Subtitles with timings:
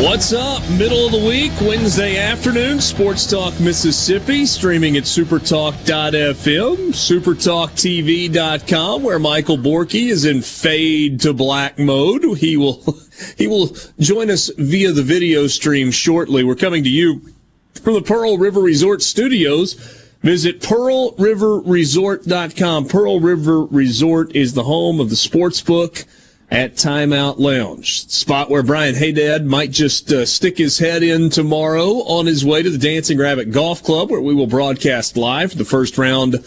[0.00, 0.62] What's up?
[0.70, 9.58] Middle of the week, Wednesday afternoon, Sports Talk Mississippi, streaming at supertalk.fm, supertalktv.com, where Michael
[9.58, 12.38] Borky is in fade to black mode.
[12.38, 12.96] He will
[13.36, 16.44] he will join us via the video stream shortly.
[16.44, 17.32] We're coming to you
[17.82, 19.74] from the Pearl River Resort Studios.
[20.22, 22.86] Visit pearlriverresort.com.
[22.86, 26.04] Pearl River Resort is the home of the sports book
[26.50, 28.08] at Timeout Lounge.
[28.08, 32.62] Spot where Brian Haydad might just uh, stick his head in tomorrow on his way
[32.62, 36.44] to the Dancing Rabbit Golf Club, where we will broadcast live for the first round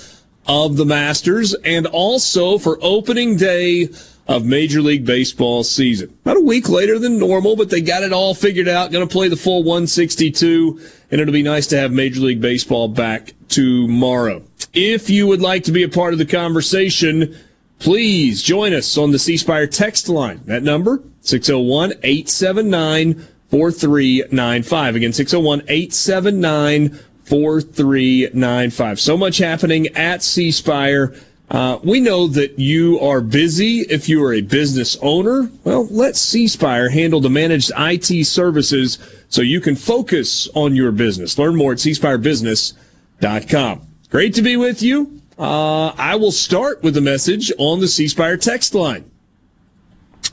[0.48, 3.90] of the Masters and also for opening day
[4.28, 6.18] of Major League Baseball season.
[6.24, 8.92] About a week later than normal, but they got it all figured out.
[8.92, 10.80] Going to play the full 162,
[11.12, 14.44] and it'll be nice to have Major League Baseball back tomorrow.
[14.74, 17.36] If you would like to be a part of the conversation,
[17.82, 20.42] Please join us on the C Spire text line.
[20.46, 23.16] That number, 601 879
[23.50, 24.96] 4395.
[24.96, 26.90] Again, 601 879
[27.24, 29.00] 4395.
[29.00, 31.16] So much happening at C Spire.
[31.50, 35.50] Uh, we know that you are busy if you are a business owner.
[35.64, 40.92] Well, let C Spire handle the managed IT services so you can focus on your
[40.92, 41.40] business.
[41.40, 43.82] Learn more at cspirebusiness.com.
[44.12, 45.21] Great to be with you.
[45.38, 49.10] Uh, I will start with a message on the C text line.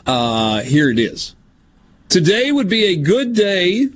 [0.06, 1.34] Uh, here it is.
[2.08, 3.88] Today would be a good day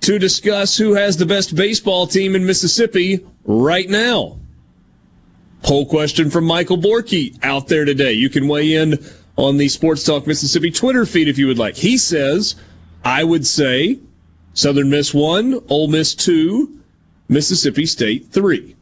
[0.00, 4.38] to discuss who has the best baseball team in Mississippi right now.
[5.62, 8.12] Poll question from Michael Borky out there today.
[8.12, 8.98] You can weigh in
[9.36, 11.76] on the Sports Talk Mississippi Twitter feed if you would like.
[11.76, 12.54] He says,
[13.04, 13.98] I would say
[14.54, 16.80] Southern Miss 1, Ole Miss 2,
[17.28, 18.76] Mississippi State 3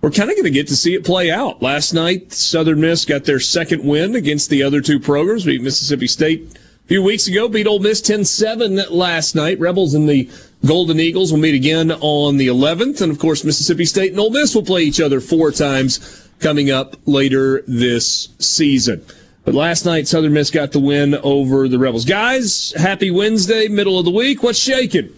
[0.00, 1.60] we're kind of going to get to see it play out.
[1.60, 5.44] Last night, Southern Miss got their second win against the other two programs.
[5.44, 9.58] Beat Mississippi State a few weeks ago, beat Ole Miss 10-7 last night.
[9.58, 10.30] Rebels and the
[10.64, 13.02] Golden Eagles will meet again on the 11th.
[13.02, 16.70] And of course, Mississippi State and Ole Miss will play each other four times coming
[16.70, 19.04] up later this season.
[19.44, 22.04] But last night, Southern Miss got the win over the Rebels.
[22.04, 24.42] Guys, happy Wednesday, middle of the week.
[24.42, 25.12] What's shaking?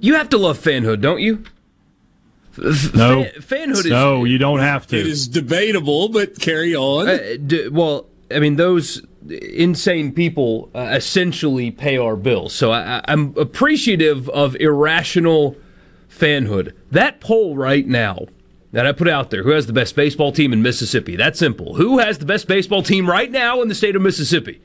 [0.00, 1.44] You have to love fanhood, don't you?
[2.58, 4.98] No, Fan, fanhood is no, you don't have to.
[4.98, 7.08] It is debatable, but carry on.
[7.08, 12.52] Uh, d- well, I mean, those insane people uh, essentially pay our bills.
[12.54, 15.56] So I, I'm appreciative of irrational
[16.08, 16.72] fanhood.
[16.90, 18.26] That poll right now
[18.72, 21.16] that I put out there, who has the best baseball team in Mississippi?
[21.16, 21.76] That's simple.
[21.76, 24.60] Who has the best baseball team right now in the state of Mississippi?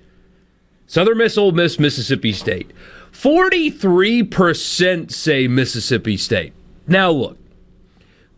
[0.88, 2.72] Southern Miss, Ole Miss, Mississippi State.
[3.11, 6.53] 43% say Mississippi State.
[6.88, 7.38] Now look,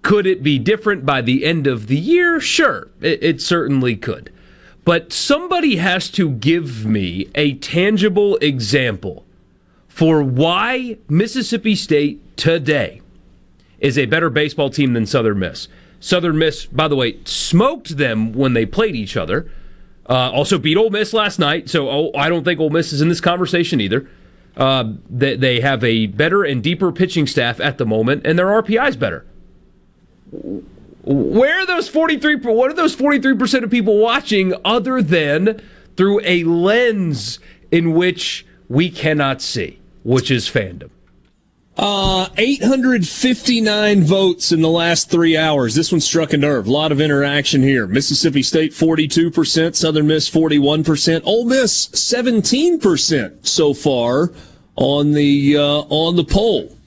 [0.02, 2.40] could it be different by the end of the year?
[2.40, 4.32] Sure, it, it, certainly could.
[4.84, 9.26] But somebody has to give me a tangible example
[9.88, 13.02] for why Mississippi State today
[13.80, 15.68] is a better baseball team than Southern Miss.
[16.00, 19.52] Southern Miss, by the way, smoked them when they played each other.
[20.10, 23.02] Uh, also beat Ole Miss last night, so oh, I don't think Ole Miss is
[23.02, 24.10] in this conversation either.
[24.58, 28.48] Uh, they, they have a better and deeper pitching staff at the moment, and their
[28.48, 29.26] RPI is better.
[31.04, 35.62] Where are those 43 what are those 43% of people watching other than
[35.98, 37.40] through a lens
[37.72, 40.90] in which we cannot see, which is fandom?
[41.78, 45.74] Uh, 859 votes in the last three hours.
[45.74, 46.68] This one struck a nerve.
[46.68, 47.88] A lot of interaction here.
[47.88, 54.32] Mississippi State 42%, Southern Miss 41%, Ole Miss 17% so far
[54.76, 56.78] on the uh, on the poll.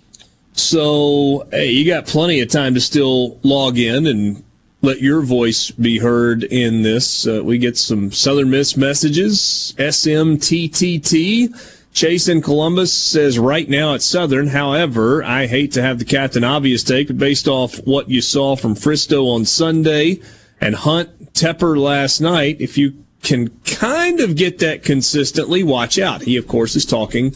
[0.56, 4.44] So, hey, you got plenty of time to still log in and
[4.82, 7.26] let your voice be heard in this.
[7.26, 9.74] Uh, we get some Southern Miss messages.
[9.78, 11.72] SMTTT.
[11.92, 14.48] Chase in Columbus says right now at Southern.
[14.48, 18.54] However, I hate to have the Captain Obvious take, but based off what you saw
[18.54, 20.20] from Fristoe on Sunday
[20.60, 26.22] and Hunt Tepper last night, if you can kind of get that consistently, watch out.
[26.22, 27.34] He, of course, is talking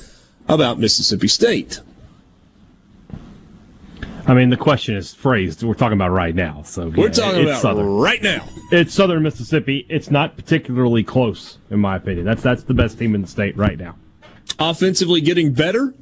[0.48, 1.80] about Mississippi State.
[4.28, 5.62] I mean, the question is phrased.
[5.62, 6.62] We're talking about right now.
[6.62, 7.86] So We're talking about Southern.
[7.86, 8.46] right now.
[8.70, 9.86] It's Southern Mississippi.
[9.88, 12.26] It's not particularly close, in my opinion.
[12.26, 13.96] That's that's the best team in the state right now.
[14.58, 15.94] Offensively getting better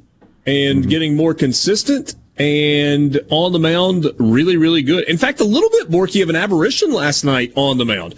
[0.45, 0.89] and mm-hmm.
[0.89, 5.05] getting more consistent and on the mound, really, really good.
[5.05, 8.15] In fact, a little bit Borky of an aberration last night on the mound.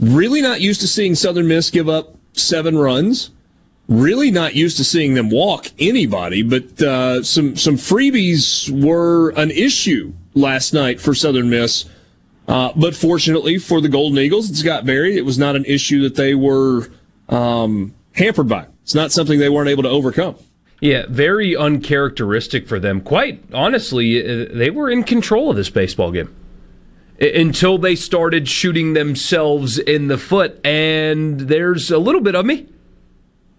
[0.00, 3.30] Really not used to seeing Southern Miss give up seven runs.
[3.92, 9.50] Really not used to seeing them walk anybody, but uh, some some freebies were an
[9.50, 11.84] issue last night for Southern Miss.
[12.48, 16.00] Uh, but fortunately for the Golden Eagles and Scott Berry, it was not an issue
[16.04, 16.90] that they were
[17.28, 18.66] um, hampered by.
[18.82, 20.36] It's not something they weren't able to overcome.
[20.80, 23.02] Yeah, very uncharacteristic for them.
[23.02, 26.34] Quite honestly, uh, they were in control of this baseball game
[27.20, 30.64] until they started shooting themselves in the foot.
[30.64, 32.68] And there's a little bit of me.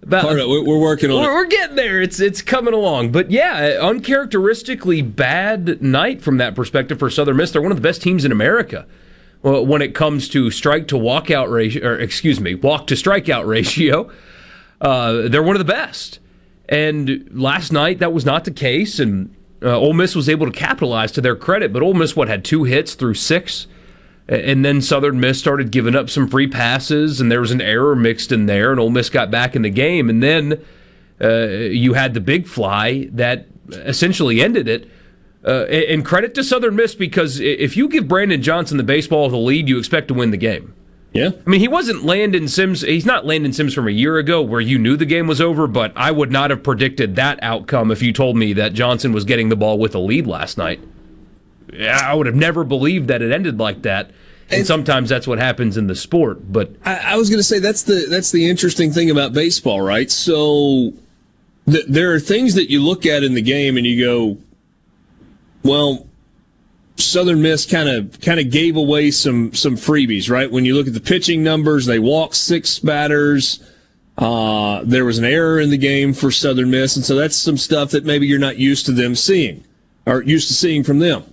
[0.04, 0.66] About, Part of it.
[0.66, 1.34] We're working on we're, it.
[1.34, 2.02] We're getting there.
[2.02, 3.14] It's it's coming along.
[3.14, 7.52] But yeah, uncharacteristically bad night from that perspective for Southern Miss.
[7.52, 8.86] They're one of the best teams in America
[9.44, 14.10] when it comes to strike to walkout ratio, or excuse me, walk to strikeout ratio.
[14.80, 16.20] Uh, they're one of the best.
[16.70, 20.52] And last night that was not the case, and uh, Ole Miss was able to
[20.52, 21.74] capitalize to their credit.
[21.74, 23.68] But Ole Miss what had two hits through six,
[24.28, 27.96] and then Southern Miss started giving up some free passes, and there was an error
[27.96, 30.64] mixed in there, and Ole Miss got back in the game, and then
[31.22, 34.90] uh, you had the big fly that essentially ended it.
[35.46, 39.34] Uh, and credit to Southern Miss because if you give Brandon Johnson the baseball of
[39.34, 40.74] the lead, you expect to win the game.
[41.12, 41.32] Yeah.
[41.46, 42.82] I mean, he wasn't Landon Sims.
[42.82, 45.68] He's not Landon Sims from a year ago where you knew the game was over,
[45.68, 49.26] but I would not have predicted that outcome if you told me that Johnson was
[49.26, 50.80] getting the ball with a lead last night.
[51.82, 54.08] I would have never believed that it ended like that.
[54.50, 56.52] And, and sometimes that's what happens in the sport.
[56.52, 59.82] But I, I was going to say that's the that's the interesting thing about baseball,
[59.82, 60.12] right?
[60.12, 60.94] So
[61.70, 64.38] th- there are things that you look at in the game and you go,
[65.64, 66.08] well,
[66.98, 70.52] Southern Miss kind of kind of gave away some some freebies, right?
[70.52, 73.60] When you look at the pitching numbers, they walked six batters.
[74.16, 77.58] Uh, there was an error in the game for Southern Miss, and so that's some
[77.58, 79.64] stuff that maybe you're not used to them seeing
[80.06, 81.24] or used to seeing from them.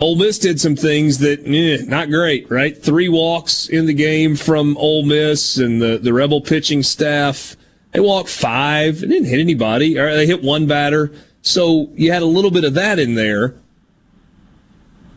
[0.00, 2.76] Ole Miss did some things that eh, not great, right?
[2.80, 7.56] Three walks in the game from Ole Miss and the, the Rebel pitching staff.
[7.92, 11.10] They walked five, they didn't hit anybody, or they hit one batter.
[11.42, 13.56] So you had a little bit of that in there.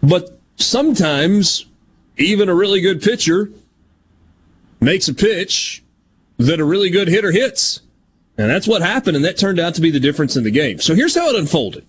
[0.01, 1.65] But sometimes
[2.17, 3.51] even a really good pitcher
[4.79, 5.83] makes a pitch
[6.37, 7.81] that a really good hitter hits.
[8.37, 10.79] And that's what happened, and that turned out to be the difference in the game.
[10.79, 11.85] So here's how it unfolded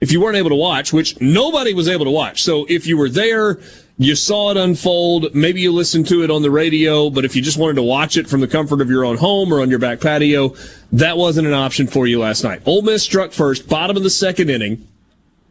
[0.00, 2.42] if you weren't able to watch, which nobody was able to watch.
[2.42, 3.58] So if you were there,
[3.98, 7.42] you saw it unfold, maybe you listened to it on the radio, but if you
[7.42, 9.78] just wanted to watch it from the comfort of your own home or on your
[9.78, 10.54] back patio,
[10.92, 12.62] that wasn't an option for you last night.
[12.64, 14.88] Ole Miss struck first, bottom of the second inning,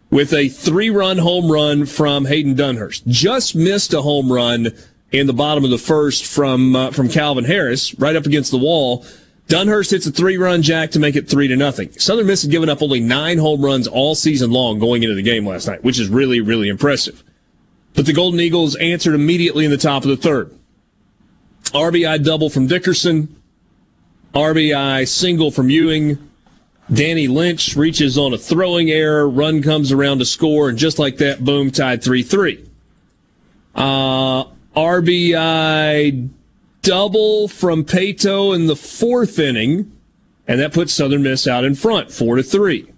[0.10, 3.06] with a three-run home run from Hayden Dunhurst.
[3.06, 4.70] Just missed a home run
[5.12, 8.58] in the bottom of the first from uh, from Calvin Harris, right up against the
[8.58, 9.06] wall.
[9.50, 11.92] Dunhurst hits a three-run jack to make it three to nothing.
[11.94, 15.24] Southern Miss had given up only nine home runs all season long going into the
[15.24, 17.24] game last night, which is really, really impressive.
[17.96, 20.56] But the Golden Eagles answered immediately in the top of the third.
[21.66, 23.36] RBI double from Dickerson,
[24.36, 26.30] RBI single from Ewing.
[26.94, 31.18] Danny Lynch reaches on a throwing error, run comes around to score, and just like
[31.18, 32.66] that, boom, tied 3 3.
[33.74, 34.44] Uh,
[34.76, 36.30] RBI
[36.90, 39.96] double from Paetow in the fourth inning,
[40.48, 42.92] and that puts Southern Miss out in front, four to three.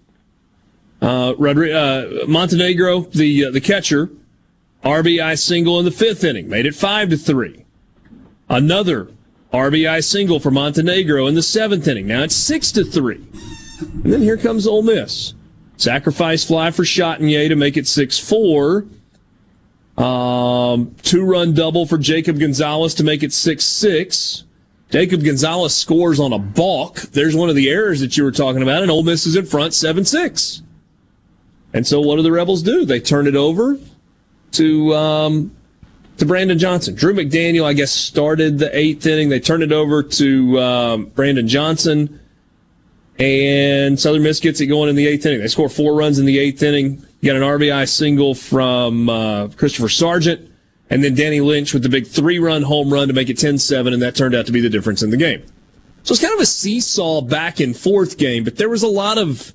[1.01, 4.09] Uh, uh, Montenegro, the uh, the catcher,
[4.85, 7.65] RBI single in the fifth inning, made it five to three.
[8.47, 9.09] Another
[9.51, 12.07] RBI single for Montenegro in the seventh inning.
[12.07, 13.27] Now it's six to three.
[13.81, 15.33] And then here comes Ole Miss.
[15.75, 18.85] Sacrifice fly for Chatagnier to make it six four.
[19.97, 24.43] Um, two run double for Jacob Gonzalez to make it 6 6.
[24.89, 26.95] Jacob Gonzalez scores on a balk.
[26.95, 29.45] There's one of the errors that you were talking about, and Ole Miss is in
[29.45, 30.61] front 7 6.
[31.73, 32.83] And so what do the Rebels do?
[32.83, 33.79] They turn it over
[34.53, 35.55] to um,
[36.17, 36.95] to Brandon Johnson.
[36.95, 39.29] Drew McDaniel, I guess, started the eighth inning.
[39.29, 42.19] They turned it over to um, Brandon Johnson,
[43.17, 45.39] and Southern Miss gets it going in the eighth inning.
[45.39, 47.05] They score four runs in the eighth inning.
[47.21, 50.51] You got an RBI single from uh, Christopher Sargent,
[50.89, 53.59] and then Danny Lynch with the big three run home run to make it 10
[53.59, 55.43] 7, and that turned out to be the difference in the game.
[56.01, 59.19] So it's kind of a seesaw back and forth game, but there was a lot
[59.19, 59.53] of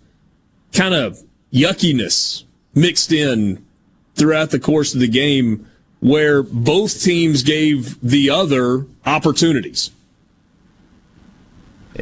[0.72, 1.20] kind of
[1.52, 3.66] yuckiness mixed in
[4.14, 5.68] throughout the course of the game
[5.98, 9.90] where both teams gave the other opportunities.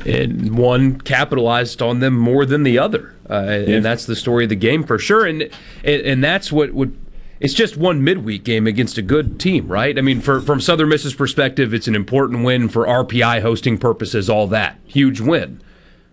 [0.06, 3.14] And one capitalized on them more than the other.
[3.28, 3.76] Uh, Yeah.
[3.76, 5.24] And that's the story of the game for sure.
[5.24, 6.98] And and, and that's what would.
[7.40, 9.98] It's just one midweek game against a good team, right?
[9.98, 14.30] I mean, for, from Southern Miss's perspective, it's an important win for RPI hosting purposes,
[14.30, 14.78] all that.
[14.86, 15.60] Huge win.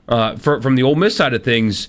[0.10, 1.88] Uh, for, from the Ole Miss side of things,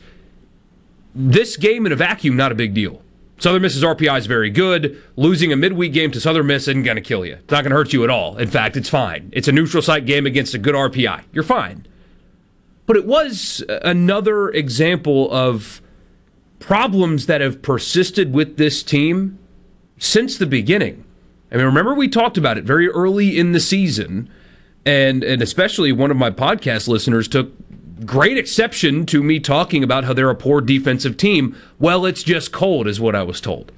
[1.14, 3.01] this game in a vacuum, not a big deal.
[3.42, 5.02] Southern Miss's RPI is very good.
[5.16, 7.34] Losing a midweek game to Southern Miss isn't going to kill you.
[7.34, 8.36] It's not going to hurt you at all.
[8.36, 9.30] In fact, it's fine.
[9.32, 11.24] It's a neutral site game against a good RPI.
[11.32, 11.84] You're fine.
[12.86, 15.82] But it was uh, another example of
[16.60, 19.40] problems that have persisted with this team
[19.98, 21.04] since the beginning.
[21.50, 24.30] I mean, remember we talked about it very early in the season,
[24.86, 27.50] and and especially one of my podcast listeners took
[28.04, 31.56] great exception to me talking about how they're a poor defensive team.
[31.78, 33.72] Well, it's just cold, is what I was told.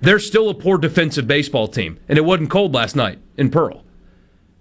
[0.00, 3.82] They're still a poor defensive baseball team, and it wasn't cold last night in Pearl.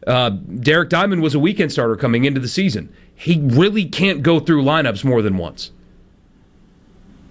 [0.07, 2.93] Uh, Derek Diamond was a weekend starter coming into the season.
[3.15, 5.71] He really can't go through lineups more than once.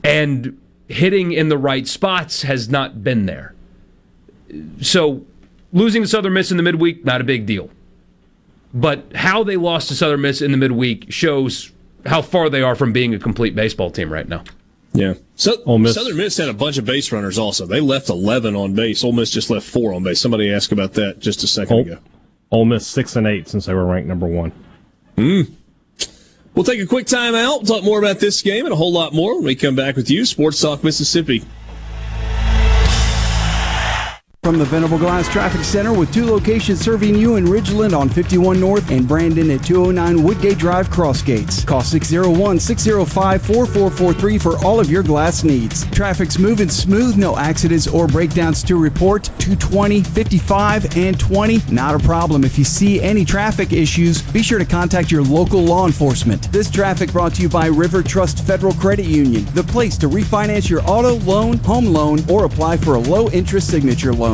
[0.02, 3.54] And hitting in the right spots has not been there.
[4.80, 5.24] So
[5.72, 7.70] losing to Southern Miss in the midweek, not a big deal.
[8.74, 11.70] But how they lost to Southern Miss in the midweek shows
[12.04, 14.42] how far they are from being a complete baseball team right now.
[14.92, 15.14] Yeah.
[15.36, 15.94] So, Ole Miss.
[15.94, 17.66] Southern Miss had a bunch of base runners also.
[17.66, 19.02] They left 11 on base.
[19.02, 20.20] Ole Miss just left four on base.
[20.20, 21.98] Somebody asked about that just a second Ole, ago.
[22.50, 24.52] Ole Miss six and eight since they were ranked number one.
[25.16, 25.42] Hmm.
[26.54, 27.62] We'll take a quick time out.
[27.62, 29.96] We'll talk more about this game and a whole lot more when we come back
[29.96, 30.24] with you.
[30.24, 31.42] Sports Talk Mississippi.
[34.44, 38.60] From the Venable Glass Traffic Center with two locations serving you in Ridgeland on 51
[38.60, 41.66] North and Brandon at 209 Woodgate Drive Crossgates.
[41.66, 45.90] Call 601 605 4443 for all of your glass needs.
[45.92, 49.24] Traffic's moving smooth, no accidents or breakdowns to report.
[49.38, 51.60] 220, 55, and 20.
[51.70, 52.44] Not a problem.
[52.44, 56.52] If you see any traffic issues, be sure to contact your local law enforcement.
[56.52, 60.68] This traffic brought to you by River Trust Federal Credit Union, the place to refinance
[60.68, 64.33] your auto loan, home loan, or apply for a low interest signature loan.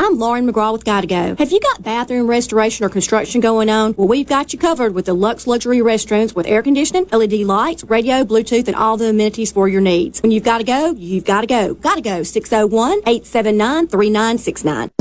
[0.00, 1.34] I'm Lauren McGraw with Gotta Go.
[1.36, 3.96] Have you got bathroom restoration or construction going on?
[3.96, 7.82] Well, we've got you covered with the Lux Luxury Restrooms with air conditioning, LED lights,
[7.84, 10.22] radio, Bluetooth, and all the amenities for your needs.
[10.22, 11.74] When you've got to go, you've got to go.
[11.74, 12.20] Gotta go.
[12.20, 14.90] 601-879-3969.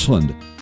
[0.00, 0.59] Richland.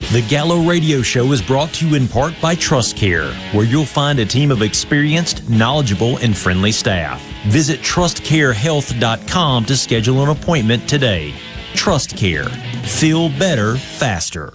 [0.00, 3.84] The Gallo Radio Show is brought to you in part by Trust Care, where you'll
[3.86, 7.22] find a team of experienced, knowledgeable, and friendly staff.
[7.46, 11.32] Visit trustcarehealth.com to schedule an appointment today.
[11.74, 12.46] Trust Care.
[12.48, 14.52] Feel better faster.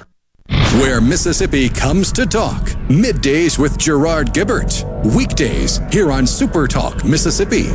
[0.81, 2.63] Where Mississippi comes to talk.
[2.89, 4.83] Middays with Gerard Gibert.
[5.15, 7.69] Weekdays here on Super Talk Mississippi.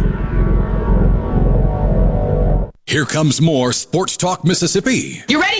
[2.85, 5.23] Here comes more Sports Talk Mississippi.
[5.29, 5.60] You ready,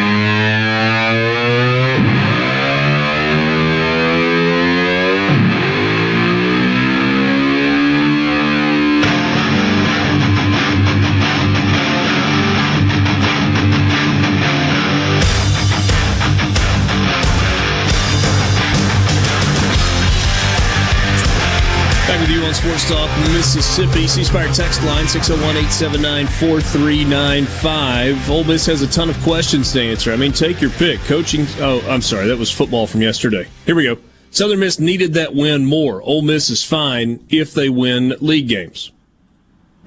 [22.61, 24.05] Sports Talk Mississippi.
[24.05, 28.29] C Spire text line 601 879 4395.
[28.29, 30.13] Ole Miss has a ton of questions to answer.
[30.13, 30.99] I mean, take your pick.
[31.05, 31.47] Coaching.
[31.57, 32.27] Oh, I'm sorry.
[32.27, 33.47] That was football from yesterday.
[33.65, 33.97] Here we go.
[34.29, 36.03] Southern Miss needed that win more.
[36.03, 38.91] Ole Miss is fine if they win league games.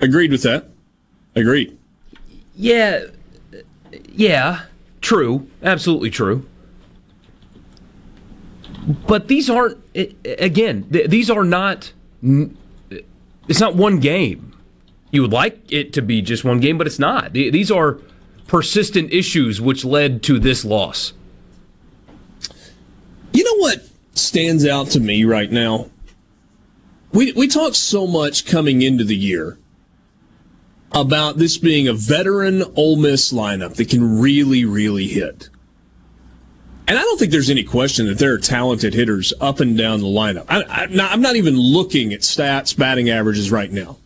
[0.00, 0.68] Agreed with that.
[1.36, 1.78] Agreed.
[2.56, 3.04] Yeah,
[4.08, 4.62] yeah,
[5.00, 6.44] true, absolutely true.
[9.06, 9.78] But these aren't.
[10.24, 11.92] Again, these are not.
[13.48, 14.52] It's not one game.
[15.10, 17.32] You would like it to be just one game, but it's not.
[17.32, 18.00] These are
[18.46, 21.12] persistent issues which led to this loss.
[23.32, 25.90] You know what stands out to me right now?
[27.12, 29.58] We we talked so much coming into the year
[30.92, 35.48] about this being a veteran Ole Miss lineup that can really, really hit.
[36.86, 40.00] And I don't think there's any question that there are talented hitters up and down
[40.00, 40.44] the lineup.
[40.48, 43.96] I, am not, not, even looking at stats, batting averages right now.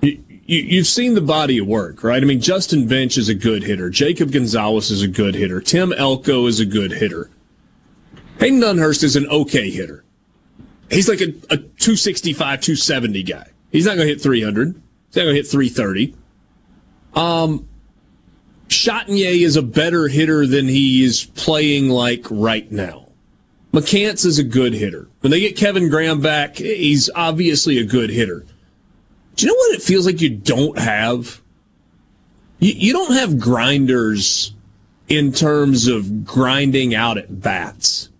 [0.00, 2.22] You, you, have seen the body of work, right?
[2.22, 3.90] I mean, Justin Bench is a good hitter.
[3.90, 5.60] Jacob Gonzalez is a good hitter.
[5.60, 7.30] Tim Elko is a good hitter.
[8.38, 10.04] Hayden Dunhurst is an okay hitter.
[10.90, 13.46] He's like a, a 265, 270 guy.
[13.70, 14.68] He's not going to hit 300.
[14.68, 16.14] He's not going to hit 330.
[17.14, 17.68] Um,
[18.68, 23.08] Chatagnier is a better hitter than he is playing like right now.
[23.72, 25.08] McCants is a good hitter.
[25.20, 28.44] When they get Kevin Graham back, he's obviously a good hitter.
[29.36, 31.40] Do you know what it feels like you don't have?
[32.58, 34.54] You, you don't have grinders
[35.08, 38.10] in terms of grinding out at bats.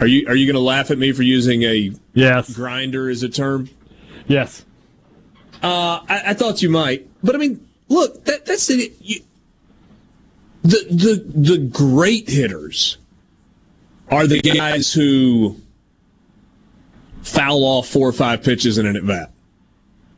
[0.00, 3.22] Are you are you going to laugh at me for using a yes grinder as
[3.22, 3.70] a term?
[4.26, 4.64] Yes.
[5.62, 9.20] Uh, I, I thought you might, but I mean, look, that, that's the, you,
[10.62, 12.96] the the the great hitters
[14.10, 15.56] are the guys who
[17.22, 19.30] foul off four or five pitches in an at bat.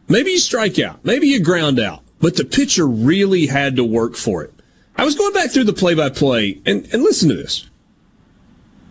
[0.09, 4.15] Maybe you strike out, maybe you ground out, but the pitcher really had to work
[4.15, 4.53] for it.
[4.97, 7.69] I was going back through the play by play and and listen to this.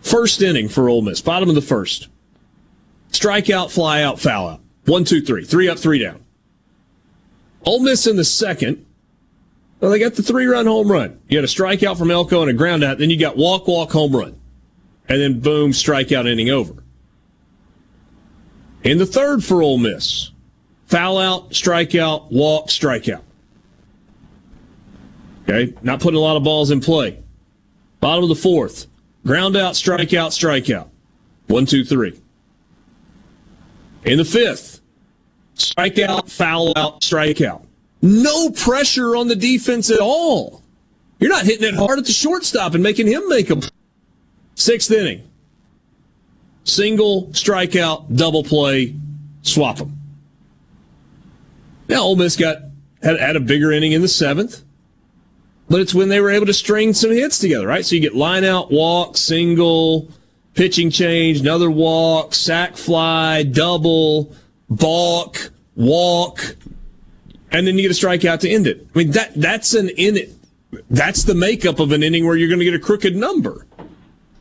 [0.02, 2.08] First inning for Ole Miss, bottom of the first.
[3.10, 4.60] Strikeout, fly out, foul out.
[4.84, 5.44] One, two, three.
[5.44, 6.25] Three up, three down.
[7.66, 8.86] Ole Miss in the second.
[9.80, 11.20] Well, they got the three run home run.
[11.28, 12.98] You got a strikeout from Elko and a ground out.
[12.98, 14.40] Then you got walk, walk, home run.
[15.08, 16.82] And then boom, strikeout inning over.
[18.84, 20.30] In the third for Ole Miss,
[20.86, 23.22] foul out, strikeout, walk, strikeout.
[25.42, 27.22] Okay, not putting a lot of balls in play.
[28.00, 28.86] Bottom of the fourth,
[29.24, 30.88] ground out, strikeout, strikeout.
[31.48, 32.20] One, two, three.
[34.04, 34.75] In the fifth,
[35.56, 37.64] strikeout, foul out, strikeout.
[38.02, 40.62] No pressure on the defense at all.
[41.18, 43.62] You're not hitting it hard at the shortstop and making him make them.
[44.54, 45.22] Sixth inning.
[46.64, 48.94] Single, strikeout, double play,
[49.42, 49.98] swap them.
[51.88, 52.58] Now, Ole Miss got
[53.02, 54.64] had, had a bigger inning in the seventh,
[55.68, 57.84] but it's when they were able to string some hits together, right?
[57.84, 60.10] So you get line out, walk, single,
[60.54, 64.34] pitching change, another walk, sac fly, double,
[64.68, 66.56] balk, walk,
[67.50, 68.86] and then you get a strikeout to end it.
[68.94, 70.32] I mean that that's an in it.
[70.90, 73.66] That's the makeup of an inning where you're going to get a crooked number.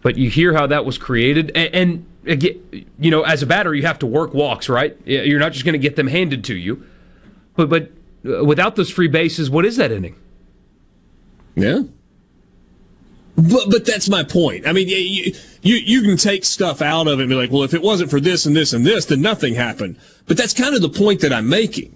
[0.01, 2.43] But you hear how that was created, and, and
[2.99, 4.97] you know, as a batter, you have to work walks, right?
[5.05, 6.85] You're not just going to get them handed to you.
[7.55, 7.91] But but
[8.27, 10.15] uh, without those free bases, what is that inning?
[11.55, 11.83] Yeah.
[13.35, 14.65] But but that's my point.
[14.65, 17.63] I mean, you, you you can take stuff out of it and be like, well,
[17.63, 19.97] if it wasn't for this and this and this, then nothing happened.
[20.25, 21.95] But that's kind of the point that I'm making.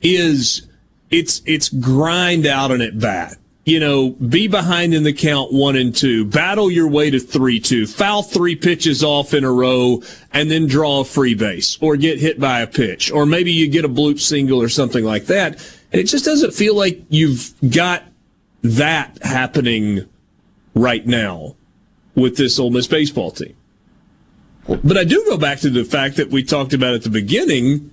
[0.00, 0.66] Is
[1.10, 3.36] it's it's grind out an at bat.
[3.66, 7.60] You know, be behind in the count one and two, battle your way to three
[7.60, 11.96] two, foul three pitches off in a row, and then draw a free base or
[11.96, 15.26] get hit by a pitch, or maybe you get a bloop single or something like
[15.26, 15.54] that.
[15.92, 18.04] And it just doesn't feel like you've got
[18.62, 20.08] that happening
[20.74, 21.56] right now
[22.14, 23.56] with this Ole Miss baseball team.
[24.66, 27.92] But I do go back to the fact that we talked about at the beginning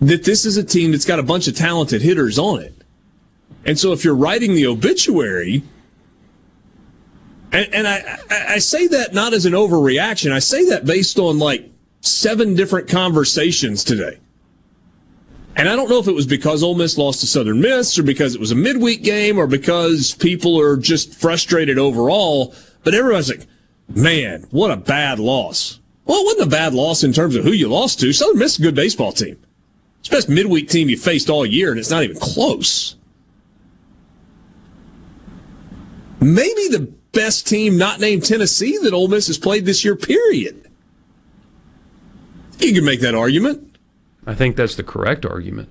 [0.00, 2.74] that this is a team that's got a bunch of talented hitters on it.
[3.64, 5.62] And so if you're writing the obituary,
[7.52, 11.38] and, and I, I say that not as an overreaction, I say that based on
[11.38, 14.18] like seven different conversations today.
[15.58, 18.04] And I don't know if it was because Ole Miss lost to Southern Miss or
[18.04, 23.28] because it was a midweek game or because people are just frustrated overall, but everyone's
[23.28, 23.48] like,
[23.88, 25.80] man, what a bad loss.
[26.04, 28.12] Well, it wasn't a bad loss in terms of who you lost to.
[28.12, 29.36] Southern Miss is a good baseball team.
[29.98, 32.94] It's the best midweek team you faced all year, and it's not even close.
[36.20, 40.70] Maybe the best team not named Tennessee that Ole Miss has played this year, period.
[42.60, 43.67] You can make that argument.
[44.28, 45.70] I think that's the correct argument.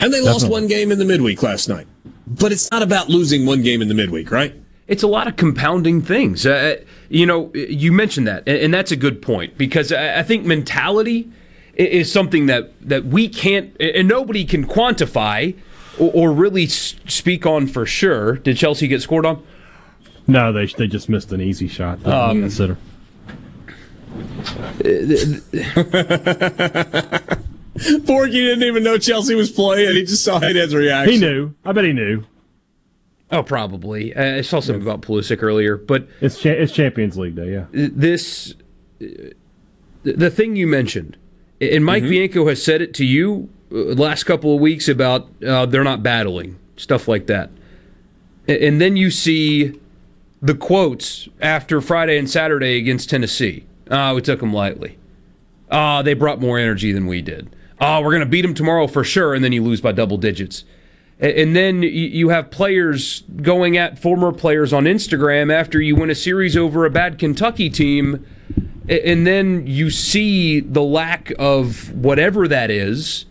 [0.00, 0.32] And they Definitely.
[0.32, 1.86] lost one game in the midweek last night.
[2.26, 4.52] But it's not about losing one game in the midweek, right?
[4.88, 6.44] It's a lot of compounding things.
[6.44, 11.30] Uh, you know, you mentioned that, and that's a good point because I think mentality
[11.74, 15.56] is something that, that we can't, and nobody can quantify
[15.98, 18.38] or, or really speak on for sure.
[18.38, 19.46] Did Chelsea get scored on?
[20.26, 22.04] No, they they just missed an easy shot.
[22.06, 22.76] Um, consider.
[27.74, 29.96] Borky didn't even know Chelsea was playing.
[29.96, 31.14] He just saw Haydn's reaction.
[31.14, 31.54] He knew.
[31.64, 32.24] I bet he knew.
[33.30, 34.16] Oh, probably.
[34.16, 37.52] I saw something about Pulisic earlier, but it's cha- it's Champions League Day.
[37.52, 37.64] Yeah.
[37.72, 38.54] This
[40.04, 41.16] the thing you mentioned,
[41.60, 42.10] and Mike mm-hmm.
[42.10, 46.02] Bianco has said it to you uh, last couple of weeks about uh, they're not
[46.02, 47.50] battling stuff like that,
[48.46, 49.80] and then you see
[50.40, 53.64] the quotes after Friday and Saturday against Tennessee.
[53.90, 54.98] Ah, uh, we took them lightly.
[55.70, 57.54] Ah, uh, they brought more energy than we did.
[57.80, 59.92] Ah, uh, we're going to beat them tomorrow for sure, and then you lose by
[59.92, 60.64] double digits.
[61.20, 66.14] And then you have players going at former players on Instagram after you win a
[66.14, 68.26] series over a bad Kentucky team.
[68.88, 73.26] And then you see the lack of whatever that is.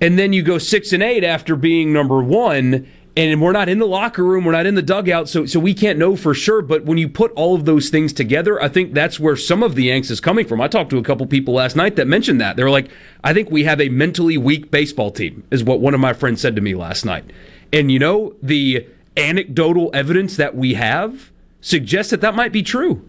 [0.00, 3.78] And then you go six and eight after being number one and we're not in
[3.78, 6.60] the locker room, we're not in the dugout, so so we can't know for sure.
[6.60, 9.74] But when you put all of those things together, I think that's where some of
[9.74, 10.60] the angst is coming from.
[10.60, 12.90] I talked to a couple people last night that mentioned that they're like,
[13.24, 16.42] I think we have a mentally weak baseball team, is what one of my friends
[16.42, 17.24] said to me last night.
[17.72, 21.30] And you know, the anecdotal evidence that we have
[21.62, 23.08] suggests that that might be true.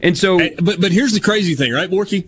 [0.00, 2.26] And so, but but here's the crazy thing, right, Borky?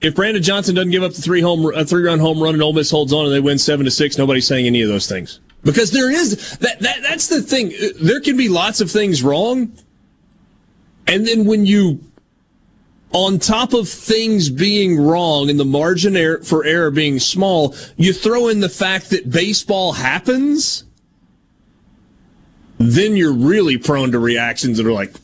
[0.00, 2.62] If Brandon Johnson doesn't give up the three home a three run home run and
[2.62, 5.08] Ole Miss holds on and they win seven to six, nobody's saying any of those
[5.08, 7.72] things because there is that, that that's the thing.
[8.00, 9.72] There can be lots of things wrong,
[11.06, 12.00] and then when you
[13.12, 18.12] on top of things being wrong and the margin er, for error being small, you
[18.12, 20.84] throw in the fact that baseball happens,
[22.78, 25.14] then you're really prone to reactions that are like,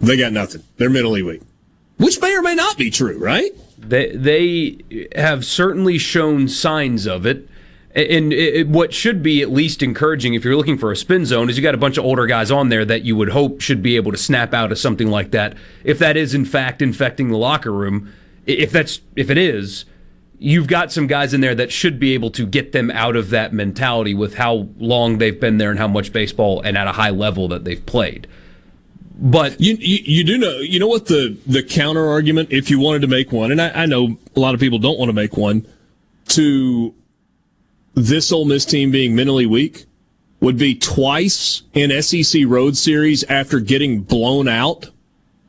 [0.00, 0.62] they got nothing.
[0.76, 1.40] They're mentally weak
[1.98, 3.52] which may or may not be true, right?
[3.78, 7.48] They they have certainly shown signs of it.
[7.94, 11.48] And it, what should be at least encouraging if you're looking for a spin zone
[11.48, 13.82] is you got a bunch of older guys on there that you would hope should
[13.82, 15.56] be able to snap out of something like that.
[15.82, 18.12] If that is in fact infecting the locker room,
[18.44, 19.86] if that's if it is,
[20.38, 23.30] you've got some guys in there that should be able to get them out of
[23.30, 26.92] that mentality with how long they've been there and how much baseball and at a
[26.92, 28.26] high level that they've played.
[29.18, 32.78] But you, you, you do know you know what the the counter argument if you
[32.78, 35.14] wanted to make one, and I, I know a lot of people don't want to
[35.14, 35.66] make one
[36.28, 36.94] to
[37.94, 39.86] this Ole Miss team being mentally weak
[40.40, 44.90] would be twice in SEC Road Series after getting blown out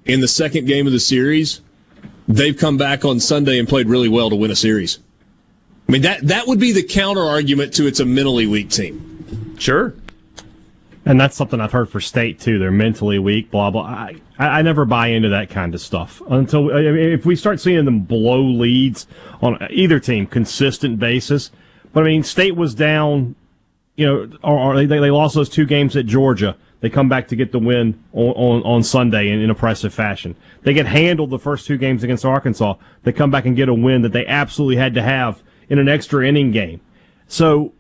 [0.06, 1.62] in the second game of the series.
[2.28, 5.00] They've come back on Sunday and played really well to win a series.
[5.90, 9.58] I mean that that would be the counter argument to it's a mentally weak team.
[9.58, 9.94] Sure.
[11.08, 12.60] And that's something I've heard for state too.
[12.60, 13.84] They're mentally weak, blah blah.
[13.84, 17.60] I, I never buy into that kind of stuff until I mean, if we start
[17.62, 19.08] seeing them blow leads
[19.42, 21.52] on either team consistent basis.
[21.94, 23.36] But I mean, state was down,
[23.96, 26.58] you know, or, or they they lost those two games at Georgia.
[26.80, 30.36] They come back to get the win on, on, on Sunday in, in impressive fashion.
[30.62, 32.76] They get handled the first two games against Arkansas.
[33.04, 35.90] They come back and get a win that they absolutely had to have in an
[35.90, 36.82] extra inning game.
[37.28, 37.74] So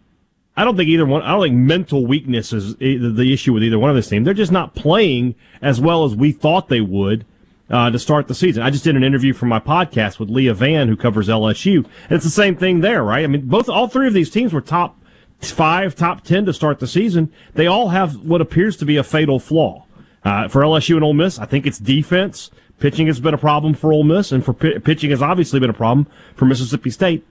[0.57, 1.21] I don't think either one.
[1.21, 4.23] I don't think mental weakness is the issue with either one of this team.
[4.23, 7.25] They're just not playing as well as we thought they would
[7.69, 8.63] uh, to start the season.
[8.63, 12.11] I just did an interview for my podcast with Leah Vann, who covers LSU, and
[12.11, 13.23] it's the same thing there, right?
[13.23, 14.99] I mean, both all three of these teams were top
[15.39, 17.31] five, top ten to start the season.
[17.53, 19.85] They all have what appears to be a fatal flaw.
[20.23, 22.49] Uh, for LSU and Ole Miss, I think it's defense.
[22.79, 25.69] Pitching has been a problem for Ole Miss, and for p- pitching has obviously been
[25.69, 27.25] a problem for Mississippi State.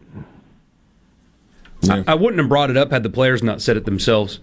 [1.82, 2.02] Yeah.
[2.06, 4.40] I, I wouldn't have brought it up had the players not said it themselves.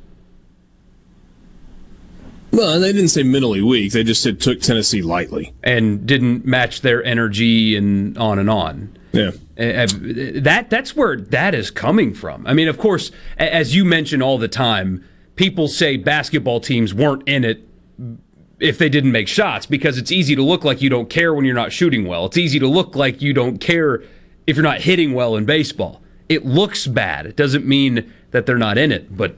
[2.51, 3.93] Well, they didn't say mentally weak.
[3.93, 8.95] They just said took Tennessee lightly and didn't match their energy and on and on.
[9.11, 12.45] Yeah, that that's where that is coming from.
[12.45, 15.03] I mean, of course, as you mention all the time,
[15.35, 17.67] people say basketball teams weren't in it
[18.59, 21.45] if they didn't make shots because it's easy to look like you don't care when
[21.45, 22.27] you're not shooting well.
[22.27, 24.03] It's easy to look like you don't care
[24.45, 26.02] if you're not hitting well in baseball.
[26.33, 27.25] It looks bad.
[27.25, 29.35] It doesn't mean that they're not in it, but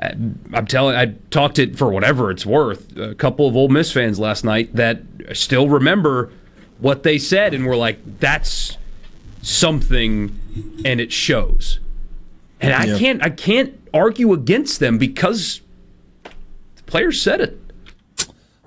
[0.00, 0.10] uh,
[0.54, 0.96] I'm telling.
[0.96, 2.96] I talked it for whatever it's worth.
[2.96, 5.02] A couple of Ole Miss fans last night that
[5.34, 6.32] still remember
[6.78, 8.78] what they said and were like, "That's
[9.42, 10.38] something,"
[10.84, 11.78] and it shows.
[12.60, 12.98] And I Yeah.
[12.98, 13.22] can't.
[13.24, 15.60] I can't argue against them because
[16.22, 17.58] the players said it.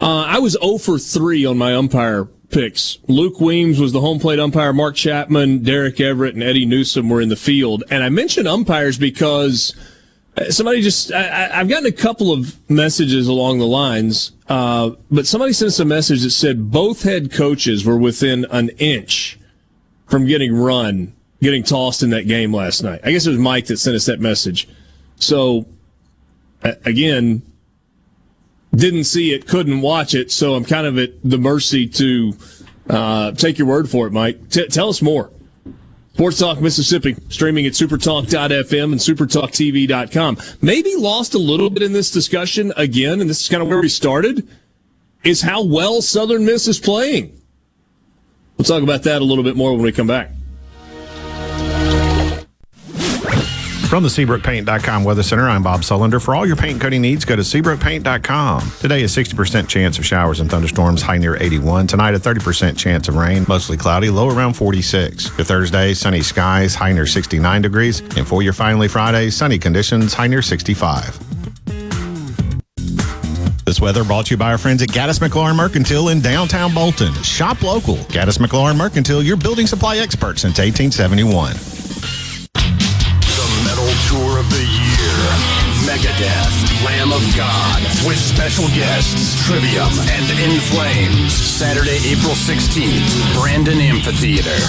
[0.02, 3.00] Uh, I was 0 for 3 on my umpire picks.
[3.08, 4.72] Luke Weems was the home plate umpire.
[4.72, 7.84] Mark Chapman, Derek Everett, and Eddie Newsom were in the field.
[7.90, 9.76] And I mentioned umpires because
[10.38, 15.28] uh, somebody just, I, I've gotten a couple of messages along the lines, uh, but
[15.28, 19.40] somebody sent us a message that said both head coaches were within an inch
[20.08, 23.02] from getting run, getting tossed in that game last night.
[23.04, 24.68] I guess it was Mike that sent us that message.
[25.16, 25.66] So,
[26.64, 27.42] again,
[28.76, 32.34] didn't see it, couldn't watch it, so I'm kind of at the mercy to
[32.90, 34.50] uh, take your word for it, Mike.
[34.50, 35.32] T- tell us more.
[36.14, 40.38] Sports Talk Mississippi, streaming at supertalk.fm and supertalktv.com.
[40.62, 43.82] Maybe lost a little bit in this discussion again, and this is kind of where
[43.82, 44.48] we started,
[45.24, 47.40] is how well Southern Miss is playing.
[48.58, 50.30] We'll talk about that a little bit more when we come back.
[53.94, 56.20] From the SeabrookPaint.com Weather Center, I'm Bob Sullender.
[56.20, 58.72] For all your paint coating needs, go to SeabrookPaint.com.
[58.80, 61.86] Today, a 60% chance of showers and thunderstorms, high near 81.
[61.86, 65.28] Tonight, a 30% chance of rain, mostly cloudy, low around 46.
[65.28, 68.00] For Thursday, sunny skies, high near 69 degrees.
[68.18, 71.20] And for your finally Friday, sunny conditions, high near 65.
[73.66, 77.14] This weather brought to you by our friends at Gaddis McLaurin Mercantile in downtown Bolton.
[77.22, 77.98] Shop local.
[78.10, 81.73] Gaddis McLaurin Mercantile, your building supply expert since 1871.
[86.84, 91.34] Lamb of God, with special guests Trivium and In Flames.
[91.34, 94.60] Saturday, April 16th, Brandon Amphitheater.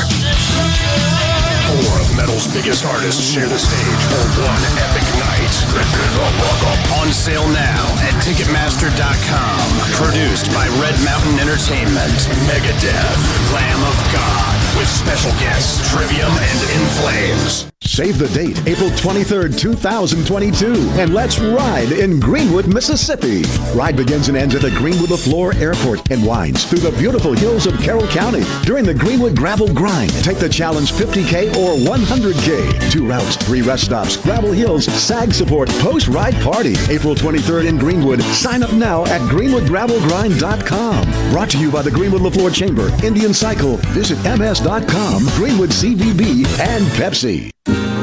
[1.66, 5.33] Four of metal's biggest artists share the stage for one epic night.
[5.44, 9.60] On sale now at Ticketmaster.com.
[9.92, 12.16] Produced by Red Mountain Entertainment.
[12.48, 17.70] Megadeth, Lamb of God, with special guests Trivium and In Flames.
[17.82, 23.42] Save the date, April 23rd, 2022, and let's ride in Greenwood, Mississippi.
[23.76, 27.66] Ride begins and ends at the Greenwood Leflore Airport and winds through the beautiful hills
[27.66, 28.42] of Carroll County.
[28.64, 32.90] During the Greenwood Gravel Grind, take the challenge 50K or 100K.
[32.90, 36.74] Two routes, three rest stops, Gravel Hills, SAG support, post-ride party.
[36.88, 38.22] April 23rd in Greenwood.
[38.22, 41.32] Sign up now at greenwoodgravelgrind.com.
[41.32, 46.84] Brought to you by the Greenwood Leflore Chamber, Indian Cycle, Visit ms.com, Greenwood CVB, and
[46.96, 47.50] Pepsi.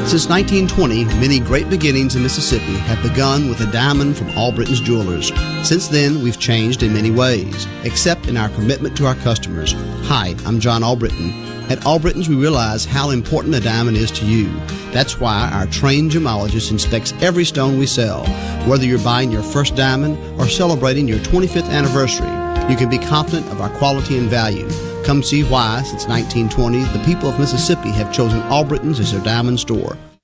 [0.04, 5.32] Since 1920, many great beginnings in Mississippi have begun with a diamond from Albritton's Jewelers.
[5.66, 9.74] Since then, we've changed in many ways, except in our commitment to our customers.
[10.08, 11.30] Hi, I'm John Albritton.
[11.70, 14.52] At All Albritton's, we realize how important a diamond is to you.
[14.90, 18.26] That's why our trained gemologist inspects every stone we sell.
[18.68, 22.28] Whether you're buying your first diamond or celebrating your 25th anniversary,
[22.68, 24.68] you can be confident of our quality and value.
[25.04, 29.58] Come see why, since 1920, the people of Mississippi have chosen Albritton's as their diamond
[29.58, 29.96] store.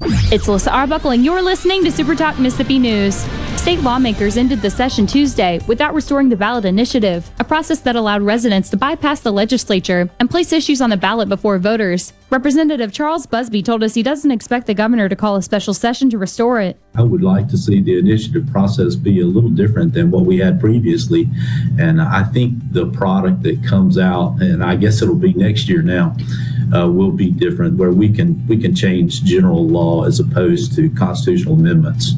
[0.00, 3.14] It's Alyssa Arbuckle, and you're listening to Super Talk Mississippi News.
[3.56, 8.20] State lawmakers ended the session Tuesday without restoring the ballot initiative, a process that allowed
[8.20, 12.12] residents to bypass the legislature and place issues on the ballot before voters.
[12.30, 16.10] Representative Charles Busby told us he doesn't expect the governor to call a special session
[16.10, 16.78] to restore it.
[16.96, 20.38] I would like to see the initiative process be a little different than what we
[20.38, 21.28] had previously.
[21.78, 25.80] And I think the product that comes out, and I guess it'll be next year
[25.80, 26.16] now,
[26.74, 30.88] uh, will be different where we can we can change general law as opposed to
[30.90, 32.12] constitutional amendments.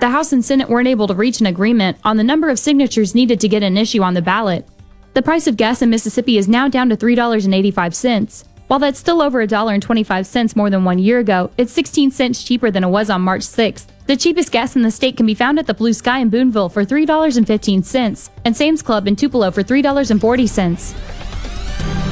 [0.00, 3.14] The House and Senate weren't able to reach an agreement on the number of signatures
[3.14, 4.68] needed to get an issue on the ballot.
[5.14, 8.44] The price of gas in Mississippi is now down to $3.85.
[8.66, 12.82] While that's still over $1.25 more than one year ago, it's 16 cents cheaper than
[12.82, 13.86] it was on March 6th.
[14.06, 16.70] The cheapest gas in the state can be found at the Blue Sky in Boonville
[16.70, 22.11] for $3.15 and Sam's Club in Tupelo for $3.40.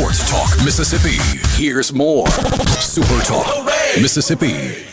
[0.00, 1.18] Sports Talk Mississippi.
[1.62, 2.26] Here's more.
[2.80, 3.66] Super Talk
[4.00, 4.86] Mississippi.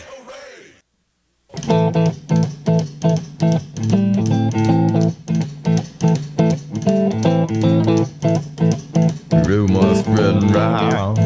[9.48, 11.18] Rumors spreading around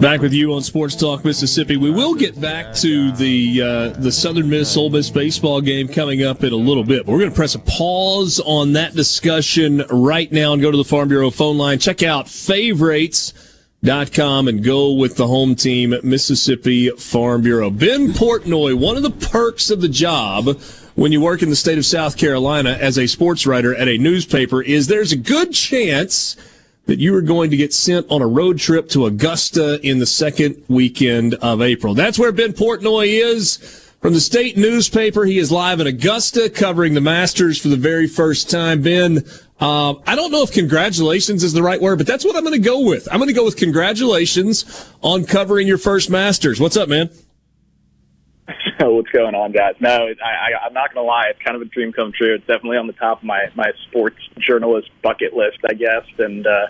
[0.00, 1.76] Back with you on Sports Talk Mississippi.
[1.76, 6.22] We will get back to the uh, the Southern Miss Ole Miss baseball game coming
[6.22, 7.04] up in a little bit.
[7.04, 10.76] But we're going to press a pause on that discussion right now and go to
[10.76, 11.80] the Farm Bureau phone line.
[11.80, 17.70] Check out favorites.com and go with the home team, Mississippi Farm Bureau.
[17.70, 20.60] Ben Portnoy, one of the perks of the job
[20.94, 23.98] when you work in the state of South Carolina as a sports writer at a
[23.98, 26.36] newspaper is there's a good chance
[26.88, 30.06] that you are going to get sent on a road trip to Augusta in the
[30.06, 31.92] second weekend of April.
[31.92, 33.58] That's where Ben Portnoy is
[34.00, 35.26] from the state newspaper.
[35.26, 38.80] He is live in Augusta covering the Masters for the very first time.
[38.80, 39.18] Ben,
[39.60, 42.54] um, I don't know if congratulations is the right word, but that's what I'm going
[42.54, 43.06] to go with.
[43.12, 46.58] I'm going to go with congratulations on covering your first Masters.
[46.58, 47.10] What's up, man?
[48.80, 49.74] What's going on, guys?
[49.80, 51.26] No, I, I, I'm not going to lie.
[51.30, 52.34] It's kind of a dream come true.
[52.34, 56.04] It's definitely on the top of my my sports journalist bucket list, I guess.
[56.18, 56.66] And uh,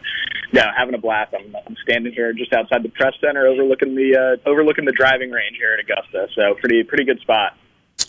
[0.52, 1.34] yeah, having a blast.
[1.38, 5.30] I'm, I'm standing here just outside the press center, overlooking the uh, overlooking the driving
[5.30, 6.28] range here at Augusta.
[6.34, 7.52] So pretty pretty good spot.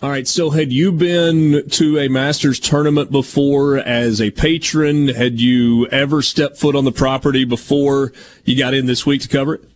[0.01, 0.27] All right.
[0.27, 5.09] So, had you been to a Masters tournament before as a patron?
[5.09, 8.13] Had you ever stepped foot on the property before
[8.45, 9.68] you got in this week to cover it?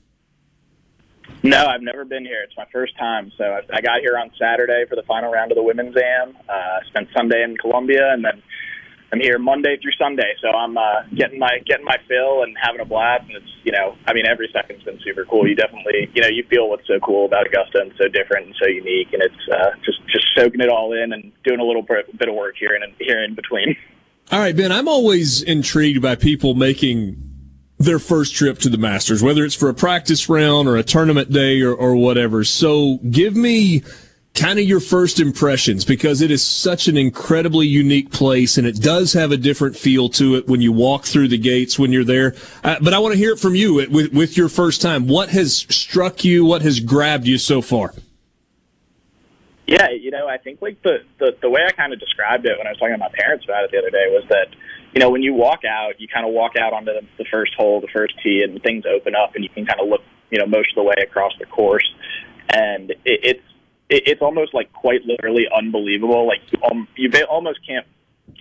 [1.43, 2.41] No, I've never been here.
[2.41, 3.29] It's my first time.
[3.37, 6.37] So I, I got here on Saturday for the final round of the women's am.
[6.47, 8.41] Uh, spent Sunday in Columbia, and then
[9.11, 10.35] I'm here Monday through Sunday.
[10.41, 13.25] So I'm uh, getting my getting my fill and having a blast.
[13.27, 15.45] And it's you know, I mean, every second's been super cool.
[15.45, 18.55] You definitely you know you feel what's so cool about Augusta and so different and
[18.57, 21.83] so unique, and it's uh, just just soaking it all in and doing a little
[21.83, 23.75] bit, of work here and here in between.
[24.31, 24.71] All right, Ben.
[24.71, 27.22] I'm always intrigued by people making
[27.83, 31.31] their first trip to the Masters, whether it's for a practice round or a tournament
[31.31, 32.43] day or, or whatever.
[32.43, 33.83] So give me
[34.33, 38.81] kind of your first impressions because it is such an incredibly unique place and it
[38.81, 42.03] does have a different feel to it when you walk through the gates when you're
[42.03, 42.35] there.
[42.63, 45.07] Uh, but I want to hear it from you with, with your first time.
[45.07, 46.45] What has struck you?
[46.45, 47.93] What has grabbed you so far?
[49.67, 52.57] Yeah, you know, I think like the, the, the way I kind of described it
[52.57, 54.47] when I was talking to my parents about it the other day was that
[54.93, 57.53] you know, when you walk out, you kind of walk out onto the, the first
[57.55, 60.39] hole, the first tee, and things open up, and you can kind of look, you
[60.39, 61.87] know, most of the way across the course,
[62.49, 63.43] and it, it's
[63.89, 66.27] it, it's almost like quite literally unbelievable.
[66.27, 67.85] Like you, um, you almost can't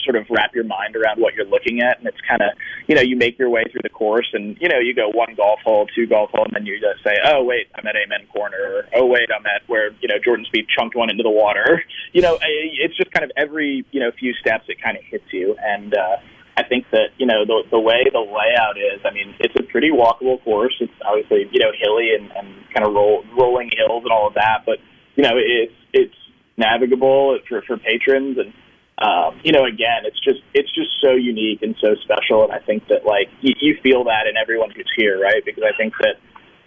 [0.04, 2.50] sort of wrap your mind around what you're looking at, and it's kind of,
[2.86, 5.34] you know, you make your way through the course, and you know, you go one
[5.36, 8.26] golf hole, two golf hole, and then you just say, oh wait, I'm at Amen
[8.32, 11.30] Corner, or oh wait, I'm at where you know Jordan Spieth chunked one into the
[11.30, 11.82] water.
[12.14, 15.24] You know, it's just kind of every you know few steps it kind of hits
[15.32, 15.94] you, and.
[15.94, 16.16] uh
[16.56, 19.00] I think that you know the the way the layout is.
[19.04, 20.74] I mean, it's a pretty walkable course.
[20.80, 24.34] It's obviously you know hilly and, and kind of roll, rolling hills and all of
[24.34, 24.78] that, but
[25.16, 26.14] you know it's it's
[26.56, 28.52] navigable for for patrons and.
[28.98, 32.60] Um, you know, again, it's just it's just so unique and so special, and I
[32.60, 35.42] think that like you, you feel that in everyone who's here, right?
[35.44, 36.20] Because I think that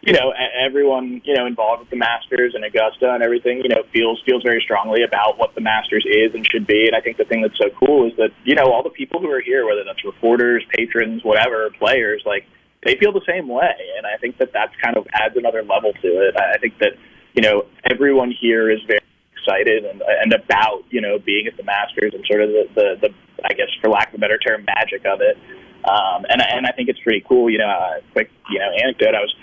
[0.05, 0.31] you know,
[0.63, 4.43] everyone, you know, involved with the Masters and Augusta and everything, you know, feels feels
[4.43, 6.85] very strongly about what the Masters is and should be.
[6.85, 9.19] And I think the thing that's so cool is that, you know, all the people
[9.19, 12.45] who are here, whether that's reporters, patrons, whatever, players, like
[12.85, 13.73] they feel the same way.
[13.97, 16.37] And I think that that's kind of adds another level to it.
[16.37, 16.93] I think that,
[17.33, 19.01] you know, everyone here is very
[19.33, 23.07] excited and and about, you know, being at the Masters and sort of the the,
[23.09, 25.35] the I guess for lack of a better term, magic of it.
[25.83, 27.49] Um, and and I think it's pretty cool.
[27.49, 29.15] You know, a quick you know anecdote.
[29.15, 29.33] I was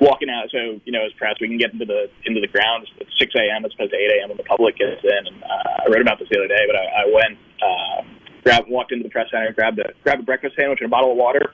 [0.00, 0.50] walking out.
[0.50, 3.34] So you know, as press, we can get into the into the grounds at 6
[3.36, 3.64] a.m.
[3.64, 4.28] as opposed to 8 a.m.
[4.30, 5.22] when the public gets in.
[5.26, 8.02] And uh, I wrote about this the other day, but I, I went, uh,
[8.42, 11.12] grabbed, walked into the press center, grabbed a grabbed a breakfast sandwich and a bottle
[11.12, 11.52] of water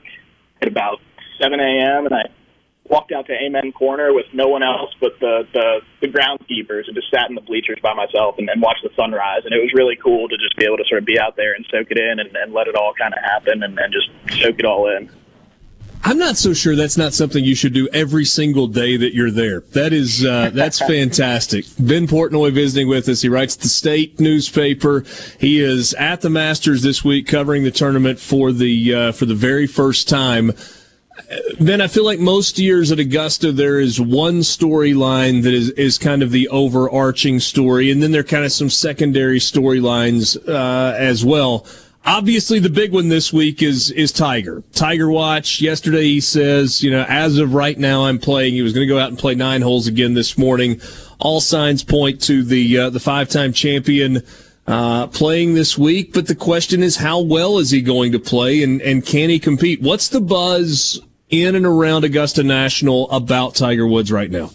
[0.62, 1.00] at about
[1.42, 2.06] 7 a.m.
[2.06, 2.30] and I
[2.88, 6.94] walked out to Amen Corner with no one else but the the, the groundskeepers and
[6.94, 9.42] just sat in the bleachers by myself and, and watched the sunrise.
[9.44, 11.52] And it was really cool to just be able to sort of be out there
[11.54, 14.08] and soak it in and, and let it all kind of happen and, and just
[14.40, 15.10] soak it all in.
[16.06, 19.32] I'm not so sure that's not something you should do every single day that you're
[19.32, 19.62] there.
[19.72, 21.64] That is uh, that's fantastic.
[21.80, 23.22] Ben Portnoy visiting with us.
[23.22, 25.04] He writes the state newspaper.
[25.40, 29.34] He is at the Masters this week, covering the tournament for the uh, for the
[29.34, 30.52] very first time.
[31.58, 35.98] Ben, I feel like most years at Augusta, there is one storyline that is, is
[35.98, 40.94] kind of the overarching story, and then there are kind of some secondary storylines uh,
[40.96, 41.66] as well
[42.06, 44.62] obviously the big one this week is is Tiger.
[44.72, 45.60] Tiger Watch.
[45.60, 48.54] Yesterday he says, you know, as of right now I'm playing.
[48.54, 50.80] He was going to go out and play nine holes again this morning.
[51.18, 54.22] All signs point to the uh, the five time champion
[54.66, 56.12] uh, playing this week.
[56.12, 59.38] But the question is, how well is he going to play, and and can he
[59.38, 59.82] compete?
[59.82, 64.50] What's the buzz in and around Augusta National about Tiger Woods right now?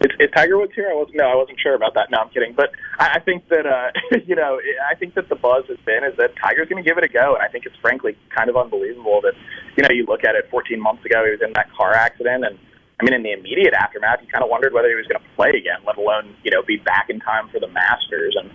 [0.00, 0.88] Is, is Tiger Woods here?
[0.90, 1.16] I wasn't.
[1.16, 2.10] No, I wasn't sure about that.
[2.10, 2.54] No, I'm kidding.
[2.54, 3.90] But I, I think that uh,
[4.26, 6.98] you know, I think that the buzz has been is that Tiger's going to give
[6.98, 9.34] it a go, and I think it's frankly kind of unbelievable that
[9.76, 12.44] you know you look at it 14 months ago he was in that car accident,
[12.44, 12.58] and
[13.00, 15.28] I mean in the immediate aftermath you kind of wondered whether he was going to
[15.34, 18.54] play again, let alone you know be back in time for the Masters, and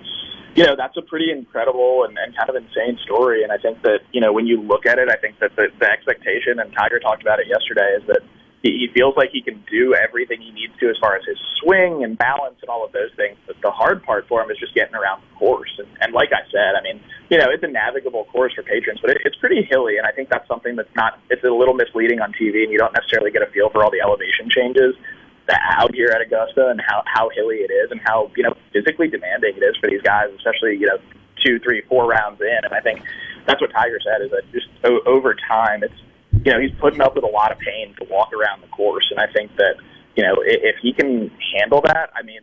[0.56, 3.84] you know that's a pretty incredible and, and kind of insane story, and I think
[3.84, 6.72] that you know when you look at it, I think that the, the expectation, and
[6.72, 8.24] Tiger talked about it yesterday, is that
[8.64, 11.38] he, he feels like he can do everything he needs to as far as his
[11.60, 13.36] swing and balance and all of those things.
[13.46, 15.70] But the hard part for him is just getting around the course.
[15.78, 19.04] And, and like I said, I mean, you know, it's a navigable course for patrons,
[19.04, 20.00] but it, it's pretty hilly.
[20.00, 22.80] And I think that's something that's not, it's a little misleading on TV and you
[22.80, 24.96] don't necessarily get a feel for all the elevation changes
[25.48, 28.56] that out here at Augusta and how, how hilly it is and how, you know,
[28.72, 30.98] physically demanding it is for these guys, especially, you know,
[31.44, 32.60] two, three, four rounds in.
[32.64, 33.04] And I think
[33.46, 36.00] that's what Tiger said is that just o- over time, it's,
[36.46, 39.08] you know, he's putting up with a lot of pain to walk around the course.
[39.12, 39.76] And I think that,
[40.16, 42.42] you know, if, if he can handle that, I mean,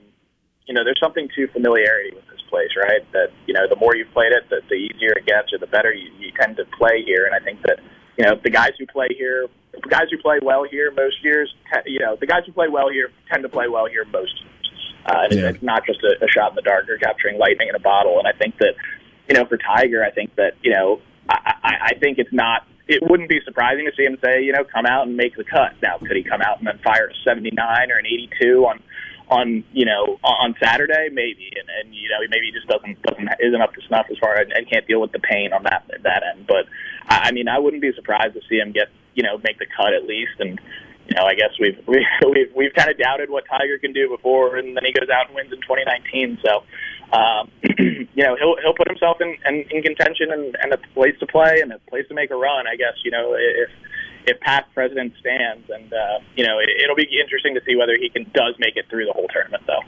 [0.67, 3.03] you know, there's something to familiarity with this place, right?
[3.13, 5.67] That, you know, the more you've played it, the, the easier it gets or the
[5.67, 7.27] better you, you tend to play here.
[7.27, 7.81] And I think that,
[8.17, 11.53] you know, the guys who play here, the guys who play well here most years,
[11.73, 14.33] te- you know, the guys who play well here tend to play well here most
[14.41, 14.95] years.
[15.07, 15.49] Uh, and yeah.
[15.49, 18.19] it's not just a, a shot in the dark or capturing lightning in a bottle.
[18.19, 18.75] And I think that,
[19.29, 22.67] you know, for Tiger, I think that, you know, I, I, I think it's not
[22.91, 25.45] it wouldn't be surprising to see him say, you know, come out and make the
[25.45, 25.79] cut.
[25.81, 27.55] Now, could he come out and then fire a 79
[27.91, 28.83] or an 82 on,
[29.29, 31.09] on you know, on Saturday?
[31.13, 34.19] Maybe, and, and you know, maybe he just doesn't doesn't isn't up to snuff as
[34.19, 36.49] far as and can't deal with the pain on that that end.
[36.49, 36.67] But
[37.07, 39.95] I, mean, I wouldn't be surprised to see him get, you know, make the cut
[39.95, 40.61] at least, and
[41.07, 44.09] you know, I guess we've we, we've we've kind of doubted what Tiger can do
[44.09, 46.39] before, and then he goes out and wins in 2019.
[46.43, 46.65] So
[47.13, 51.15] um, you know, he'll he'll put himself in in, in contention and, and a place
[51.21, 52.67] to play and a place to make a run.
[52.67, 53.71] I guess you know if
[54.27, 57.97] if past president stands, and uh, you know it, it'll be interesting to see whether
[57.99, 59.83] he can does make it through the whole tournament though.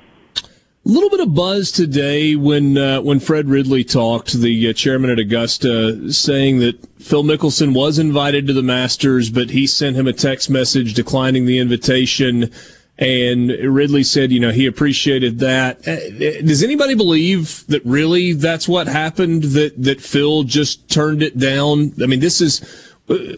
[0.84, 5.10] A little bit of buzz today when uh, when Fred Ridley talked, the uh, chairman
[5.10, 10.08] at Augusta, saying that Phil Mickelson was invited to the Masters, but he sent him
[10.08, 12.50] a text message declining the invitation
[12.98, 15.86] and Ridley said, you know, he appreciated that.
[15.88, 15.96] Uh,
[16.44, 19.44] does anybody believe that really that's what happened?
[19.44, 21.92] That that Phil just turned it down?
[22.02, 22.94] I mean, this is.
[23.08, 23.36] Uh,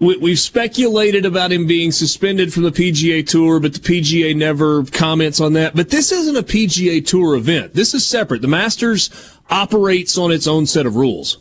[0.00, 5.40] we've speculated about him being suspended from the PGA Tour, but the PGA never comments
[5.40, 5.74] on that.
[5.74, 7.74] But this isn't a PGA Tour event.
[7.74, 8.42] This is separate.
[8.42, 9.10] The Masters
[9.50, 11.38] operates on its own set of rules.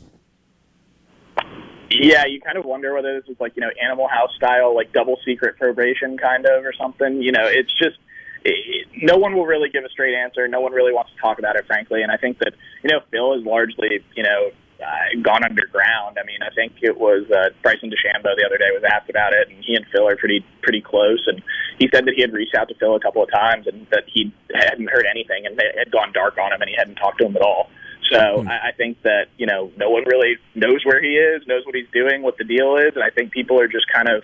[1.89, 4.91] Yeah, you kind of wonder whether this is like you know Animal House style, like
[4.91, 7.21] double secret probation kind of or something.
[7.21, 7.97] You know, it's just
[9.01, 10.47] no one will really give a straight answer.
[10.47, 12.01] No one really wants to talk about it, frankly.
[12.01, 14.51] And I think that you know Phil is largely you know
[14.83, 16.17] uh, gone underground.
[16.21, 19.33] I mean, I think it was uh, Bryson DeChambeau the other day was asked about
[19.33, 21.23] it, and he and Phil are pretty pretty close.
[21.27, 21.41] And
[21.79, 24.03] he said that he had reached out to Phil a couple of times and that
[24.07, 27.19] he hadn't heard anything and it had gone dark on him and he hadn't talked
[27.19, 27.69] to him at all.
[28.11, 31.65] So I, I think that you know no one really knows where he is, knows
[31.65, 34.23] what he's doing, what the deal is, and I think people are just kind of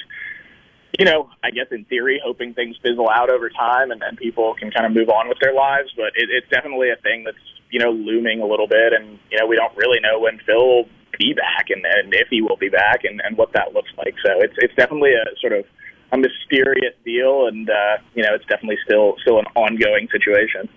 [0.99, 4.53] you know, I guess in theory, hoping things fizzle out over time and then people
[4.53, 5.89] can kind of move on with their lives.
[5.95, 7.37] But it, it's definitely a thing that's,
[7.71, 8.93] you know, looming a little bit.
[8.93, 12.27] And, you know, we don't really know when Phil will be back and, and if
[12.29, 14.13] he will be back and, and what that looks like.
[14.23, 15.65] So it's, it's definitely a sort of
[16.11, 17.47] a mysterious deal.
[17.47, 20.69] And, uh, you know, it's definitely still, still an ongoing situation.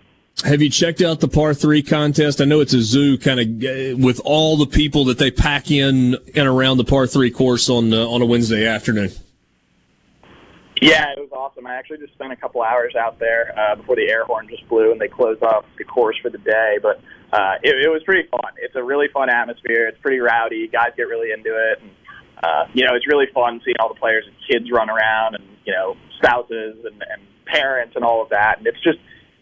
[0.45, 2.43] Have you checked out the par three contest?
[2.43, 6.16] I know it's a zoo kind of with all the people that they pack in
[6.34, 9.11] and around the par three course on uh, on a Wednesday afternoon.
[10.82, 11.66] Yeah, it was awesome.
[11.66, 14.68] I actually just spent a couple hours out there uh, before the air horn just
[14.68, 16.76] blew and they closed off the course for the day.
[16.82, 17.01] But
[17.32, 18.53] uh, it, it was pretty fun.
[18.59, 19.89] It's a really fun atmosphere.
[19.89, 20.68] It's pretty rowdy.
[20.68, 21.91] Guys get really into it, and
[22.45, 25.45] uh, you know it's really fun seeing all the players and kids run around, and
[25.64, 28.59] you know spouses and, and parents and all of that.
[28.59, 28.99] And it's just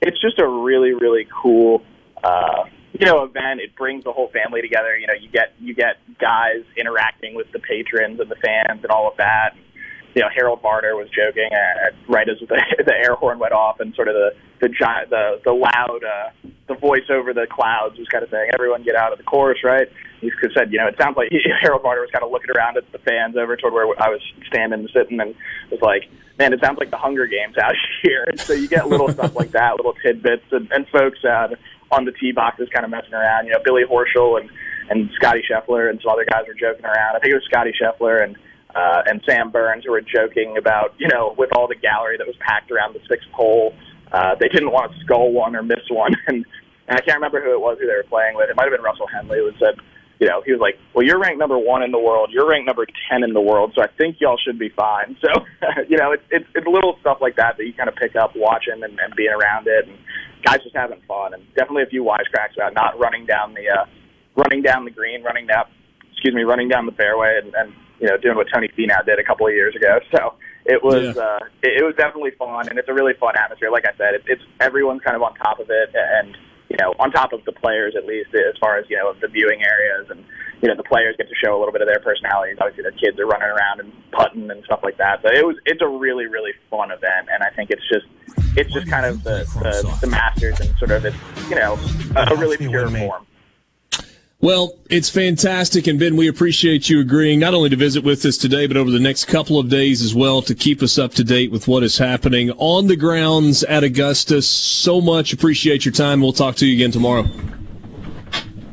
[0.06, 1.82] it's just a really really cool.
[2.22, 2.64] Uh,
[2.98, 3.60] you know, event.
[3.60, 4.96] It brings the whole family together.
[4.96, 8.90] You know, you get you get guys interacting with the patrons and the fans and
[8.90, 9.54] all of that.
[9.54, 9.64] And,
[10.14, 12.46] you know, Harold Varner was joking uh, right as the,
[12.86, 14.30] the air horn went off, and sort of the
[14.60, 16.30] the gi- the the loud uh,
[16.68, 19.58] the voice over the clouds was kind of saying, "Everyone get out of the course!"
[19.64, 19.88] Right?
[20.20, 21.28] He said, you know, it sounds like
[21.60, 24.22] Harold Varner was kind of looking around at the fans over toward where I was
[24.46, 25.34] standing and sitting, and
[25.70, 28.88] was like, "Man, it sounds like the Hunger Games out here." And so you get
[28.88, 31.48] little stuff like that, little tidbits, and, and folks uh,
[31.90, 33.46] on the tee boxes kind of messing around.
[33.46, 34.50] You know, Billy Horschel and
[34.90, 37.16] and Scotty Scheffler and some other guys were joking around.
[37.16, 38.36] I think it was Scotty Scheffler and
[38.74, 42.26] uh, and Sam Burns who were joking about, you know, with all the gallery that
[42.26, 43.74] was packed around the sixth hole,
[44.12, 46.14] uh, they didn't want to skull one or miss one.
[46.26, 46.44] And,
[46.86, 48.50] and I can't remember who it was who they were playing with.
[48.50, 49.80] It might have been Russell Henley who said,
[50.20, 52.30] you know, he was like, well, you're ranked number one in the world.
[52.32, 53.72] You're ranked number 10 in the world.
[53.74, 55.16] So I think y'all should be fine.
[55.24, 55.30] So,
[55.88, 58.32] you know, it's, it's, it's little stuff like that that you kind of pick up
[58.36, 59.88] watching and, and being around it.
[59.88, 59.98] And
[60.44, 61.34] guys just having fun.
[61.34, 63.86] And definitely a few wisecracks about not running down the, uh,
[64.36, 65.64] running down the green, running down,
[66.12, 69.18] excuse me, running down the fairway and, and you know, doing what Tony Finau did
[69.18, 69.98] a couple of years ago.
[70.14, 70.34] So
[70.66, 71.22] it was Yeah.
[71.22, 73.70] uh, it, it was definitely fun, and it's a really fun atmosphere.
[73.70, 76.36] Like I said, it, it's everyone's kind of on top of it, and
[76.68, 79.28] you know, on top of the players at least, as far as you know, the
[79.28, 80.24] viewing areas, and
[80.62, 82.56] you know, the players get to show a little bit of their personalities.
[82.60, 85.20] Obviously, the kids are running around and putting and stuff like that.
[85.22, 88.06] So it was it's a really really fun event, and I think it's just
[88.56, 91.16] it's just kind of the the, the Masters and sort of it's
[91.50, 91.78] you know
[92.16, 93.26] a, a really pure form.
[94.44, 95.86] Well, it's fantastic.
[95.86, 98.90] And Ben, we appreciate you agreeing not only to visit with us today, but over
[98.90, 101.82] the next couple of days as well to keep us up to date with what
[101.82, 104.42] is happening on the grounds at Augusta.
[104.42, 106.20] So much appreciate your time.
[106.20, 107.24] We'll talk to you again tomorrow.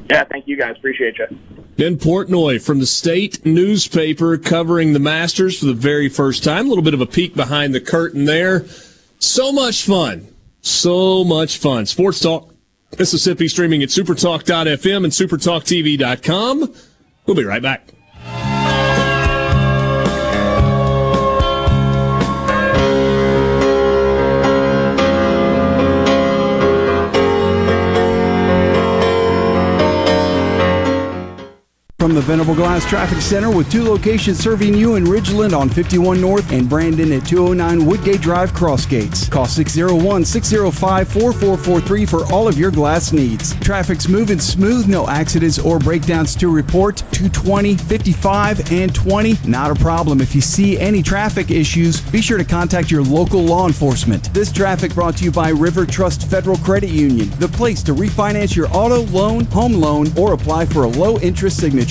[0.09, 0.75] Yeah, thank you guys.
[0.75, 1.39] Appreciate you.
[1.77, 6.65] Ben Portnoy from the state newspaper covering the Masters for the very first time.
[6.65, 8.65] A little bit of a peek behind the curtain there.
[9.19, 10.35] So much fun.
[10.59, 11.85] So much fun.
[11.85, 12.50] Sports Talk
[12.97, 16.75] Mississippi streaming at supertalk.fm and supertalktv.com.
[17.25, 17.93] We'll be right back.
[32.01, 36.19] From the Venable Glass Traffic Center with two locations serving you in Ridgeland on 51
[36.19, 39.29] North and Brandon at 209 Woodgate Drive Crossgates.
[39.29, 43.53] Call 601 605 4443 for all of your glass needs.
[43.59, 46.97] Traffic's moving smooth, no accidents or breakdowns to report.
[47.11, 50.21] 220, 55, and 20, not a problem.
[50.21, 54.33] If you see any traffic issues, be sure to contact your local law enforcement.
[54.33, 58.55] This traffic brought to you by River Trust Federal Credit Union, the place to refinance
[58.55, 61.90] your auto loan, home loan, or apply for a low interest signature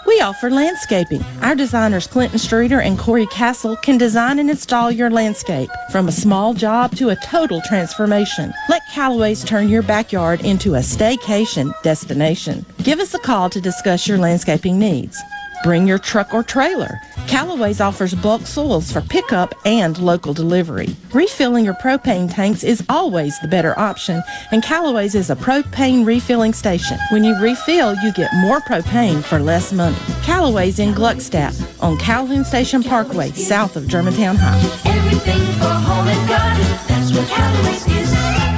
[0.11, 1.23] We offer landscaping.
[1.41, 6.11] Our designers Clinton Streeter and Corey Castle can design and install your landscape from a
[6.11, 8.53] small job to a total transformation.
[8.67, 12.65] Let Callaway's turn your backyard into a staycation destination.
[12.83, 15.17] Give us a call to discuss your landscaping needs.
[15.63, 16.99] Bring your truck or trailer.
[17.27, 20.95] Callaway's offers bulk soils for pickup and local delivery.
[21.13, 26.53] Refilling your propane tanks is always the better option, and Callaway's is a propane refilling
[26.53, 26.97] station.
[27.11, 29.97] When you refill, you get more propane for less money.
[30.23, 34.59] Callaway's in Gluckstadt on Calhoun Station Parkway, south of Germantown High.
[34.89, 38.50] Everything for home and garden, that's what Callaway's is.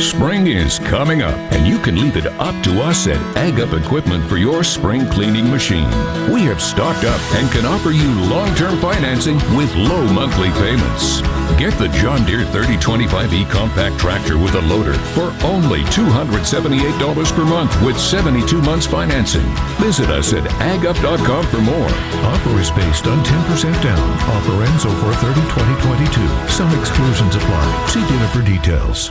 [0.00, 3.72] Spring is coming up, and you can leave it up to us at Ag Up
[3.72, 5.88] Equipment for your spring cleaning machine.
[6.30, 11.22] We have stocked up and can offer you long-term financing with low monthly payments.
[11.56, 17.72] Get the John Deere 3025E compact tractor with a loader for only $278 per month
[17.82, 19.46] with 72 months financing.
[19.80, 21.90] Visit us at agup.com for more.
[22.28, 24.10] Offer is based on 10% down.
[24.28, 26.48] Offer ends over 30 2022.
[26.48, 27.86] Some exclusions apply.
[27.88, 29.10] See dealer for details.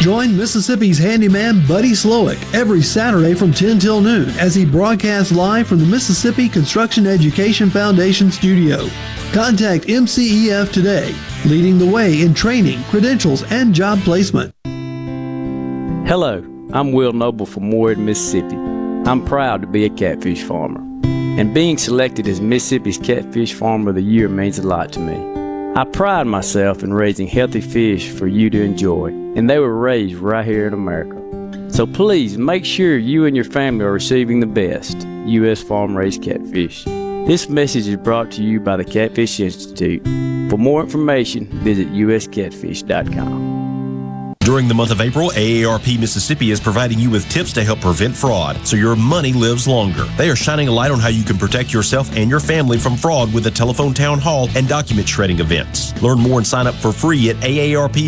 [0.00, 5.66] Join Mississippi's handyman Buddy Slowick every Saturday from 10 till noon as he broadcasts live
[5.66, 8.88] from the Mississippi Construction Education Foundation studio.
[9.32, 11.14] Contact MCEF today,
[11.46, 14.54] leading the way in training, credentials, and job placement.
[16.06, 18.56] Hello, I'm Will Noble from Ward, Mississippi.
[18.56, 20.80] I'm proud to be a catfish farmer.
[21.06, 25.33] And being selected as Mississippi's Catfish Farmer of the Year means a lot to me.
[25.76, 30.14] I pride myself in raising healthy fish for you to enjoy, and they were raised
[30.14, 31.20] right here in America.
[31.68, 35.64] So please make sure you and your family are receiving the best U.S.
[35.64, 36.84] farm raised catfish.
[36.84, 40.04] This message is brought to you by the Catfish Institute.
[40.48, 43.63] For more information, visit uscatfish.com.
[44.44, 48.14] During the month of April, AARP Mississippi is providing you with tips to help prevent
[48.14, 50.04] fraud so your money lives longer.
[50.18, 52.94] They are shining a light on how you can protect yourself and your family from
[52.94, 55.98] fraud with a telephone town hall and document shredding events.
[56.02, 58.04] Learn more and sign up for free at aarp.org/ms.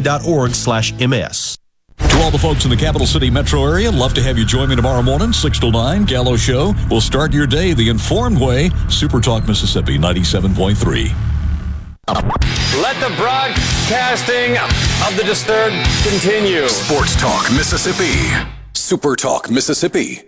[1.99, 4.68] To all the folks in the capital city metro area, love to have you join
[4.68, 6.74] me tomorrow morning, 6 to 9, Gallo Show.
[6.91, 8.68] We'll start your day the informed way.
[8.91, 11.36] Super Talk Mississippi 97.3.
[12.09, 14.57] Let the broadcasting
[15.09, 15.74] of the disturbed
[16.09, 16.68] continue.
[16.68, 18.32] Sports Talk Mississippi.
[18.74, 20.22] Super Talk Mississippi.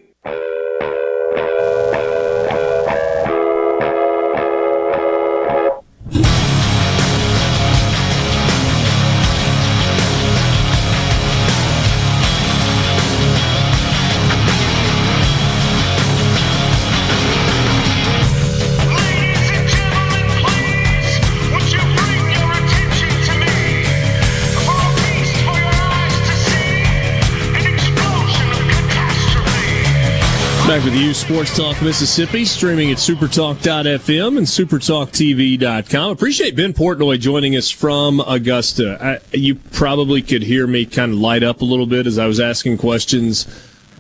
[30.79, 36.11] Back with you, Sports Talk Mississippi, streaming at supertalk.fm and supertalktv.com.
[36.13, 38.97] Appreciate Ben Portnoy joining us from Augusta.
[39.01, 42.29] I, you probably could hear me kind of light up a little bit as I
[42.29, 43.49] was asking questions.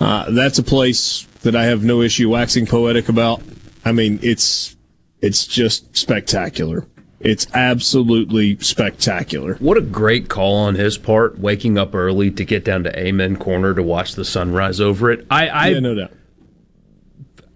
[0.00, 3.42] Uh, that's a place that I have no issue waxing poetic about.
[3.84, 4.76] I mean, it's
[5.20, 6.86] it's just spectacular.
[7.18, 9.56] It's absolutely spectacular.
[9.56, 13.36] What a great call on his part, waking up early to get down to Amen
[13.36, 15.26] Corner to watch the sunrise over it.
[15.28, 16.12] I, I yeah, no doubt.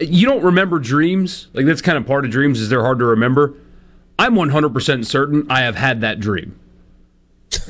[0.00, 1.48] You don't remember dreams?
[1.52, 3.54] Like that's kind of part of dreams is they're hard to remember.
[4.18, 6.58] I'm 100% certain I have had that dream.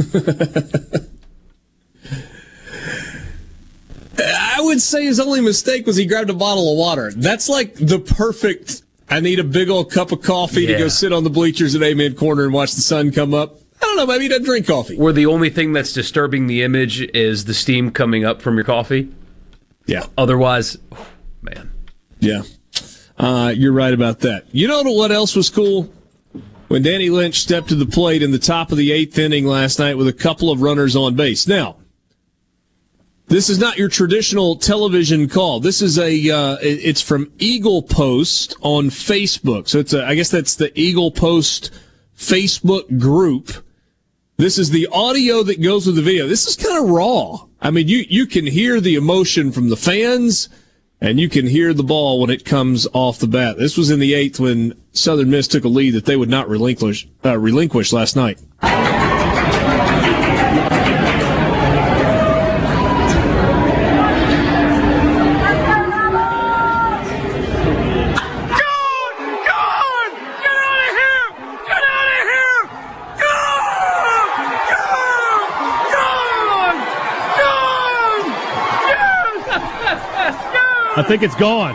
[4.18, 7.12] I would say his only mistake was he grabbed a bottle of water.
[7.16, 8.82] That's like the perfect.
[9.08, 11.82] I need a big old cup of coffee to go sit on the bleachers at
[11.82, 13.58] Amen Corner and watch the sun come up.
[13.80, 14.06] I don't know.
[14.06, 14.96] Maybe he doesn't drink coffee.
[14.96, 18.64] Where the only thing that's disturbing the image is the steam coming up from your
[18.64, 19.12] coffee.
[19.86, 20.06] Yeah.
[20.16, 21.08] Otherwise, oh,
[21.42, 21.71] man.
[22.22, 22.42] Yeah.
[23.18, 24.46] Uh, you're right about that.
[24.52, 25.92] You know what else was cool?
[26.68, 29.80] When Danny Lynch stepped to the plate in the top of the eighth inning last
[29.80, 31.48] night with a couple of runners on base.
[31.48, 31.76] Now,
[33.26, 35.58] this is not your traditional television call.
[35.58, 39.68] This is a, uh, it's from Eagle Post on Facebook.
[39.68, 41.72] So it's a, I guess that's the Eagle Post
[42.16, 43.50] Facebook group.
[44.36, 46.28] This is the audio that goes with the video.
[46.28, 47.46] This is kind of raw.
[47.60, 50.48] I mean, you, you can hear the emotion from the fans
[51.02, 53.58] and you can hear the ball when it comes off the bat.
[53.58, 56.48] This was in the eighth when Southern Miss took a lead that they would not
[56.48, 58.38] relinquish, uh, relinquish last night.
[81.02, 81.74] Think it's gone.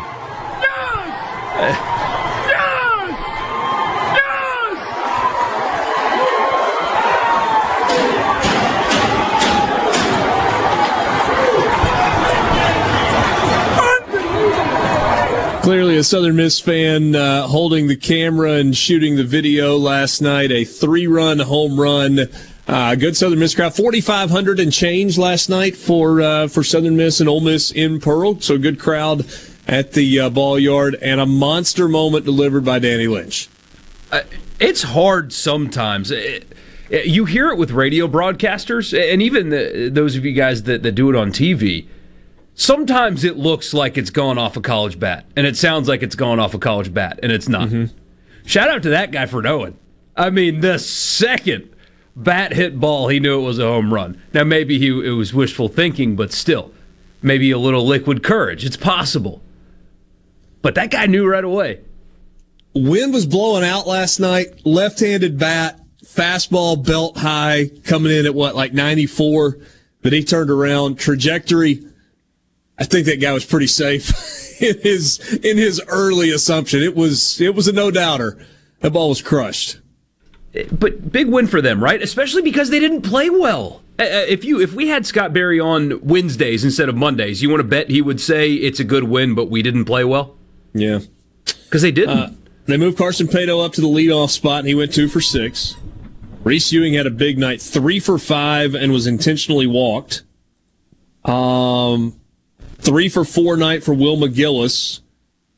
[15.64, 20.50] Clearly, a Southern Miss fan uh, holding the camera and shooting the video last night.
[20.50, 22.30] A three-run home run.
[22.68, 23.76] Uh, good Southern Miss crowd.
[23.76, 28.40] 4,500 and change last night for uh, for Southern Miss and Ole Miss in Pearl.
[28.42, 29.26] So good crowd
[29.68, 33.48] at the uh, ball yard and a monster moment delivered by Danny Lynch.
[34.12, 34.22] Uh,
[34.60, 36.12] it's hard sometimes.
[36.12, 36.44] It,
[36.90, 40.84] it- you hear it with radio broadcasters, and even the, those of you guys that,
[40.84, 41.86] that do it on TV.
[42.56, 46.16] Sometimes it looks like it's gone off a college bat, and it sounds like it's
[46.16, 47.70] gone off a college bat, and it's not.
[48.46, 49.78] Shout out to that guy for knowing.
[50.16, 51.70] I mean, the second
[52.18, 54.22] bat hit ball, he knew it was a home run.
[54.34, 56.74] Now, maybe he it was wishful thinking, but still,
[57.22, 58.66] maybe a little liquid courage.
[58.66, 59.42] It's possible.
[60.62, 61.82] But that guy knew right away.
[62.74, 64.66] Wind was blowing out last night.
[64.66, 69.58] Left-handed bat, fastball belt high, coming in at what like 94.
[70.02, 71.00] But he turned around.
[71.00, 71.86] Trajectory.
[72.80, 76.82] I think that guy was pretty safe in his in his early assumption.
[76.82, 78.38] It was it was a no doubter.
[78.80, 79.80] That ball was crushed.
[80.72, 82.02] But big win for them, right?
[82.02, 83.82] Especially because they didn't play well.
[84.00, 87.50] Uh, uh, If you if we had Scott Berry on Wednesdays instead of Mondays, you
[87.50, 90.36] want to bet he would say it's a good win, but we didn't play well.
[90.74, 91.00] Yeah,
[91.66, 92.18] because they didn't.
[92.18, 92.32] Uh,
[92.66, 95.76] they moved Carson Paetow up to the leadoff spot, and he went two for six.
[96.44, 100.24] Reese Ewing had a big night, three for five, and was intentionally walked.
[101.26, 102.20] Um,
[102.78, 105.02] three for four night for Will McGillis.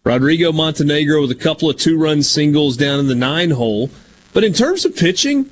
[0.03, 3.89] Rodrigo Montenegro with a couple of two run singles down in the nine hole.
[4.33, 5.49] But in terms of pitching,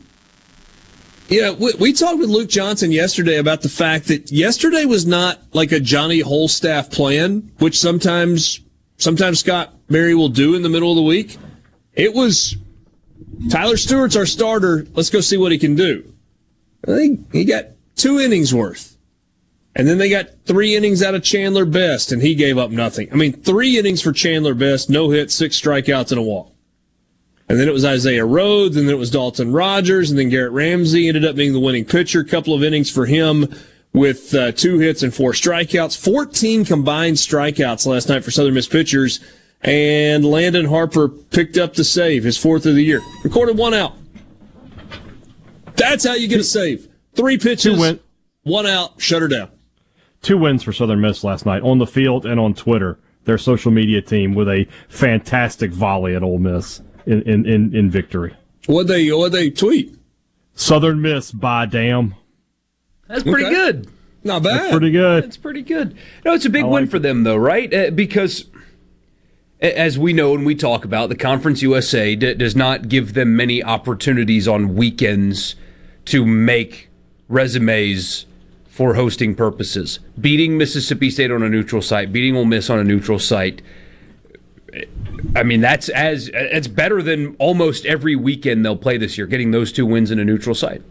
[1.29, 5.39] yeah, we, we talked with Luke Johnson yesterday about the fact that yesterday was not
[5.53, 8.61] like a Johnny Holstaff plan, which sometimes
[8.97, 11.37] sometimes Scott Berry will do in the middle of the week.
[11.93, 12.55] It was
[13.49, 14.85] Tyler Stuart's our starter.
[14.93, 16.13] Let's go see what he can do.
[16.87, 17.65] I think he got
[17.95, 18.97] two innings worth.
[19.75, 23.09] And then they got three innings out of Chandler Best, and he gave up nothing.
[23.11, 26.51] I mean, three innings for Chandler Best, no hit, six strikeouts, and a walk.
[27.49, 30.51] And then it was Isaiah Rhodes, and then it was Dalton Rogers, and then Garrett
[30.51, 32.19] Ramsey ended up being the winning pitcher.
[32.19, 33.47] A Couple of innings for him
[33.93, 35.97] with uh, two hits and four strikeouts.
[35.97, 39.21] 14 combined strikeouts last night for Southern Miss pitchers.
[39.61, 43.01] And Landon Harper picked up the save, his fourth of the year.
[43.23, 43.93] Recorded one out.
[45.75, 46.87] That's how you get a save.
[47.13, 47.99] Three pitches, win-
[48.43, 49.49] one out, shut her down.
[50.21, 52.99] Two wins for Southern Miss last night on the field and on Twitter.
[53.23, 57.89] Their social media team with a fantastic volley at Ole Miss in, in, in, in
[57.89, 58.35] victory.
[58.67, 59.97] What they what they tweet?
[60.53, 62.15] Southern Miss by damn.
[63.07, 63.55] That's pretty Okay.
[63.55, 63.87] good.
[64.23, 64.59] Not bad.
[64.59, 65.23] That's pretty good.
[65.23, 65.95] It's pretty good.
[66.25, 67.73] No, it's a big I win like for them, though, right?
[67.73, 68.45] Uh, because,
[69.61, 73.35] as we know and we talk about, the Conference USA d- does not give them
[73.37, 75.55] many opportunities on weekends
[76.05, 76.89] to make
[77.29, 78.25] resumes
[78.67, 79.99] for hosting purposes.
[80.19, 83.61] Beating Mississippi State on a neutral site, beating Ole Miss on a neutral site.
[85.35, 89.27] I mean, that's as it's better than almost every weekend they'll play this year.
[89.27, 90.81] Getting those two wins in a neutral site.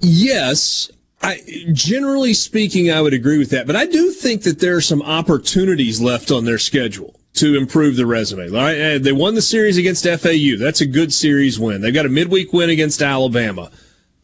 [0.00, 0.90] Yes,
[1.22, 1.40] I
[1.72, 3.66] generally speaking, I would agree with that.
[3.66, 7.96] But I do think that there are some opportunities left on their schedule to improve
[7.96, 8.48] the resume.
[8.48, 10.56] Uh, They won the series against FAU.
[10.58, 11.80] That's a good series win.
[11.80, 13.70] They've got a midweek win against Alabama.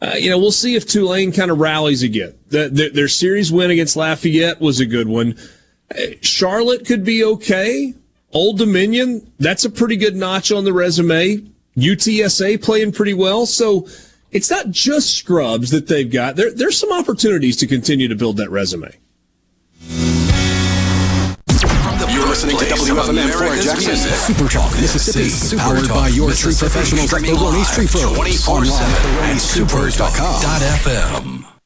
[0.01, 2.35] Uh, you know, we'll see if Tulane kind of rallies again.
[2.49, 5.37] The, the, their series win against Lafayette was a good one.
[5.91, 7.95] Uh, Charlotte could be okay.
[8.33, 11.43] Old Dominion, that's a pretty good notch on the resume.
[11.77, 13.47] UTSA playing pretty well.
[13.47, 13.89] So
[14.31, 16.37] it's not just scrubs that they've got.
[16.37, 18.95] There, there's some opportunities to continue to build that resume.
[22.11, 23.97] You're listening to WFMN Flora Jackson.
[23.97, 25.57] Super Talk Mississippi.
[25.59, 28.49] Powered by your tree professionals at Logoni's Tree Pros.
[28.49, 31.58] Online at LogoniTreePros.com.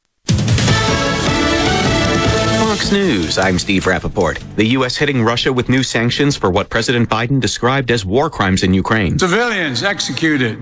[2.73, 4.55] Fox News, I'm Steve Rappaport.
[4.55, 4.97] The U.S.
[4.97, 9.19] hitting Russia with new sanctions for what President Biden described as war crimes in Ukraine.
[9.19, 10.57] Civilians executed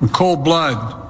[0.00, 1.09] in cold blood,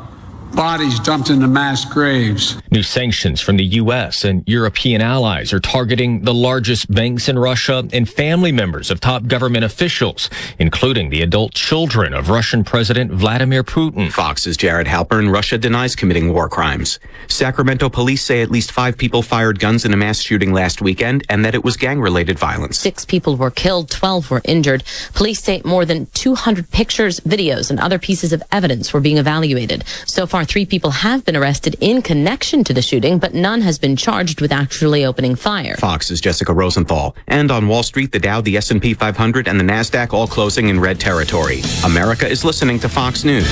[0.54, 2.60] bodies dumped into mass graves.
[2.70, 4.24] New sanctions from the U.S.
[4.24, 9.26] and European allies are targeting the largest banks in Russia and family members of top
[9.26, 10.28] government officials,
[10.58, 14.10] including the adult children of Russian President Vladimir Putin.
[14.10, 16.98] Fox's Jared Halpern, Russia denies committing war crimes.
[17.28, 21.24] Sacramento police say at least five people fired guns in a mass shooting last weekend
[21.28, 22.78] and that it was gang-related violence.
[22.78, 24.84] Six people were killed, 12 were injured.
[25.14, 29.84] Police say more than 200 pictures, videos, and other pieces of evidence were being evaluated.
[30.06, 33.60] So far, far, three people have been arrested in connection to the shooting, but none
[33.60, 35.76] has been charged with actually opening fire.
[35.76, 37.14] Fox's Jessica Rosenthal.
[37.26, 40.80] And on Wall Street, the Dow, the S&P 500, and the Nasdaq all closing in
[40.80, 41.60] red territory.
[41.84, 43.50] America is listening to Fox News.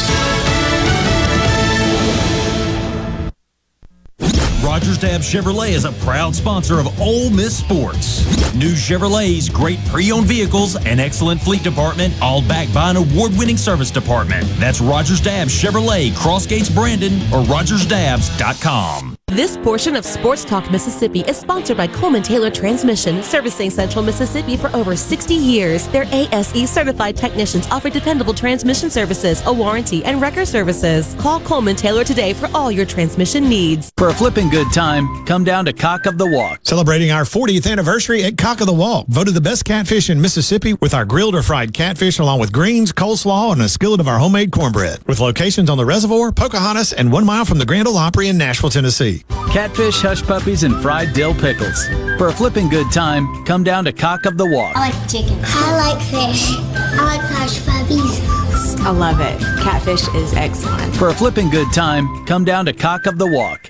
[4.79, 8.25] Rogers Dab Chevrolet is a proud sponsor of Ole Miss Sports.
[8.55, 13.91] New Chevrolet's great pre-owned vehicles and excellent fleet department, all backed by an award-winning service
[13.91, 14.47] department.
[14.61, 19.18] That's Rogers Dab Chevrolet, Crossgates Brandon, or RogersDabbs.com.
[19.31, 24.57] This portion of Sports Talk Mississippi is sponsored by Coleman Taylor Transmission, servicing Central Mississippi
[24.57, 25.87] for over 60 years.
[25.89, 31.15] Their ASE certified technicians offer dependable transmission services, a warranty, and record services.
[31.19, 33.93] Call Coleman Taylor today for all your transmission needs.
[33.99, 36.61] For a flipping good time, come down to Cock of the Walk.
[36.63, 39.09] Celebrating our 40th anniversary at Cock of the Walk.
[39.09, 42.93] Voted the best catfish in Mississippi with our grilled or fried catfish, along with greens,
[42.95, 45.07] coleslaw, and a skillet of our homemade cornbread.
[45.07, 48.39] With locations on the reservoir, Pocahontas, and one mile from the Grand Ole Opry in
[48.39, 49.18] Nashville, Tennessee.
[49.51, 51.89] Catfish, hush puppies, and fried dill pickles.
[52.19, 54.77] For a flipping good time, come down to Cock of the Walk.
[54.77, 55.39] I like chicken.
[55.43, 56.51] I like fish.
[56.75, 58.85] I like hush puppies.
[58.85, 59.41] I love it.
[59.63, 60.95] Catfish is excellent.
[60.97, 63.69] For a flipping good time, come down to Cock of the Walk.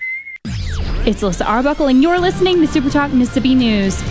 [1.07, 4.03] It's Alyssa Arbuckle, and you're listening to Super Talk Mississippi News.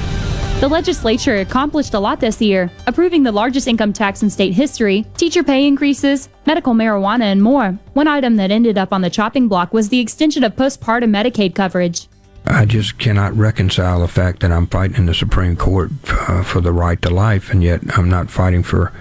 [0.59, 5.05] The legislature accomplished a lot this year, approving the largest income tax in state history,
[5.15, 7.77] teacher pay increases, medical marijuana, and more.
[7.93, 11.53] One item that ended up on the chopping block was the extension of postpartum Medicaid
[11.53, 12.07] coverage.
[12.47, 16.59] I just cannot reconcile the fact that I'm fighting in the Supreme Court uh, for
[16.59, 18.91] the right to life, and yet I'm not fighting for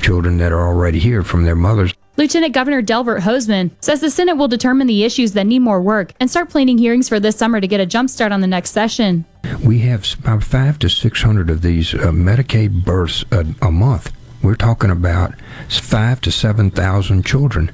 [0.00, 1.92] children that are already here from their mothers.
[2.18, 6.12] Lieutenant Governor Delbert Hosemann says the Senate will determine the issues that need more work
[6.20, 8.72] and start planning hearings for this summer to get a jump start on the next
[8.72, 9.24] session.
[9.64, 14.12] We have about five to six hundred of these uh, Medicaid births a, a month.
[14.42, 15.32] We're talking about
[15.70, 17.72] five to seven thousand children.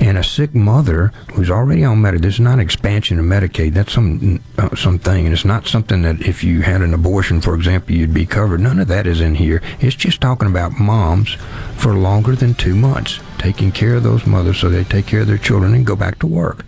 [0.00, 3.74] And a sick mother who's already on Medicaid, this is not an expansion of Medicaid,
[3.74, 7.54] that's some uh, something, and it's not something that if you had an abortion, for
[7.54, 8.60] example, you'd be covered.
[8.60, 9.62] None of that is in here.
[9.80, 11.34] It's just talking about moms
[11.76, 15.26] for longer than two months, taking care of those mothers so they take care of
[15.26, 16.64] their children and go back to work.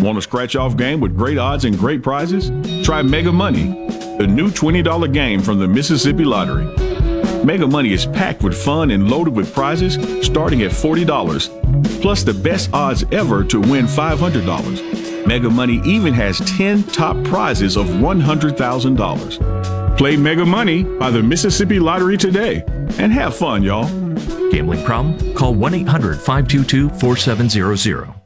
[0.00, 2.50] Want a scratch off game with great odds and great prizes?
[2.84, 3.88] Try Mega Money,
[4.18, 6.66] the new $20 game from the Mississippi Lottery.
[7.46, 9.94] Mega Money is packed with fun and loaded with prizes
[10.26, 15.26] starting at $40, plus the best odds ever to win $500.
[15.28, 19.96] Mega Money even has 10 top prizes of $100,000.
[19.96, 22.64] Play Mega Money by the Mississippi Lottery today
[22.98, 23.86] and have fun, y'all.
[24.50, 25.34] Gambling problem?
[25.34, 28.25] Call 1 800 522 4700.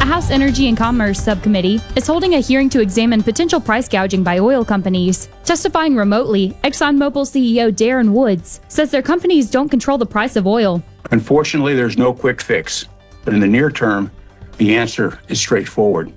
[0.00, 4.22] A House Energy and Commerce subcommittee is holding a hearing to examine potential price gouging
[4.22, 5.28] by oil companies.
[5.44, 10.82] Testifying remotely, ExxonMobil CEO Darren Woods says their companies don't control the price of oil.
[11.10, 12.86] Unfortunately, there's no quick fix.
[13.24, 14.10] But in the near term,
[14.58, 16.12] the answer is straightforward.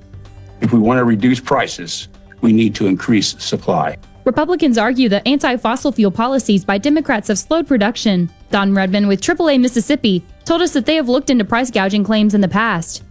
[0.62, 2.10] If we want to reduce prices,
[2.42, 3.98] we need to increase supply.
[4.26, 8.30] Republicans argue that anti fossil fuel policies by Democrats have slowed production.
[8.52, 12.34] Don Redman with AAA Mississippi told us that they have looked into price gouging claims
[12.34, 13.04] in the past.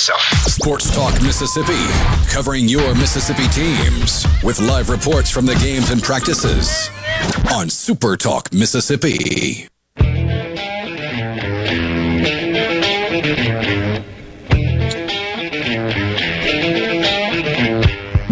[0.00, 0.22] Yourself.
[0.48, 1.86] Sports Talk Mississippi,
[2.32, 6.88] covering your Mississippi teams with live reports from the games and practices
[7.52, 9.69] on Super Talk Mississippi.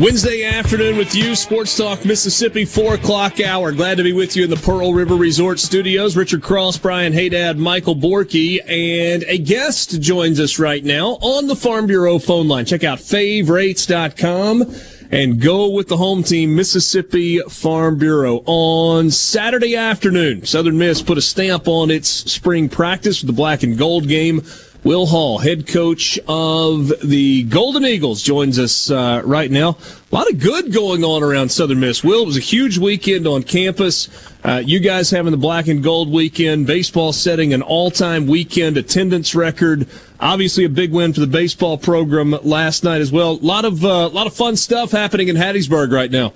[0.00, 3.72] Wednesday afternoon with you, Sports Talk Mississippi, 4 o'clock hour.
[3.72, 6.16] Glad to be with you in the Pearl River Resort Studios.
[6.16, 11.56] Richard Cross, Brian Haydad, Michael Borky, and a guest joins us right now on the
[11.56, 12.64] Farm Bureau phone line.
[12.64, 14.72] Check out favrates.com
[15.10, 18.44] and go with the home team, Mississippi Farm Bureau.
[18.46, 23.64] On Saturday afternoon, Southern Miss put a stamp on its spring practice with the black
[23.64, 24.42] and gold game.
[24.84, 29.76] Will Hall, head coach of the Golden Eagles, joins us uh, right now.
[30.10, 32.04] A lot of good going on around Southern Miss.
[32.04, 34.08] Will, it was a huge weekend on campus.
[34.44, 39.34] Uh, you guys having the black and gold weekend, baseball setting an all-time weekend attendance
[39.34, 39.88] record.
[40.20, 43.32] Obviously, a big win for the baseball program last night as well.
[43.32, 46.32] A lot of uh, lot of fun stuff happening in Hattiesburg right now.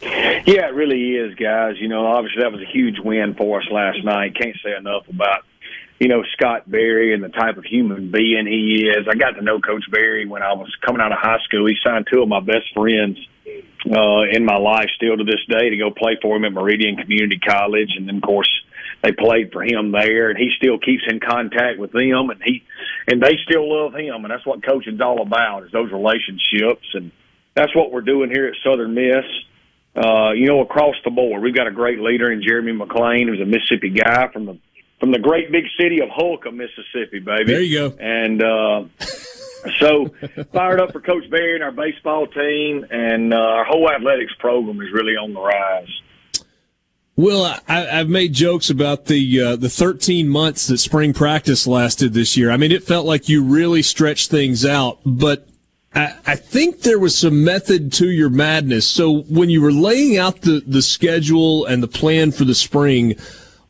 [0.00, 1.76] Yeah, it really is, guys.
[1.80, 4.36] You know, obviously that was a huge win for us last night.
[4.36, 5.44] Can't say enough about
[6.02, 9.06] you know, Scott Berry and the type of human being he is.
[9.08, 11.64] I got to know Coach Berry when I was coming out of high school.
[11.64, 13.18] He signed two of my best friends
[13.86, 16.96] uh, in my life still to this day to go play for him at Meridian
[16.96, 17.90] Community College.
[17.96, 18.50] And then, of course,
[19.04, 22.64] they played for him there, and he still keeps in contact with them, and he
[23.06, 27.12] and they still love him, and that's what coaching's all about is those relationships, and
[27.54, 29.24] that's what we're doing here at Southern Miss.
[29.94, 33.40] Uh, you know, across the board, we've got a great leader in Jeremy McClain, who's
[33.40, 34.58] a Mississippi guy from the
[35.02, 37.52] from the great big city of Holcomb, Mississippi, baby.
[37.52, 37.96] There you go.
[37.98, 38.84] And uh,
[39.80, 40.14] so
[40.52, 44.80] fired up for Coach Berry and our baseball team, and uh, our whole athletics program
[44.80, 45.88] is really on the rise.
[47.16, 52.12] Well, I, have made jokes about the uh, the 13 months that spring practice lasted
[52.12, 52.52] this year.
[52.52, 55.48] I mean, it felt like you really stretched things out, but
[55.96, 58.86] I, I think there was some method to your madness.
[58.86, 63.16] So when you were laying out the, the schedule and the plan for the spring,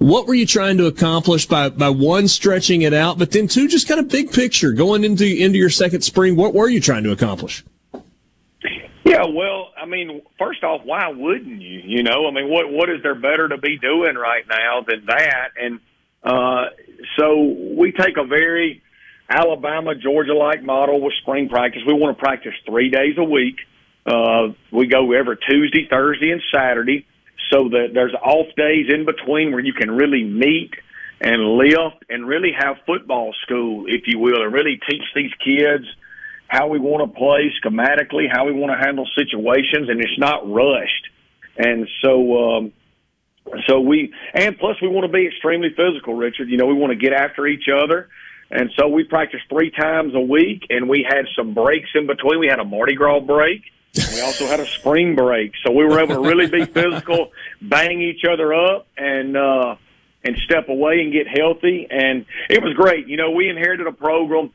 [0.02, 3.68] what were you trying to accomplish by, by one stretching it out, but then two
[3.68, 6.36] just kind of big picture going into into your second spring?
[6.36, 7.64] What were you trying to accomplish?
[9.04, 11.80] Yeah, well, I mean, first off, why wouldn't you?
[11.84, 15.06] You know, I mean, what what is there better to be doing right now than
[15.06, 15.50] that?
[15.60, 15.80] And
[16.22, 16.70] uh,
[17.18, 17.36] so
[17.76, 18.82] we take a very
[19.28, 21.82] Alabama, Georgia like model with spring practice.
[21.86, 23.56] We want to practice three days a week.
[24.04, 27.06] Uh, we go every Tuesday, Thursday, and Saturday
[27.52, 30.72] so that there's off days in between where you can really meet
[31.20, 35.84] and lift and really have football school, if you will, and really teach these kids
[36.48, 40.50] how we want to play schematically, how we want to handle situations, and it's not
[40.50, 41.08] rushed.
[41.56, 42.72] And so, um,
[43.66, 46.48] so we, and plus we want to be extremely physical, Richard.
[46.48, 48.08] You know, we want to get after each other.
[48.50, 52.38] And so we practiced three times a week, and we had some breaks in between.
[52.38, 53.62] We had a Mardi Gras break
[53.94, 58.00] we also had a spring break, so we were able to really be physical, bang
[58.00, 59.76] each other up, and uh,
[60.24, 61.86] and step away and get healthy.
[61.90, 63.06] And it was great.
[63.08, 64.50] You know, we inherited a program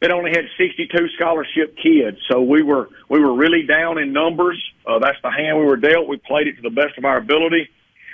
[0.00, 4.62] that only had 62 scholarship kids, so we were we were really down in numbers.
[4.86, 6.06] Uh, that's the hand we were dealt.
[6.06, 7.70] We played it to the best of our ability.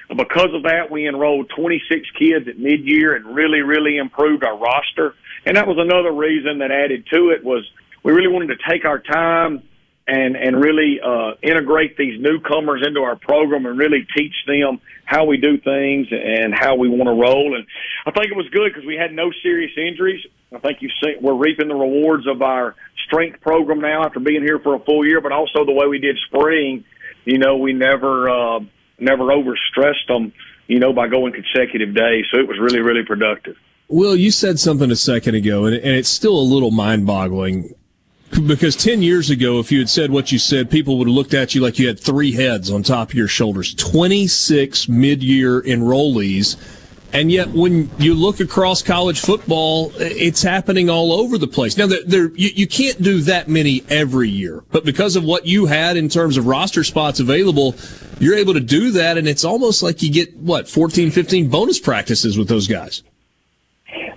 [0.09, 5.15] Because of that, we enrolled 26 kids at mid-year and really, really improved our roster.
[5.47, 7.65] And that was another reason that added to it was
[8.03, 9.63] we really wanted to take our time
[10.11, 15.25] and and really uh, integrate these newcomers into our program and really teach them how
[15.25, 17.55] we do things and how we want to roll.
[17.55, 17.65] And
[18.05, 20.25] I think it was good because we had no serious injuries.
[20.53, 22.75] I think you've seen we're reaping the rewards of our
[23.07, 26.01] strength program now after being here for a full year, but also the way we
[26.01, 26.85] did spring.
[27.25, 28.61] You know, we never uh,
[28.99, 30.33] never overstressed them.
[30.67, 33.57] You know, by going consecutive days, so it was really really productive.
[33.89, 37.75] Will, you said something a second ago, and it's still a little mind boggling
[38.47, 41.35] because 10 years ago, if you had said what you said, people would have looked
[41.35, 43.75] at you like you had three heads on top of your shoulders.
[43.75, 46.57] 26 mid year enrollees.
[47.13, 51.77] And yet, when you look across college football, it's happening all over the place.
[51.77, 55.67] Now, there, you, you can't do that many every year, but because of what you
[55.67, 57.75] had in terms of roster spots available,
[58.21, 59.19] you're able to do that.
[59.19, 63.03] And it's almost like you get, what, 14, 15 bonus practices with those guys.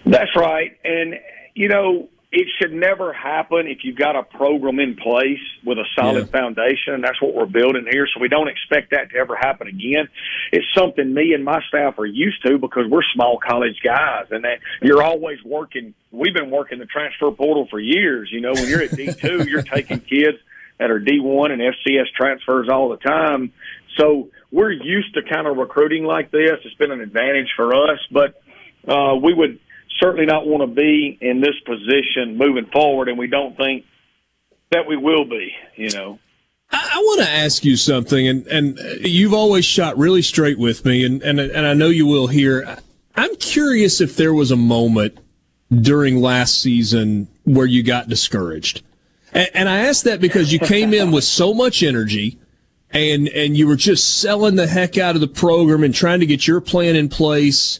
[0.05, 0.78] That's right.
[0.84, 1.20] And
[1.55, 5.86] you know, it should never happen if you've got a program in place with a
[5.95, 6.39] solid yeah.
[6.39, 7.01] foundation.
[7.01, 8.07] That's what we're building here.
[8.11, 10.09] So we don't expect that to ever happen again.
[10.51, 14.45] It's something me and my staff are used to because we're small college guys and
[14.45, 15.93] that you're always working.
[16.11, 18.29] We've been working the transfer portal for years.
[18.31, 20.39] You know, when you're at D2, you're taking kids
[20.79, 23.53] that are D1 and FCS transfers all the time.
[23.99, 26.59] So we're used to kind of recruiting like this.
[26.65, 28.41] It's been an advantage for us, but
[28.88, 29.59] uh, we would
[30.00, 33.86] certainly not want to be in this position moving forward, and we don't think
[34.72, 35.54] that we will be.
[35.76, 36.20] You know.
[36.72, 40.86] I, I want to ask you something, and, and you've always shot really straight with
[40.86, 42.78] me, and, and and I know you will here.
[43.16, 45.18] I'm curious if there was a moment
[45.70, 48.82] during last season where you got discouraged,
[49.32, 52.39] and, and I ask that because you came in with so much energy,
[52.89, 56.26] and and you were just selling the heck out of the program and trying to
[56.26, 57.80] get your plan in place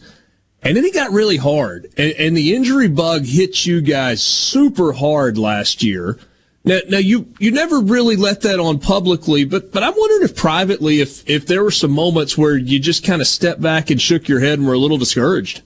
[0.64, 4.94] and then he got really hard, and, and, the injury bug hit you guys super
[4.94, 6.18] hard last year.
[6.64, 10.36] Now, now you you never really let that on publicly, but but I'm wondering if
[10.36, 14.02] privately, if if there were some moments where you just kind of stepped back and
[14.02, 15.62] shook your head and were a little discouraged.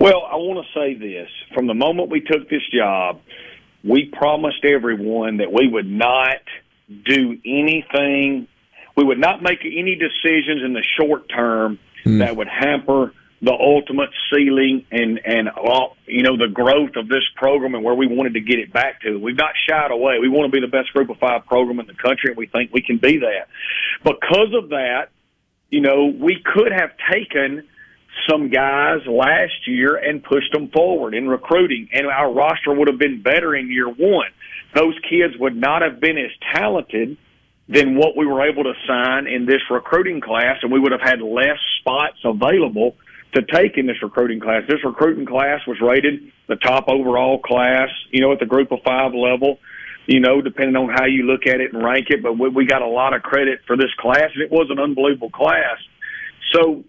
[0.00, 3.20] Well, I want to say this: from the moment we took this job,
[3.84, 6.42] we promised everyone that we would not
[7.04, 8.48] do anything,
[8.96, 12.18] we would not make any decisions in the short term mm.
[12.18, 13.12] that would hamper
[13.42, 17.94] the ultimate ceiling and and all, you know the growth of this program and where
[17.94, 19.18] we wanted to get it back to.
[19.18, 20.18] We've not shied away.
[20.20, 22.46] We want to be the best Group of Five program in the country, and we
[22.46, 23.48] think we can be that.
[24.04, 25.08] Because of that,
[25.70, 27.66] you know, we could have taken
[28.28, 32.98] some guys last year and pushed them forward in recruiting, and our roster would have
[32.98, 34.28] been better in year one.
[34.74, 37.16] Those kids would not have been as talented
[37.68, 41.00] than what we were able to sign in this recruiting class, and we would have
[41.00, 42.96] had less spots available
[43.34, 44.62] to take in this recruiting class.
[44.68, 48.80] This recruiting class was rated the top overall class, you know, at the group of
[48.84, 49.58] five level,
[50.06, 52.22] you know, depending on how you look at it and rank it.
[52.22, 54.80] But we, we got a lot of credit for this class, and it was an
[54.80, 55.78] unbelievable class.
[56.52, 56.84] So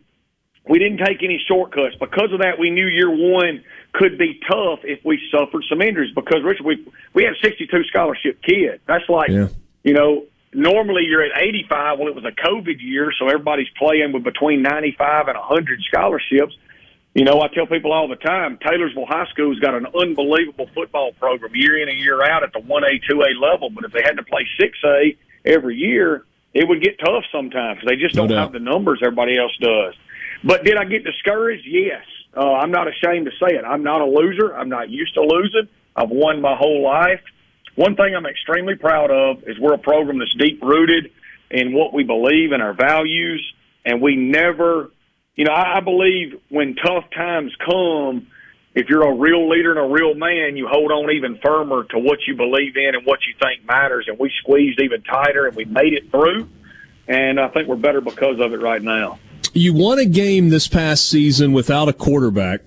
[0.68, 1.96] we didn't take any shortcuts.
[2.00, 3.64] Because of that, we knew year one
[3.94, 8.42] could be tough if we suffered some injuries because, Richard, we, we had 62 scholarship
[8.42, 8.82] kids.
[8.88, 9.48] That's like, yeah.
[9.84, 12.00] you know, normally you're at 85.
[12.00, 16.56] Well, it was a COVID year, so everybody's playing with between 95 and 100 scholarships.
[17.14, 21.12] You know, I tell people all the time, Taylorsville High School's got an unbelievable football
[21.14, 23.70] program year in and year out at the 1A, 2A level.
[23.70, 27.96] But if they had to play 6A every year, it would get tough sometimes they
[27.96, 29.94] just don't have the numbers everybody else does.
[30.44, 31.66] But did I get discouraged?
[31.66, 32.04] Yes.
[32.36, 33.64] Uh, I'm not ashamed to say it.
[33.66, 34.56] I'm not a loser.
[34.56, 35.68] I'm not used to losing.
[35.96, 37.22] I've won my whole life.
[37.76, 41.12] One thing I'm extremely proud of is we're a program that's deep rooted
[41.50, 43.42] in what we believe and our values,
[43.86, 44.92] and we never,
[45.36, 48.28] you know, I, I believe when tough times come,
[48.74, 52.00] if you're a real leader and a real man, you hold on even firmer to
[52.00, 54.06] what you believe in and what you think matters.
[54.08, 56.50] And we squeezed even tighter, and we made it through.
[57.08, 59.20] And I think we're better because of it right now.
[59.54, 62.62] You won a game this past season without a quarterback.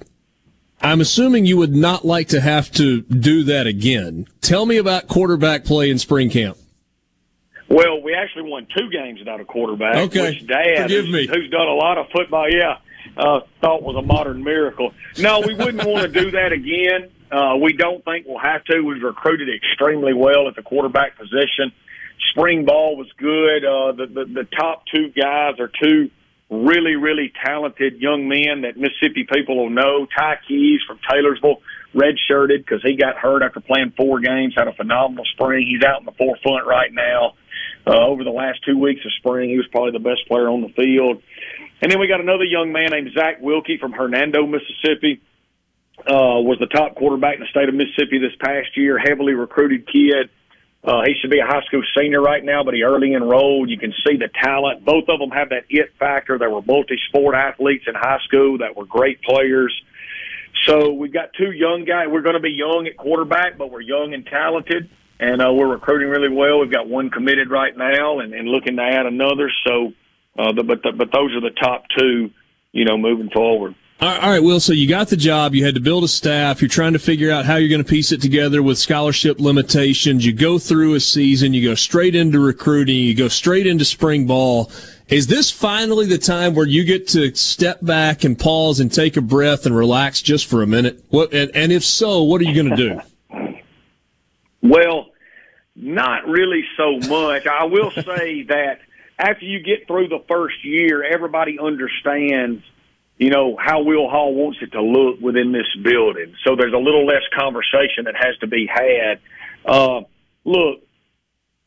[0.84, 4.26] I'm assuming you would not like to have to do that again.
[4.42, 6.58] Tell me about quarterback play in spring camp.
[7.70, 9.96] Well, we actually won two games without a quarterback.
[9.96, 12.76] Okay, which Dad, forgive me, who's done a lot of football, yeah,
[13.16, 14.92] uh, thought was a modern miracle.
[15.18, 17.10] No, we wouldn't want to do that again.
[17.32, 18.82] Uh, we don't think we'll have to.
[18.82, 21.72] We've recruited extremely well at the quarterback position.
[22.30, 23.64] Spring ball was good.
[23.64, 26.10] Uh, the, the the top two guys are two
[26.50, 30.06] really, really talented young men that Mississippi people will know.
[30.06, 31.62] Ty Keyes from Taylorsville,
[31.94, 35.66] redshirted because he got hurt after playing four games, had a phenomenal spring.
[35.66, 37.34] He's out in the forefront right now.
[37.86, 40.62] Uh, over the last two weeks of spring, he was probably the best player on
[40.62, 41.22] the field.
[41.82, 45.20] And then we got another young man named Zach Wilcke from Hernando, Mississippi.
[45.98, 49.86] Uh, was the top quarterback in the state of Mississippi this past year, heavily recruited
[49.86, 50.26] kid.
[50.26, 50.43] Uh,
[50.84, 53.70] he should be a high school senior right now, but he early enrolled.
[53.70, 54.84] You can see the talent.
[54.84, 56.38] Both of them have that it factor.
[56.38, 59.74] They were multi-sport athletes in high school that were great players.
[60.66, 62.08] So we've got two young guys.
[62.08, 65.68] We're going to be young at quarterback, but we're young and talented, and uh, we're
[65.68, 66.60] recruiting really well.
[66.60, 69.50] We've got one committed right now, and, and looking to add another.
[69.66, 69.92] So,
[70.38, 72.30] uh, the, but the, but those are the top two,
[72.72, 73.74] you know, moving forward.
[74.04, 74.60] All right, Will.
[74.60, 75.54] So you got the job.
[75.54, 76.60] You had to build a staff.
[76.60, 80.26] You're trying to figure out how you're going to piece it together with scholarship limitations.
[80.26, 81.54] You go through a season.
[81.54, 82.96] You go straight into recruiting.
[82.96, 84.70] You go straight into spring ball.
[85.08, 89.16] Is this finally the time where you get to step back and pause and take
[89.16, 91.02] a breath and relax just for a minute?
[91.08, 93.00] What and, and if so, what are you going to do?
[94.66, 95.10] Well,
[95.76, 97.46] not really so much.
[97.46, 98.78] I will say that
[99.18, 102.64] after you get through the first year, everybody understands
[103.16, 106.34] you know, how Will Hall wants it to look within this building.
[106.44, 109.20] So there's a little less conversation that has to be had.
[109.64, 110.00] Uh,
[110.44, 110.80] look,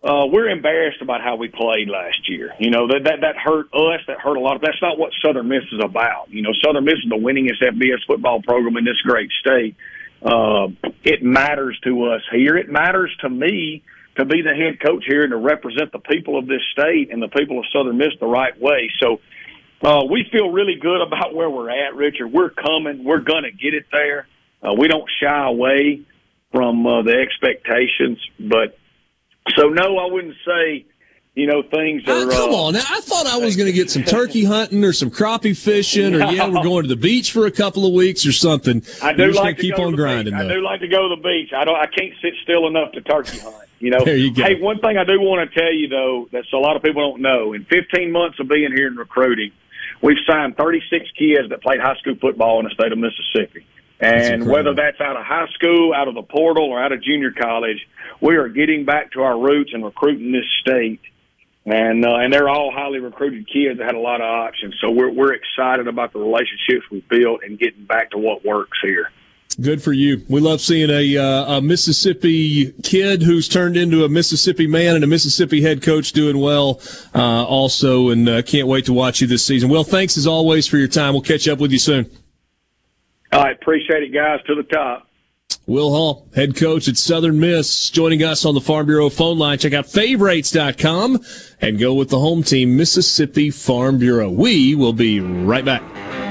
[0.03, 2.53] uh, we're embarrassed about how we played last year.
[2.59, 4.01] You know, that, that, that hurt us.
[4.07, 6.29] That hurt a lot of, that's not what Southern Miss is about.
[6.29, 9.75] You know, Southern Miss is the winningest FBS football program in this great state.
[10.21, 10.67] Uh,
[11.03, 12.57] it matters to us here.
[12.57, 13.83] It matters to me
[14.17, 17.21] to be the head coach here and to represent the people of this state and
[17.21, 18.89] the people of Southern Miss the right way.
[18.99, 19.19] So,
[19.81, 22.27] uh, we feel really good about where we're at, Richard.
[22.27, 23.03] We're coming.
[23.03, 24.27] We're going to get it there.
[24.61, 26.01] Uh, we don't shy away
[26.51, 28.77] from uh, the expectations, but
[29.55, 30.85] so no, I wouldn't say.
[31.35, 32.13] You know, things are.
[32.13, 32.73] Oh, come uh, on.
[32.73, 36.15] Now, I thought I was going to get some turkey hunting or some crappie fishing,
[36.15, 38.81] or yeah, we're going to the beach for a couple of weeks or something.
[39.03, 40.35] I do like to keep on grinding.
[40.35, 40.45] Though.
[40.45, 41.53] I do like to go to the beach.
[41.55, 41.75] I don't.
[41.75, 43.67] I can't sit still enough to turkey hunt.
[43.79, 44.03] You know.
[44.03, 44.41] there you go.
[44.41, 47.11] Hey, one thing I do want to tell you though that a lot of people
[47.11, 47.53] don't know.
[47.53, 49.51] In 15 months of being here in recruiting,
[50.01, 53.65] we've signed 36 kids that played high school football in the state of Mississippi.
[53.99, 57.31] And whether that's out of high school, out of the portal, or out of junior
[57.31, 57.87] college,
[58.21, 60.99] we are getting back to our roots and recruiting this state
[61.67, 64.75] and uh, and they're all highly recruited kids that had a lot of options.
[64.79, 68.77] So we're we're excited about the relationships we've built and getting back to what works
[68.81, 69.11] here.
[69.59, 70.21] Good for you.
[70.29, 75.03] We love seeing a, uh, a Mississippi kid who's turned into a Mississippi man and
[75.03, 76.79] a Mississippi head coach doing well
[77.15, 79.69] uh, also, and uh, can't wait to watch you this season.
[79.69, 81.13] Well, thanks as always for your time.
[81.13, 82.07] We'll catch up with you soon.
[83.33, 84.41] Right, appreciate it, guys.
[84.45, 85.07] To the top.
[85.65, 89.57] Will Hall, head coach at Southern Miss, joining us on the Farm Bureau phone line.
[89.57, 91.19] Check out favorites.com
[91.61, 94.29] and go with the home team, Mississippi Farm Bureau.
[94.29, 96.26] We will be right back.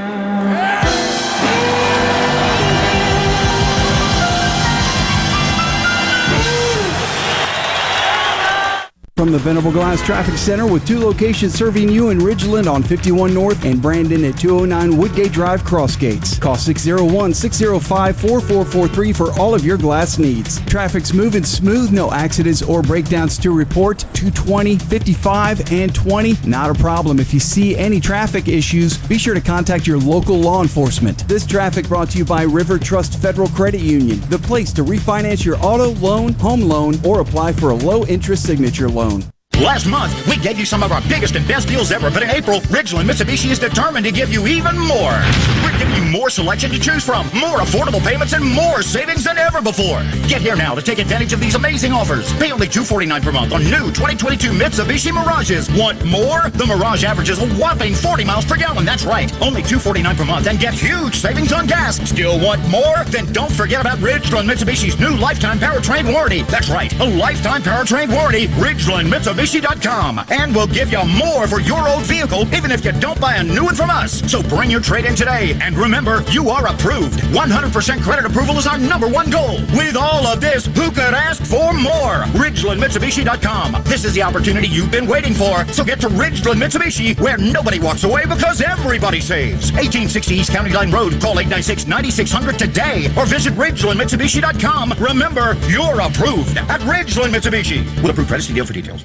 [9.16, 13.32] From the Venable Glass Traffic Center with two locations serving you in Ridgeland on 51
[13.32, 16.38] North and Brandon at 209 Woodgate Drive Crossgates.
[16.38, 20.60] Call 601 605 4443 for all of your glass needs.
[20.66, 24.00] Traffic's moving smooth, no accidents or breakdowns to report.
[24.12, 26.34] 220, 55, and 20.
[26.44, 27.18] Not a problem.
[27.18, 31.26] If you see any traffic issues, be sure to contact your local law enforcement.
[31.26, 35.42] This traffic brought to you by River Trust Federal Credit Union, the place to refinance
[35.42, 39.86] your auto loan, home loan, or apply for a low interest signature loan alone Last
[39.86, 42.60] month, we gave you some of our biggest and best deals ever, but in April,
[42.68, 45.16] Ridgeland Mitsubishi is determined to give you even more.
[45.64, 49.38] We're giving you more selection to choose from, more affordable payments, and more savings than
[49.38, 50.02] ever before.
[50.28, 52.30] Get here now to take advantage of these amazing offers.
[52.34, 55.70] Pay only 249 per month on new 2022 Mitsubishi Mirages.
[55.70, 56.50] Want more?
[56.50, 58.84] The Mirage averages a whopping 40 miles per gallon.
[58.84, 59.32] That's right.
[59.40, 61.96] Only 249 per month and get huge savings on gas.
[62.10, 63.04] Still want more?
[63.06, 66.42] Then don't forget about Ridgeland Mitsubishi's new lifetime powertrain warranty.
[66.42, 66.92] That's right.
[67.00, 68.48] A lifetime powertrain warranty.
[68.60, 70.26] Ridgeland Mitsubishi Mitsubishi.com.
[70.30, 73.44] And we'll give you more for your old vehicle, even if you don't buy a
[73.44, 74.28] new one from us.
[74.30, 75.56] So bring your trade in today.
[75.62, 77.20] And remember, you are approved.
[77.20, 79.60] 100% credit approval is our number one goal.
[79.74, 82.24] With all of this, who could ask for more?
[82.34, 83.82] RidgelandMitsubishi.com.
[83.84, 85.64] This is the opportunity you've been waiting for.
[85.68, 89.70] So get to Ridgeland Mitsubishi, where nobody walks away because everybody saves.
[89.72, 91.20] 1860 East County Line Road.
[91.20, 94.94] Call 896-9600 today or visit RidgelandMitsubishi.com.
[94.98, 97.84] Remember, you're approved at Ridgeland Mitsubishi.
[98.02, 99.04] With approved credit, to deal for details.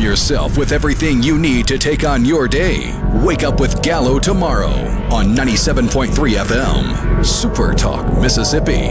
[0.00, 2.98] Arm yourself with everything you need to take on your day.
[3.22, 4.72] Wake up with Gallo tomorrow
[5.12, 7.24] on 97.3 FM.
[7.24, 8.88] Super Talk, Mississippi.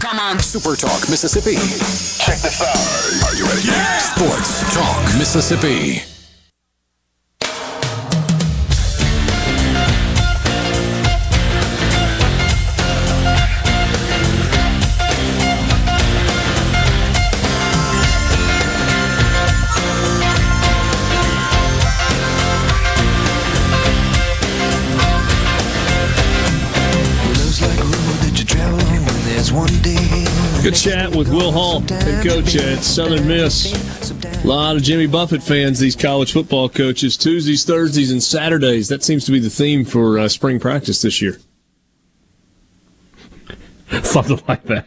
[0.00, 0.40] Come on.
[0.40, 1.54] Super Talk, Mississippi.
[1.54, 3.28] Check this out.
[3.28, 3.62] Are you ready?
[3.68, 3.98] Yeah.
[3.98, 6.15] Sports Talk, Mississippi.
[30.62, 33.72] Good chat with Will Hall, head coach at Southern Miss.
[34.42, 37.16] A lot of Jimmy Buffett fans, these college football coaches.
[37.16, 38.88] Tuesdays, Thursdays, and Saturdays.
[38.88, 41.38] That seems to be the theme for uh, spring practice this year.
[44.02, 44.86] Something like that.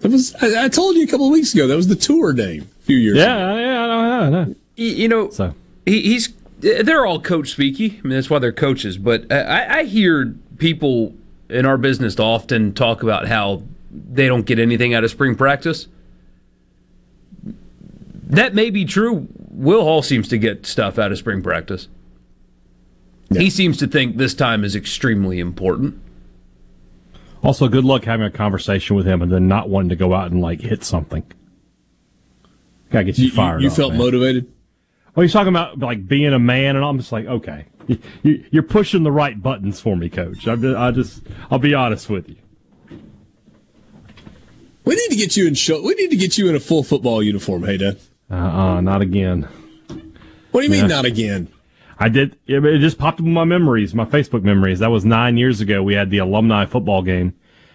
[0.00, 0.34] That was.
[0.40, 1.66] I, I, told you a couple of weeks ago.
[1.66, 3.18] That was the tour name a few years.
[3.18, 3.58] Yeah, ago.
[3.58, 4.54] yeah, I know, I know.
[4.76, 5.54] You, you know, so.
[5.86, 6.32] he, he's.
[6.60, 7.98] They're all coach speaky.
[7.98, 8.96] I mean, that's why they're coaches.
[8.96, 11.14] But I, I hear people
[11.52, 15.36] in our business to often talk about how they don't get anything out of spring
[15.36, 15.86] practice.
[18.24, 19.28] That may be true.
[19.50, 21.88] Will Hall seems to get stuff out of spring practice.
[23.30, 23.42] Yeah.
[23.42, 26.00] He seems to think this time is extremely important.
[27.42, 30.30] Also, good luck having a conversation with him and then not wanting to go out
[30.30, 31.24] and like hit something.
[32.90, 33.62] Gotta get you, you fired.
[33.62, 33.98] You, up, felt man.
[33.98, 34.52] motivated.
[35.14, 37.66] Well, he's talking about like being a man, and I'm just like, okay,
[38.22, 40.46] you, are pushing the right buttons for me, Coach.
[40.46, 42.36] I just, I'll be honest with you.
[44.84, 45.80] We need to get you in show.
[45.80, 47.64] We need to get you in a full football uniform.
[47.64, 48.00] Hey, Dad.
[48.30, 49.48] Uh, uh not again.
[50.50, 50.96] What do you mean, yeah.
[50.96, 51.48] not again?
[51.98, 52.36] I did.
[52.46, 54.80] It, it just popped up in my memories, my Facebook memories.
[54.80, 55.82] That was nine years ago.
[55.82, 57.34] We had the alumni football game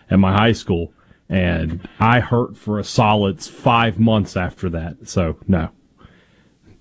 [0.10, 0.94] at my high school,
[1.30, 5.08] and I hurt for a solid five months after that.
[5.08, 5.70] So no,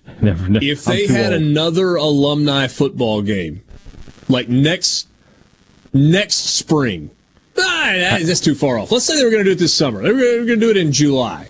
[0.21, 0.49] never.
[0.49, 1.41] never if they had old.
[1.41, 3.63] another alumni football game,
[4.29, 5.07] like next
[5.93, 7.11] next spring,
[7.59, 8.91] Ah, that's too far off.
[8.91, 10.01] Let's say they were going to do it this summer.
[10.01, 11.49] They were going to do it in July.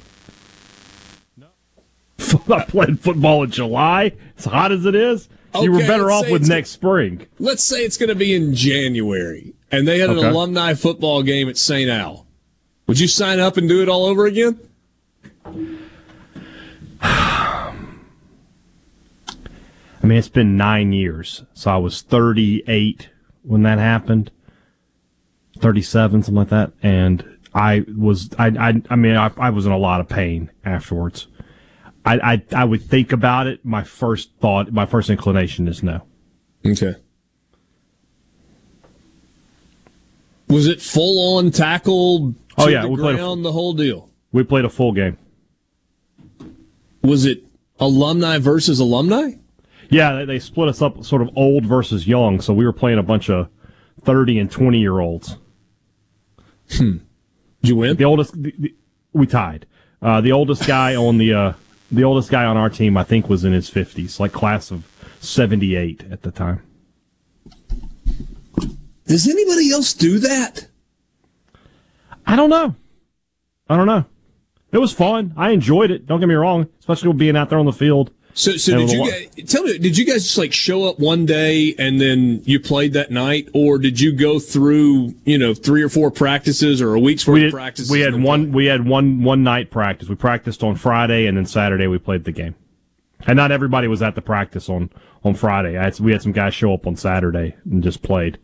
[2.50, 4.14] I played football in July.
[4.38, 7.26] As hot as it is, okay, you were better off with next spring.
[7.40, 10.28] Let's say it's going to be in January, and they had an okay.
[10.28, 11.90] alumni football game at St.
[11.90, 12.26] Al.
[12.88, 14.60] Would you sign up and do it all over again?
[20.08, 21.44] I mean, it's been nine years.
[21.54, 23.10] So I was 38
[23.42, 24.32] when that happened.
[25.60, 26.72] 37, something like that.
[26.82, 30.50] And I was, I, I, I mean, I, I was in a lot of pain
[30.64, 31.28] afterwards.
[32.06, 33.66] I, I, I would think about it.
[33.66, 36.04] My first thought, my first inclination is no.
[36.66, 36.96] Okay.
[40.48, 42.34] Was it full on tackle?
[42.58, 44.10] oh yeah, we played a, the whole deal.
[44.32, 45.18] We played a full game.
[47.02, 47.44] Was it
[47.78, 49.32] alumni versus alumni?
[49.90, 52.42] Yeah, they, they split us up, sort of old versus young.
[52.42, 53.50] So we were playing a bunch of
[54.02, 55.38] thirty and twenty year olds.
[56.72, 56.98] Hmm.
[57.62, 57.96] Did you win?
[57.96, 58.76] The oldest, the, the,
[59.14, 59.66] we tied.
[60.02, 61.54] Uh, the oldest guy on the uh,
[61.92, 64.86] the oldest guy on our team, I think, was in his fifties, like class of
[65.20, 66.62] seventy eight at the time.
[69.06, 70.68] Does anybody else do that?
[72.26, 72.76] I don't know.
[73.70, 74.06] I don't know.
[74.72, 75.34] It was fun.
[75.38, 76.06] I enjoyed it.
[76.06, 78.12] Don't get me wrong, especially with being out there on the field.
[78.38, 79.80] So, so did you guys, tell me?
[79.80, 83.50] Did you guys just like show up one day and then you played that night,
[83.52, 87.40] or did you go through you know three or four practices or a week's worth
[87.40, 87.90] did, of practices?
[87.90, 88.52] We had one.
[88.52, 88.56] Play?
[88.56, 90.08] We had one one night practice.
[90.08, 92.54] We practiced on Friday and then Saturday we played the game.
[93.26, 94.92] And not everybody was at the practice on
[95.24, 95.74] on Friday.
[95.74, 98.38] Had, we had some guys show up on Saturday and just played.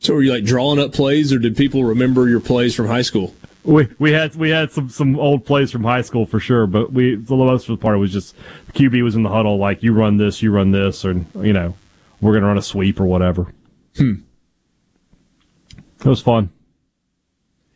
[0.00, 3.02] So were you like drawing up plays, or did people remember your plays from high
[3.02, 3.34] school?
[3.64, 6.92] We we had we had some some old plays from high school for sure, but
[6.92, 8.34] we the most of the part was just
[8.72, 11.74] QB was in the huddle like you run this, you run this, or you know
[12.20, 13.52] we're gonna run a sweep or whatever.
[13.96, 14.14] Hmm.
[15.98, 16.50] It was fun.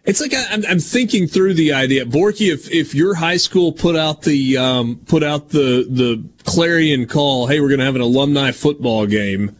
[0.05, 2.53] It's like I, am I'm thinking through the idea, Borky.
[2.53, 7.47] If if your high school put out the um, put out the the clarion call,
[7.47, 9.57] hey, we're going to have an alumni football game,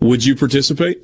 [0.00, 1.02] would you participate?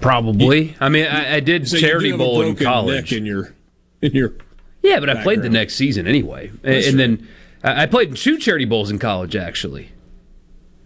[0.00, 0.76] Probably.
[0.80, 3.12] I mean, I, I did so charity bowl in college.
[3.12, 3.54] in your,
[4.00, 4.32] in your.
[4.82, 7.28] Yeah, but I played the next season anyway, That's and then
[7.62, 9.36] I played in two charity bowls in college.
[9.36, 9.90] Actually,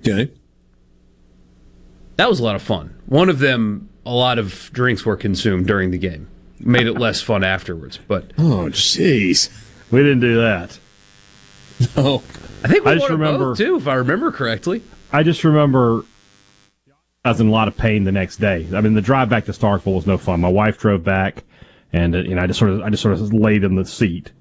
[0.01, 0.33] okay.
[2.17, 3.01] That was a lot of fun.
[3.07, 6.29] One of them, a lot of drinks were consumed during the game.
[6.59, 7.99] Made it less fun afterwards.
[8.09, 9.51] But oh, jeez,
[9.91, 10.79] we didn't do that.
[11.97, 12.23] No,
[12.65, 14.83] I think we I just remember both, too, if I remember correctly.
[15.13, 16.05] I just remember
[17.25, 18.69] I was in a lot of pain the next day.
[18.75, 20.43] I mean, the drive back to Starkville was no fun.
[20.43, 21.43] My wife drove back,
[21.91, 23.87] and uh, you know, I just sort of, I just sort of laid in the
[23.87, 24.33] seat.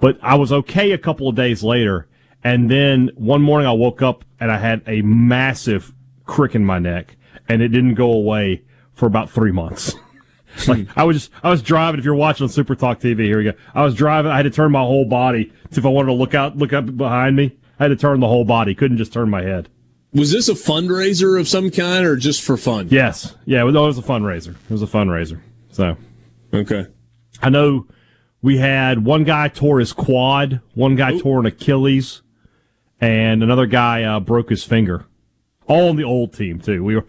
[0.00, 2.08] But I was okay a couple of days later,
[2.42, 5.92] and then one morning I woke up and I had a massive
[6.24, 7.16] crick in my neck,
[7.50, 8.62] and it didn't go away
[8.94, 9.94] for about three months.
[10.66, 11.98] like I was just, I was driving.
[11.98, 13.52] If you're watching on Super Talk TV, here we go.
[13.74, 14.32] I was driving.
[14.32, 16.72] I had to turn my whole body to if I wanted to look out, look
[16.72, 17.58] up behind me.
[17.78, 18.74] I had to turn the whole body.
[18.74, 19.68] Couldn't just turn my head.
[20.14, 22.88] Was this a fundraiser of some kind or just for fun?
[22.90, 23.34] Yes.
[23.46, 24.54] Yeah, it was, a fundraiser.
[24.54, 25.40] It was a fundraiser.
[25.70, 25.96] So,
[26.52, 26.86] okay.
[27.40, 27.86] I know
[28.42, 32.20] we had one guy tore his quad, one guy tore an Achilles,
[33.00, 35.06] and another guy uh, broke his finger.
[35.66, 36.84] All on the old team too.
[36.84, 37.06] We were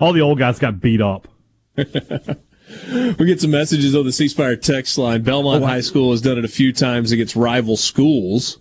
[0.00, 1.28] all the old guys got beat up.
[1.76, 5.22] we get some messages on the C Spire text line.
[5.22, 5.66] Belmont Oh.
[5.66, 8.58] High School has done it a few times against rival schools.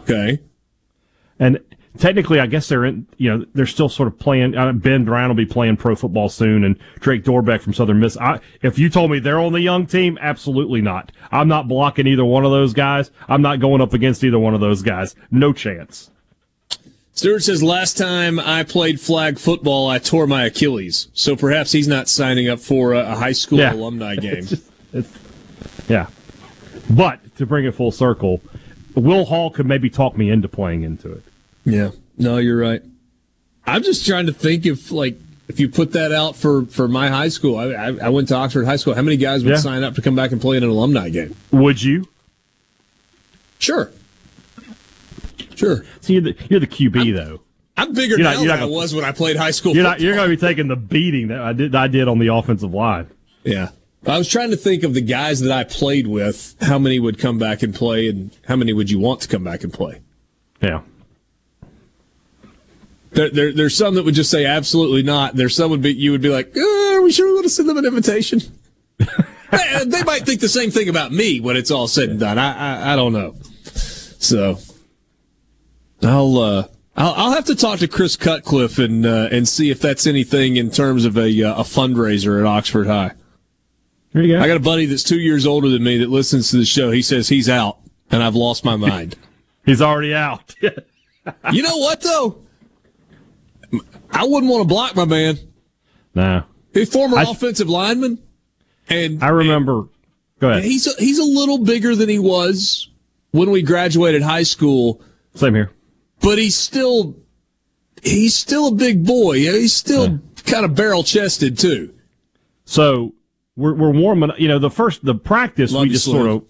[0.00, 0.40] Okay.
[1.38, 1.60] And
[1.96, 3.06] technically, I guess they're in.
[3.16, 4.56] You know, they're still sort of playing.
[4.56, 8.16] Uh, ben Brown will be playing pro football soon, and Drake Dorbeck from Southern Miss.
[8.18, 11.10] I, if you told me they're on the young team, absolutely not.
[11.32, 13.10] I'm not blocking either one of those guys.
[13.28, 15.14] I'm not going up against either one of those guys.
[15.30, 16.10] No chance.
[17.12, 21.08] Stewart says last time I played flag football, I tore my Achilles.
[21.14, 23.72] So perhaps he's not signing up for a, a high school Yeah.
[23.72, 24.46] alumni game.
[25.88, 26.06] Yeah.
[26.88, 28.40] But to bring it full circle,
[28.94, 31.22] Will Hall could maybe talk me into playing into it.
[31.68, 31.90] Yeah.
[32.16, 32.82] No, you're right.
[33.66, 35.18] I'm just trying to think if like
[35.48, 37.56] if you put that out for for my high school.
[37.56, 38.94] I I, I went to Oxford High School.
[38.94, 39.56] How many guys would Yeah.
[39.58, 41.34] sign up to come back and play in an alumni game?
[41.52, 42.08] Would you?
[43.58, 43.90] Sure.
[45.54, 45.84] Sure.
[46.00, 47.40] See, you're the, you're the QB though.
[47.76, 49.50] I'm bigger You're not- now you're than not I gonna- was when I played high
[49.52, 49.74] school.
[49.74, 50.00] You're not.
[50.00, 51.74] You're going to be taking the beating that I did.
[51.74, 53.06] I did on the offensive line.
[53.44, 53.70] Yeah.
[54.06, 56.54] I was trying to think of the guys that I played with.
[56.60, 59.44] How many would come back and play, and how many would you want to come
[59.44, 60.00] back and play?
[60.62, 60.80] Yeah.
[63.10, 65.34] There, there, there's some that would just say absolutely not.
[65.34, 66.60] There's some would be you would be like, "Uh,
[66.94, 68.40] are we sure we want to send them an invitation?
[68.98, 72.38] they, they might think the same thing about me when it's all said and done.
[72.38, 73.34] I, I, I don't know.
[73.64, 74.58] So
[76.02, 79.80] I'll, uh, I'll, I'll have to talk to Chris Cutcliffe and uh, and see if
[79.80, 83.12] that's anything in terms of a uh, a fundraiser at Oxford High.
[84.12, 84.42] There you go.
[84.42, 86.90] I got a buddy that's two years older than me that listens to the show.
[86.90, 87.78] He says he's out,
[88.10, 89.16] and I've lost my mind.
[89.66, 90.54] He's already out.
[90.62, 92.38] you know what though?
[94.10, 95.38] I wouldn't want to block my man.
[96.14, 96.44] no.
[96.72, 98.18] He's former I- offensive lineman,
[98.88, 99.84] and I remember.
[100.38, 100.62] Go ahead.
[100.62, 102.90] he's a, he's a little bigger than he was
[103.32, 105.02] when we graduated high school,
[105.34, 105.72] Same here.
[106.20, 107.16] but he's still
[108.02, 109.38] he's still a big boy.
[109.38, 111.92] He's still kind of barrel chested too.
[112.66, 113.14] So
[113.56, 114.30] we're we're warming.
[114.38, 116.44] You know, the first the practice Love we just sort of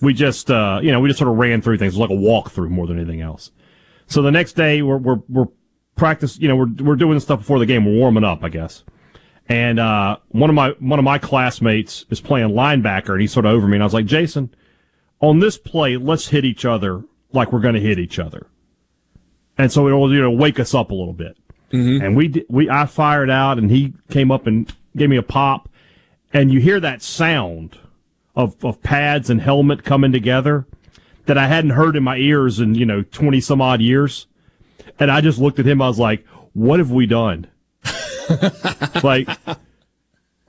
[0.00, 2.16] we just uh you know we just sort of ran through things It was like
[2.16, 3.50] a walkthrough more than anything else.
[4.06, 5.48] So the next day we're we're we're
[5.98, 6.38] practice.
[6.38, 7.84] You know, we're we're doing stuff before the game.
[7.84, 8.84] We're warming up, I guess.
[9.48, 13.46] And uh, one of my one of my classmates is playing linebacker, and he's sort
[13.46, 14.54] of over me, and I was like, Jason,
[15.20, 17.02] on this play, let's hit each other
[17.32, 18.46] like we're going to hit each other,
[19.56, 21.36] and so it'll you know wake us up a little bit.
[22.02, 25.68] And we we I fired out, and he came up and gave me a pop,
[26.32, 27.78] and you hear that sound
[28.36, 30.66] of of pads and helmet coming together
[31.26, 34.27] that I hadn't heard in my ears in you know twenty some odd years,
[34.98, 35.80] and I just looked at him.
[35.82, 37.46] I was like, "What have we done?"
[39.02, 39.28] like,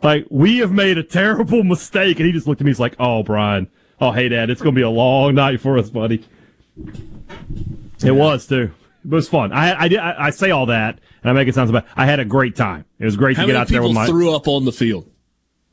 [0.01, 2.17] like we have made a terrible mistake.
[2.17, 2.71] And he just looked at me.
[2.71, 3.69] He's like, "Oh, Brian.
[4.01, 4.49] Oh, hey, Dad.
[4.49, 6.23] It's gonna be a long night for us, buddy."
[8.03, 8.71] It was too.
[9.03, 9.51] It was fun.
[9.51, 9.99] I I did.
[9.99, 11.85] I, I say all that, and I make it sound so bad.
[11.95, 12.85] I had a great time.
[12.99, 14.05] It was great How to get out there with my.
[14.07, 15.09] threw up on the field?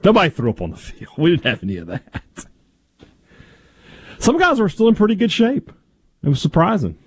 [0.05, 1.13] Nobody threw up on the field.
[1.17, 2.23] We didn't have any of that.
[4.19, 5.73] Some guys were still in pretty good shape.
[6.23, 6.99] It was surprising.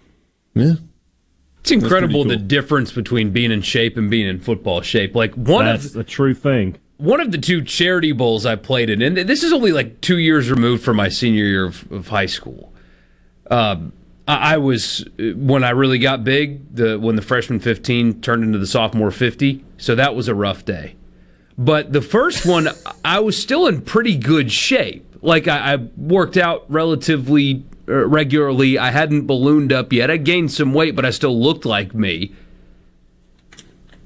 [0.54, 0.74] Yeah.
[1.62, 5.16] It's incredible pretty the difference between being in shape and being in football shape.
[5.16, 6.78] Like one That's of the true thing.
[6.98, 10.18] one of the two charity bowls I played in, and this is only like two
[10.18, 12.74] years removed from my senior year of, of high school.
[13.52, 13.92] Um,
[14.28, 18.58] I, I was when I really got big, the when the freshman fifteen turned into
[18.58, 20.96] the sophomore fifty, so that was a rough day.
[21.58, 22.70] But the first one,
[23.04, 25.06] I was still in pretty good shape.
[25.22, 28.78] Like I, I worked out relatively uh, Uh, regularly.
[28.78, 30.12] I hadn't ballooned up yet.
[30.12, 32.34] I gained some weight, but I still looked like me.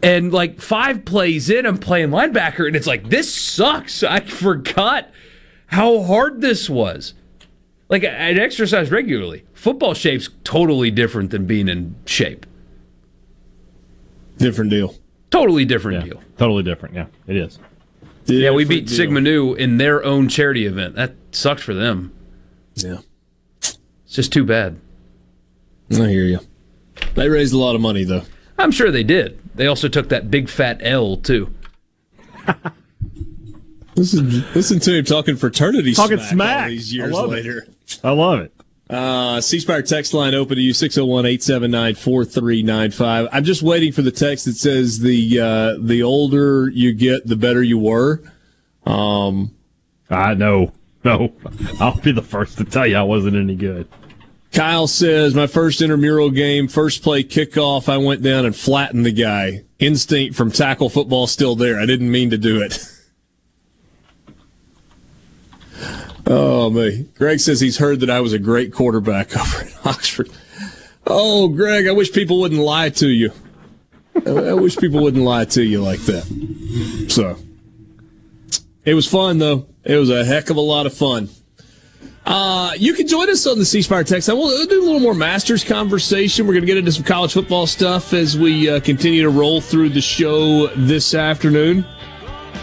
[0.02, 4.04] And like five plays in, I'm playing linebacker, and it's like this sucks.
[4.04, 5.10] I forgot
[5.68, 7.14] how hard this was.
[7.90, 9.44] Like I- I'd exercise regularly.
[9.54, 12.46] Football shape's totally different than being in shape.
[14.38, 14.96] Different deal.
[15.30, 16.22] Totally different deal.
[16.38, 16.96] Totally different.
[16.96, 17.60] Yeah, it is.
[18.26, 18.96] yeah, we beat deal.
[18.98, 20.96] Sigma Nu in their own charity event.
[20.96, 22.12] That sucks for them.
[22.76, 22.98] Yeah.
[24.14, 24.80] It's just too bad.
[25.92, 26.40] I hear you.
[27.16, 28.22] They raised a lot of money though.
[28.60, 29.40] I'm sure they did.
[29.56, 31.52] They also took that big fat L too.
[33.96, 36.64] Listen, listen to him talking fraternity Talking smack, smack.
[36.66, 37.36] all these I years love it.
[37.38, 37.68] later.
[38.04, 38.54] I love it.
[38.88, 43.28] Uh, C Spire text line open to you 601 879 4395.
[43.32, 47.36] I'm just waiting for the text that says the uh, the older you get, the
[47.36, 48.22] better you were.
[48.86, 49.56] Um,
[50.08, 50.72] I know.
[51.04, 51.34] No.
[51.80, 53.88] I'll be the first to tell you I wasn't any good.
[54.54, 59.12] Kyle says, my first intramural game, first play kickoff, I went down and flattened the
[59.12, 59.64] guy.
[59.80, 61.80] Instinct from tackle football still there.
[61.80, 62.80] I didn't mean to do it.
[66.26, 67.06] Oh, me.
[67.18, 70.30] Greg says he's heard that I was a great quarterback over at Oxford.
[71.06, 73.34] Oh, Greg, I wish people wouldn't lie to you.
[74.26, 77.08] I wish people wouldn't lie to you like that.
[77.10, 77.38] So,
[78.86, 79.68] it was fun, though.
[79.84, 81.28] It was a heck of a lot of fun.
[82.26, 84.30] Uh, you can join us on the C Spire text.
[84.30, 86.48] I will do a little more Masters conversation.
[86.48, 89.60] We're going to get into some college football stuff as we uh, continue to roll
[89.60, 91.86] through the show this afternoon.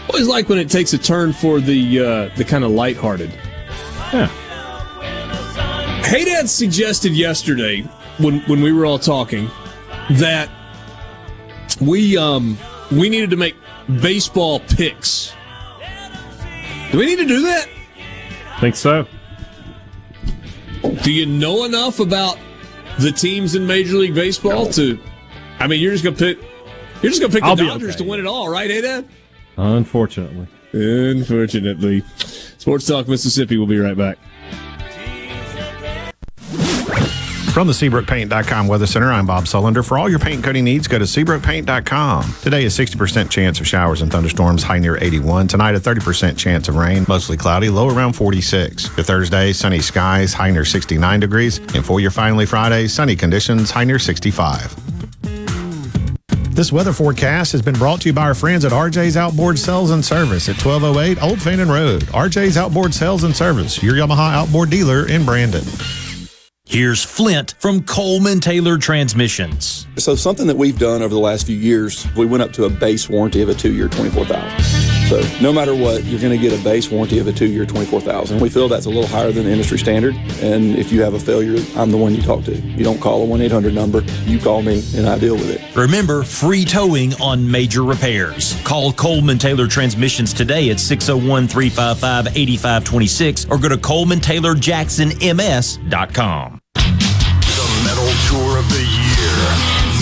[0.09, 3.29] Always like when it takes a turn for the uh, the kind of lighthearted.
[4.11, 4.27] Yeah.
[6.03, 7.81] Hey Dad suggested yesterday
[8.17, 9.49] when when we were all talking
[10.11, 10.49] that
[11.79, 12.57] we um
[12.91, 13.55] we needed to make
[14.01, 15.33] baseball picks.
[16.91, 17.69] Do we need to do that?
[18.59, 19.07] Think so.
[21.03, 22.37] Do you know enough about
[22.99, 24.71] the teams in Major League Baseball no.
[24.71, 24.99] to?
[25.59, 26.39] I mean, you're just gonna pick.
[27.01, 28.03] You're just gonna pick I'll the Dodgers okay.
[28.03, 29.07] to win it all, right, hey Dad?
[29.57, 30.47] Unfortunately.
[30.73, 32.03] Unfortunately.
[32.17, 33.57] Sports Talk Mississippi.
[33.57, 34.17] We'll be right back.
[37.53, 39.85] From the SeabrookPaint.com Weather Center, I'm Bob Sullender.
[39.85, 42.35] For all your paint coating needs, go to SeabrookPaint.com.
[42.41, 45.49] Today, a 60% chance of showers and thunderstorms, high near 81.
[45.49, 48.87] Tonight, a 30% chance of rain, mostly cloudy, low around 46.
[48.87, 51.57] For Thursday, sunny skies, high near 69 degrees.
[51.75, 54.73] And for your finally Friday, sunny conditions, high near 65.
[56.55, 59.91] This weather forecast has been brought to you by our friends at RJ's Outboard Sales
[59.91, 62.03] and Service at 1208 Old Fannin Road.
[62.03, 65.65] RJ's Outboard Sales and Service, your Yamaha outboard dealer in Brandon.
[66.71, 69.87] Here's Flint from Coleman Taylor Transmissions.
[69.97, 72.69] So something that we've done over the last few years, we went up to a
[72.69, 76.63] base warranty of a two-year, 24000 so no matter what, you're going to get a
[76.63, 79.77] base warranty of a two-year, 24000 We feel that's a little higher than the industry
[79.77, 80.15] standard.
[80.39, 82.55] And if you have a failure, I'm the one you talk to.
[82.55, 84.03] You don't call a 1-800 number.
[84.23, 85.59] You call me, and I deal with it.
[85.75, 88.55] Remember, free towing on major repairs.
[88.63, 96.60] Call Coleman Taylor Transmissions today at 601-355-8526 or go to ColemanTaylorJacksonMS.com.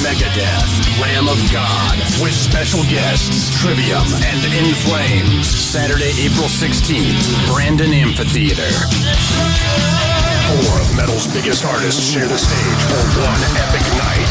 [0.09, 5.47] Megadeth, Lamb of God, with special guests Trivium and In Flames.
[5.47, 8.65] Saturday, April 16th, Brandon Amphitheater.
[10.99, 14.27] Metal's biggest artists share the stage for one epic night.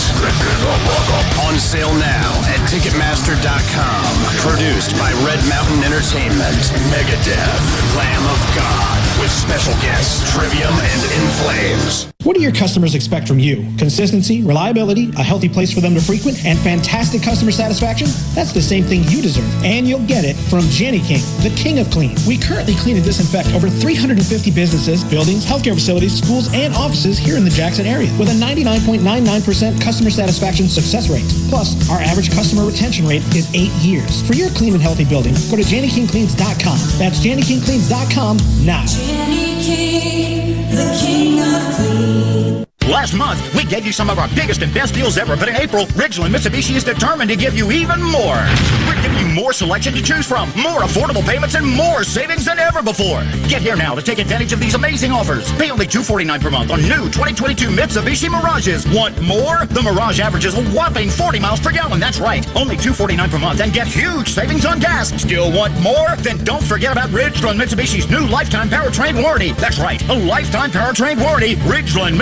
[1.49, 4.13] On sale now at Ticketmaster.com.
[4.45, 6.61] Produced by Red Mountain Entertainment.
[6.93, 12.13] Megadeth, Lamb of God, with special guests Trivium and In Flames.
[12.25, 13.65] What do your customers expect from you?
[13.79, 18.09] Consistency, reliability, a healthy place for them to frequent, and fantastic customer satisfaction?
[18.35, 19.49] That's the same thing you deserve.
[19.65, 22.17] And you'll get it from Jani-King, the king of clean.
[22.27, 27.45] We currently clean and disinfect over 350 businesses, buildings, healthcare facilities, schools, offices here in
[27.45, 31.25] the Jackson area with a 99.99% customer satisfaction success rate.
[31.49, 34.27] Plus, our average customer retention rate is eight years.
[34.27, 36.79] For your clean and healthy building, go to JaniKingCleans.com.
[36.99, 38.85] That's JaniKingCleans.com now.
[38.87, 40.69] Jani-King,
[42.89, 45.57] Last month, we gave you some of our biggest and best deals ever, but in
[45.57, 48.41] April, Ridgeland Mitsubishi is determined to give you even more.
[48.89, 52.59] We're giving you more selection to choose from, more affordable payments, and more savings than
[52.59, 53.21] ever before.
[53.47, 55.53] Get here now to take advantage of these amazing offers.
[55.59, 58.89] Pay only 249 per month on new 2022 Mitsubishi Mirages.
[58.89, 59.67] Want more?
[59.67, 62.01] The Mirage averages a whopping 40 miles per gallon.
[62.01, 62.47] That's right.
[62.57, 65.11] Only 249 per month and get huge savings on gas.
[65.21, 66.17] Still want more?
[66.21, 69.53] Then don't forget about Ridgeland Mitsubishi's new lifetime powertrain warranty.
[69.53, 70.01] That's right.
[70.09, 71.57] A lifetime powertrain warranty.
[71.69, 72.17] Ridgeland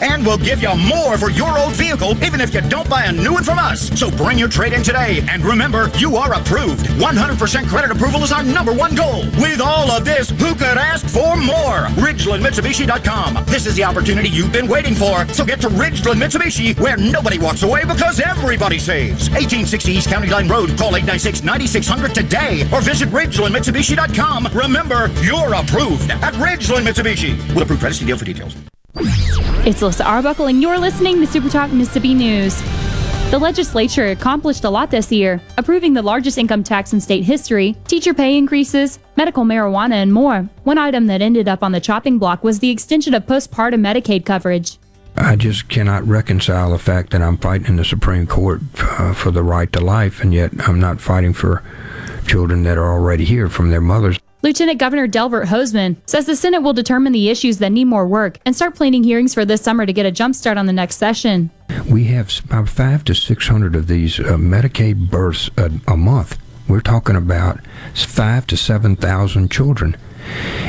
[0.00, 3.12] And we'll give you more for your old vehicle even if you don't buy a
[3.12, 3.88] new one from us.
[3.98, 5.24] So bring your trade in today.
[5.28, 6.86] And remember, you are approved.
[6.86, 9.24] 100% credit approval is our number one goal.
[9.38, 11.86] With all of this, who could ask for more?
[12.02, 13.44] RidgelandMitsubishi.com.
[13.46, 15.26] This is the opportunity you've been waiting for.
[15.28, 19.28] So get to Ridgeland Mitsubishi, where nobody walks away because everybody saves.
[19.30, 20.76] 1860 East County Line Road.
[20.78, 24.48] Call 896-9600 today or visit RidgelandMitsubishi.com.
[24.54, 27.36] Remember, you're approved at Ridgeland Mitsubishi.
[27.54, 28.56] With approved credit, deal for details.
[28.94, 32.60] It's Alyssa Arbuckle, and you're listening to Super Talk Mississippi News.
[33.30, 37.74] The legislature accomplished a lot this year, approving the largest income tax in state history,
[37.86, 40.48] teacher pay increases, medical marijuana, and more.
[40.64, 44.26] One item that ended up on the chopping block was the extension of postpartum Medicaid
[44.26, 44.78] coverage.
[45.16, 49.30] I just cannot reconcile the fact that I'm fighting in the Supreme Court uh, for
[49.30, 51.62] the right to life, and yet I'm not fighting for
[52.26, 54.18] children that are already here from their mothers.
[54.42, 58.40] Lieutenant Governor Delbert Hosemann says the Senate will determine the issues that need more work
[58.44, 60.96] and start planning hearings for this summer to get a jump start on the next
[60.96, 61.52] session.
[61.88, 66.38] We have about five to six hundred of these uh, Medicaid births a, a month.
[66.66, 67.60] We're talking about
[67.94, 69.96] five to seven thousand children.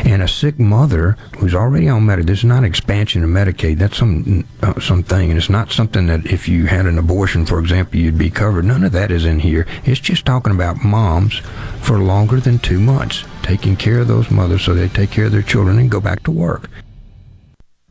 [0.05, 3.97] And a sick mother who's already on Medicaid, this is not expansion of Medicaid, that's
[3.97, 7.99] some uh, something, and it's not something that if you had an abortion, for example,
[7.99, 8.65] you'd be covered.
[8.65, 9.65] None of that is in here.
[9.85, 11.39] It's just talking about moms
[11.81, 15.31] for longer than two months, taking care of those mothers so they take care of
[15.31, 16.69] their children and go back to work.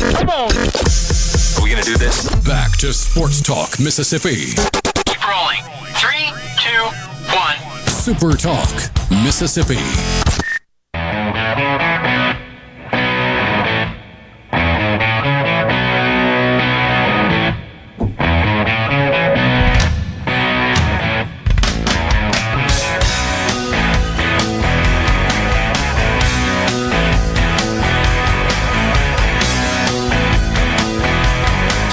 [0.00, 0.50] Come on.
[0.50, 2.28] Are we going to do this?
[2.44, 4.54] Back to Sports Talk Mississippi.
[5.04, 5.62] Keep rolling.
[5.96, 6.84] Three, two,
[7.36, 7.56] one.
[7.86, 8.70] Super Talk
[9.10, 9.76] Mississippi.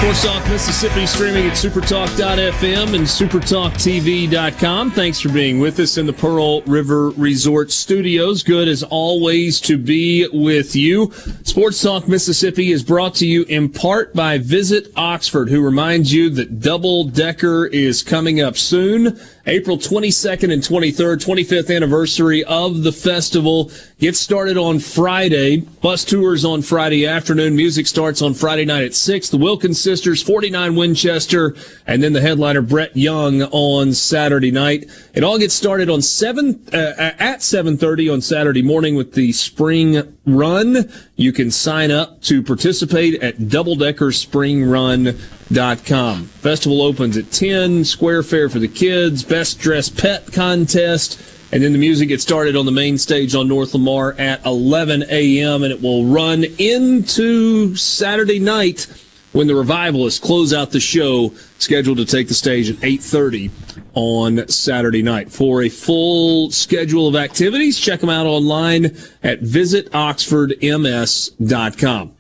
[0.08, 4.92] Sports Talk Mississippi streaming at supertalk.fm and supertalktv.com.
[4.92, 8.42] Thanks for being with us in the Pearl River Resort studios.
[8.42, 11.12] Good as always to be with you.
[11.44, 16.30] Sports Talk Mississippi is brought to you in part by Visit Oxford, who reminds you
[16.30, 19.20] that Double Decker is coming up soon.
[19.46, 23.72] April 22nd and 23rd, 25th anniversary of the festival.
[23.98, 25.62] Gets started on Friday.
[25.82, 27.56] Bus tours on Friday afternoon.
[27.56, 29.30] Music starts on Friday night at 6.
[29.30, 31.56] The Wilkins Sisters, 49 Winchester,
[31.88, 34.86] and then the headliner Brett Young on Saturday night.
[35.16, 40.16] It all gets started on 7, uh, at 7.30 on Saturday morning with the spring
[40.24, 40.88] run.
[41.16, 46.26] You can sign up to participate at doubledeckerspringrun.com.
[46.26, 51.20] Festival opens at 10, square fair for the kids, best dressed pet contest,
[51.52, 55.06] and then the music gets started on the main stage on North Lamar at 11
[55.10, 55.64] a.m.
[55.64, 58.86] and it will run into Saturday night
[59.34, 63.52] when the revivalists close out the show scheduled to take the stage at 8.30
[63.94, 65.32] on Saturday night.
[65.32, 68.86] For a full schedule of activities, check them out online
[69.24, 72.14] at visitoxfordms.com.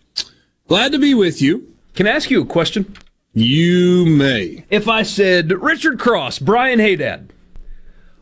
[0.67, 1.73] Glad to be with you.
[1.95, 2.93] Can I ask you a question?
[3.33, 4.65] You may.
[4.69, 7.29] If I said, Richard Cross, Brian Haydad,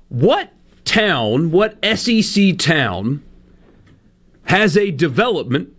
[0.09, 0.51] what
[0.83, 3.23] town, what SEC town
[4.45, 5.74] has a development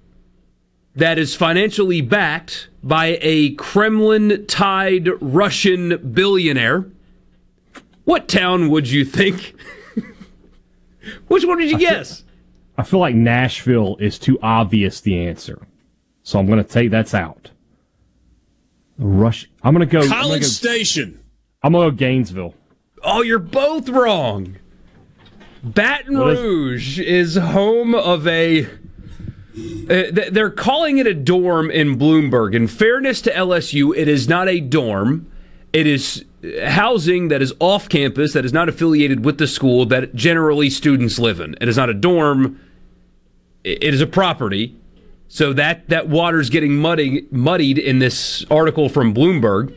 [0.96, 6.86] that is financially backed by a Kremlin tied Russian billionaire?
[8.04, 9.54] What town would you think?
[11.28, 12.22] Which one did you I feel- guess?
[12.78, 15.66] I feel like Nashville is too obvious the answer.
[16.22, 17.50] So I'm going to take that's out.
[18.98, 19.48] Rush.
[19.62, 20.00] I'm going to go.
[20.02, 21.20] I'm College go, Station.
[21.62, 22.54] I'm going to go Gainesville.
[23.02, 24.56] Oh, you're both wrong.
[25.62, 28.68] Baton Rouge is home of a.
[29.56, 32.54] uh, they're calling it a dorm in Bloomberg.
[32.54, 35.30] In fairness to LSU, it is not a dorm.
[35.72, 36.24] It is
[36.64, 41.18] housing that is off campus, that is not affiliated with the school, that generally students
[41.18, 41.56] live in.
[41.60, 42.60] It is not a dorm.
[43.64, 44.76] It is a property.
[45.28, 49.74] So that, that water's getting muddy, muddied in this article from Bloomberg.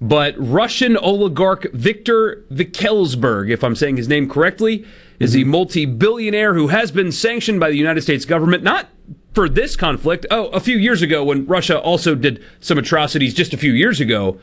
[0.00, 4.84] but Russian oligarch Viktor Vekselberg, if I'm saying his name correctly,
[5.20, 8.88] is a multi billionaire who has been sanctioned by the United States government, not
[9.32, 10.26] for this conflict.
[10.30, 14.00] Oh, a few years ago when Russia also did some atrocities just a few years
[14.00, 14.38] ago,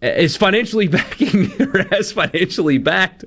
[0.00, 3.24] is financially backing or has financially backed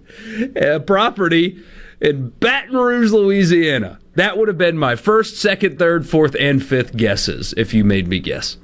[0.55, 1.61] a property
[1.99, 3.99] in Baton Rouge, Louisiana.
[4.15, 8.07] That would have been my first, second, third, fourth, and fifth guesses if you made
[8.07, 8.57] me guess.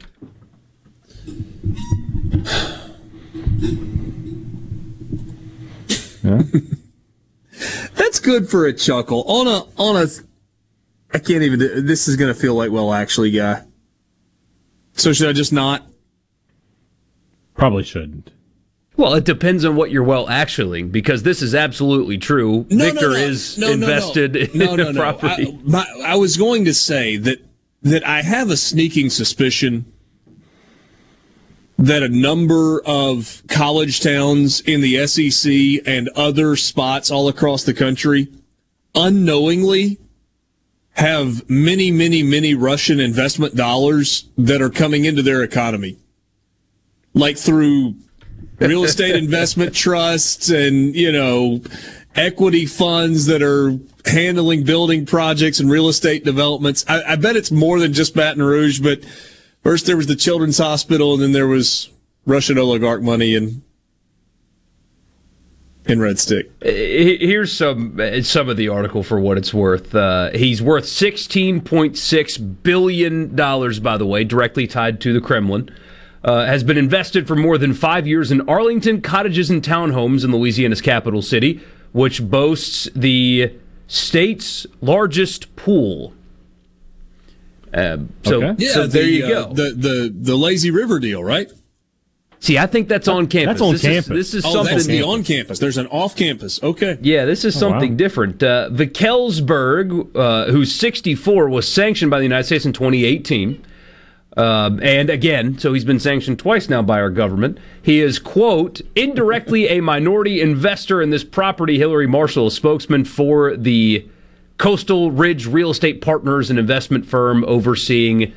[7.95, 9.23] That's good for a chuckle.
[9.23, 10.07] On a on a
[11.13, 13.63] I can't even do this is gonna feel like well actually guy.
[14.93, 15.85] So should I just not?
[17.55, 18.31] Probably shouldn't.
[18.95, 22.65] Well, it depends on what you're well actually, because this is absolutely true.
[22.69, 23.15] No, no, Victor no.
[23.15, 23.83] is No, no, no.
[23.83, 25.01] invested No, in no, the no.
[25.01, 25.47] property.
[25.47, 27.37] I, my, I was going to say that
[27.83, 29.85] that I have a sneaking suspicion
[31.77, 37.73] that a number of college towns in the SEC and other spots all across the
[37.73, 38.27] country
[38.95, 39.99] unknowingly
[40.93, 45.97] have many, many, many Russian investment dollars that are coming into their economy.
[47.13, 47.95] Like through
[48.59, 51.61] real estate investment trusts and, you know,
[52.15, 56.83] equity funds that are handling building projects and real estate developments.
[56.87, 59.01] I, I bet it's more than just Baton Rouge, but
[59.67, 61.89] first there was the Children's Hospital and then there was
[62.25, 63.63] Russian oligarch money in
[65.85, 66.49] in Red Stick.
[66.61, 69.93] Uh, Here's some uh, some of the article for what it's worth.
[69.93, 75.69] Uh, he's worth 16.6 billion dollars, by the way, directly tied to the Kremlin.
[76.23, 80.31] Uh, has been invested for more than five years in Arlington cottages and townhomes in
[80.31, 81.61] Louisiana's capital city,
[81.91, 83.53] which boasts the
[83.87, 86.13] state's largest pool.
[87.73, 89.53] Uh, so, yeah, so there the, you uh, go.
[89.53, 91.49] the the the lazy river deal, right?
[92.39, 93.53] See, I think that's on campus.
[93.53, 94.09] That's on this campus.
[94.09, 95.59] Is, this is oh, something that's the on campus.
[95.59, 96.61] There's an off campus.
[96.61, 96.97] Okay.
[97.01, 97.73] Yeah, this is Oh, wow.
[97.73, 98.43] something different.
[98.43, 103.65] Uh, Vekselberg, uh, who's 64, was sanctioned by the United States in 2018.
[104.37, 107.57] Um, and again, so he's been sanctioned twice now by our government.
[107.81, 111.79] He is, quote, indirectly a minority investor in this property.
[111.79, 114.07] Hillary Marshall, a spokesman for the
[114.57, 118.33] Coastal Ridge Real Estate Partners, an investment firm overseeing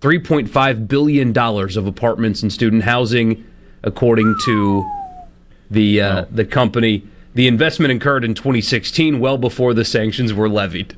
[0.00, 3.44] $3.5 billion of apartments and student housing,
[3.82, 4.84] according to
[5.70, 7.06] the uh, the company.
[7.34, 10.96] The investment incurred in 2016, well before the sanctions were levied.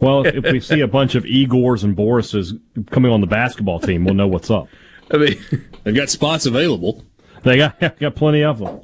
[0.00, 2.60] Well, if, if we see a bunch of Igors and Borises
[2.90, 4.68] coming on the basketball team, we'll know what's up.
[5.10, 5.38] I mean,
[5.82, 7.04] they've got spots available.
[7.42, 8.80] They got got plenty of them.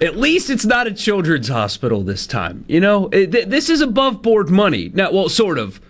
[0.00, 2.64] At least it's not a children's hospital this time.
[2.68, 4.90] You know, It- th- this is above board money.
[4.92, 5.80] Now, well, sort of.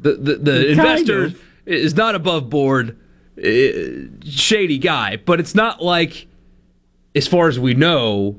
[0.00, 1.40] The the, the investor of.
[1.64, 2.98] is not above board,
[3.38, 3.48] uh,
[4.24, 6.26] shady guy, but it's not like,
[7.14, 8.34] as far as we know,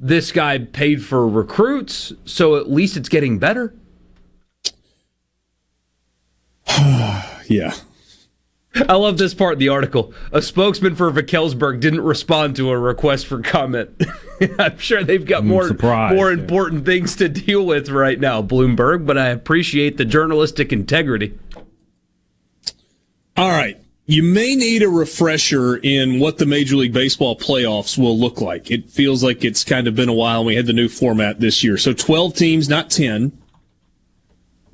[0.00, 2.14] this guy paid for recruits.
[2.24, 3.74] So at least it's getting better.
[7.46, 7.74] yeah.
[8.74, 10.14] I love this part of the article.
[10.32, 13.90] A spokesman for Vekselberg didn't respond to a request for comment.
[14.58, 19.04] I'm sure they've got more surprised, more important things to deal with right now, Bloomberg,
[19.06, 21.38] but I appreciate the journalistic integrity.
[23.36, 23.78] All right.
[24.06, 28.70] You may need a refresher in what the Major League Baseball playoffs will look like.
[28.70, 30.40] It feels like it's kind of been a while.
[30.40, 31.78] and We had the new format this year.
[31.78, 33.38] So 12 teams, not 10.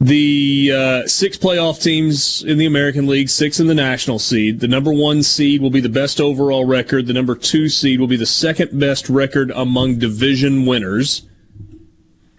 [0.00, 4.60] The uh, six playoff teams in the American League, six in the national seed.
[4.60, 7.06] The number one seed will be the best overall record.
[7.06, 11.22] The number two seed will be the second best record among division winners.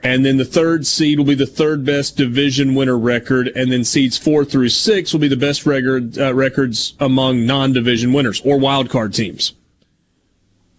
[0.02, 3.50] And then the third seed will be the third best division winner record.
[3.50, 8.14] And then seeds four through six will be the best record, uh, records among non-division
[8.14, 9.54] winners or wild card teams.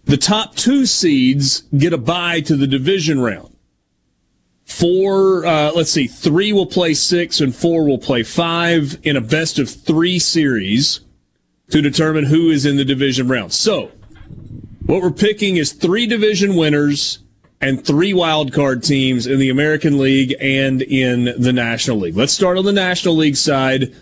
[0.05, 3.50] The top two seeds get a bye to the division round.
[4.71, 9.21] Four, uh, let's see, three will play six and four will play five in a
[9.21, 11.01] best of three series
[11.69, 13.53] to determine who is in the division round.
[13.53, 13.91] So,
[14.85, 17.19] what we're picking is three division winners
[17.59, 22.15] and three wild card teams in the American League and in the National League.
[22.15, 23.93] Let's start on the National League side.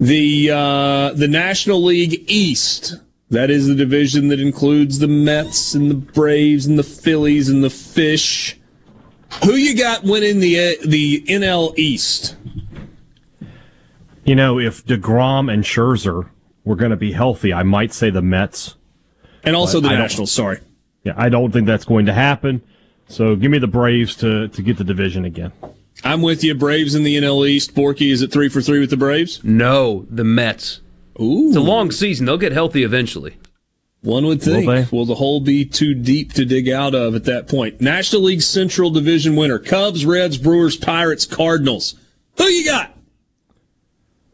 [0.00, 2.94] The uh, the National League East.
[3.30, 7.64] That is the division that includes the Mets and the Braves and the Phillies and
[7.64, 8.58] the Fish.
[9.42, 12.36] Who you got winning the uh, the NL East?
[14.24, 16.30] You know, if Degrom and Scherzer
[16.64, 18.76] were going to be healthy, I might say the Mets,
[19.42, 20.32] and also the I Nationals.
[20.32, 20.60] Sorry.
[21.02, 22.62] Yeah, I don't think that's going to happen.
[23.08, 25.52] So give me the Braves to to get the division again.
[26.02, 26.54] I'm with you.
[26.54, 27.74] Braves in the NL East.
[27.74, 29.42] Borky is it three for three with the Braves?
[29.44, 30.80] No, the Mets.
[31.20, 31.48] Ooh.
[31.48, 32.26] It's a long season.
[32.26, 33.36] They'll get healthy eventually.
[34.04, 34.66] One would think.
[34.66, 37.80] Will, Will, the hole be too deep to dig out of at that point?
[37.80, 41.94] National League Central Division winner: Cubs, Reds, Brewers, Pirates, Cardinals.
[42.36, 42.94] Who you got?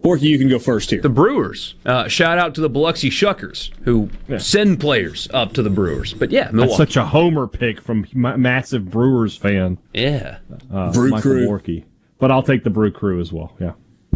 [0.02, 1.02] Borky, you can go first here.
[1.02, 1.74] The Brewers.
[1.84, 4.38] Uh, shout out to the Biloxi Shuckers who yeah.
[4.38, 6.14] send players up to the Brewers.
[6.14, 6.68] But yeah, Milwaukee.
[6.68, 9.78] That's such a homer pick from massive Brewers fan.
[9.92, 10.38] Yeah,
[10.72, 11.46] uh, Brew Michael Crew.
[11.46, 11.84] Borky.
[12.18, 13.56] But I'll take the Brew Crew as well.
[13.60, 13.72] Yeah.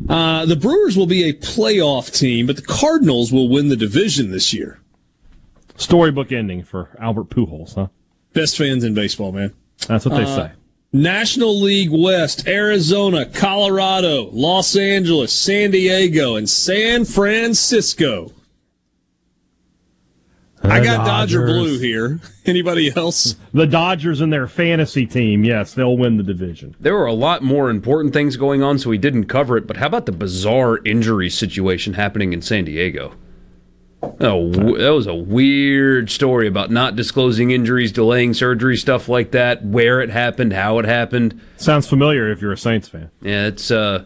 [0.09, 4.33] Uh, the Brewers will be a playoff team, but the Cardinals will win the division
[4.33, 4.81] this year.
[5.77, 7.89] Storybook ending for Albert Pujols, huh?
[8.33, 9.53] Best fans in baseball, man.
[9.87, 10.53] That's what they uh, say.
[10.93, 18.33] National League West, Arizona, Colorado, Los Angeles, San Diego, and San Francisco.
[20.63, 21.07] The I got Dodgers.
[21.35, 22.21] Dodger Blue here.
[22.47, 23.35] Anybody else?
[23.53, 25.45] The Dodgers and their fantasy team.
[25.45, 26.75] Yes, they'll win the division.
[26.81, 29.67] There were a lot more important things going on, so we didn't cover it.
[29.67, 33.15] But how about the bizarre injury situation happening in San Diego?
[34.21, 39.65] Oh, that was a weird story about not disclosing injuries, delaying surgery, stuff like that.
[39.65, 41.41] Where it happened, how it happened.
[41.57, 43.11] Sounds familiar if you're a Saints fan.
[43.23, 44.05] Yeah, it's uh,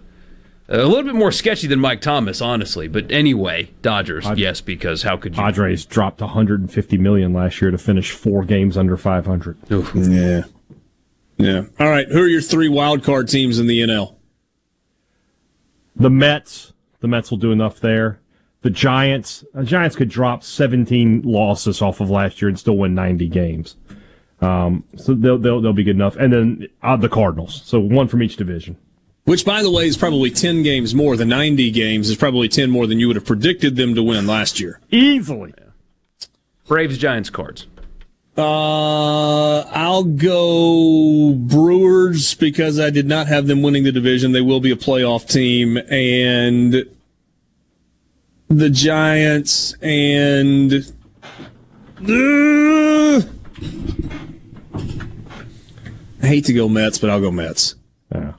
[0.68, 2.88] a little bit more sketchy than Mike Thomas, honestly.
[2.88, 5.42] But anyway, Dodgers, Pod- yes, because how could you?
[5.42, 9.58] Padres dropped 150 million last year to finish four games under 500.
[9.70, 9.92] Oof.
[9.94, 10.42] Yeah,
[11.36, 11.62] yeah.
[11.78, 14.16] All right, who are your three wild card teams in the NL?
[15.96, 16.72] The Mets.
[17.00, 18.20] The Mets will do enough there
[18.62, 19.44] the Giants.
[19.54, 23.76] The Giants could drop 17 losses off of last year and still win 90 games.
[24.40, 26.16] Um, so they'll, they'll they'll be good enough.
[26.16, 27.62] And then uh, the Cardinals.
[27.64, 28.76] So one from each division.
[29.24, 31.14] Which, by the way, is probably 10 games more.
[31.14, 34.26] than 90 games is probably 10 more than you would have predicted them to win
[34.26, 34.80] last year.
[34.90, 35.52] Easily.
[36.66, 37.66] Braves, Giants, Cards.
[38.38, 44.32] Uh, I'll go Brewers because I did not have them winning the division.
[44.32, 45.76] They will be a playoff team.
[45.90, 46.86] And
[48.48, 50.72] the Giants and
[52.00, 53.22] uh,
[56.22, 57.74] I hate to go Mets, but I'll go Mets.
[58.12, 58.32] Yeah.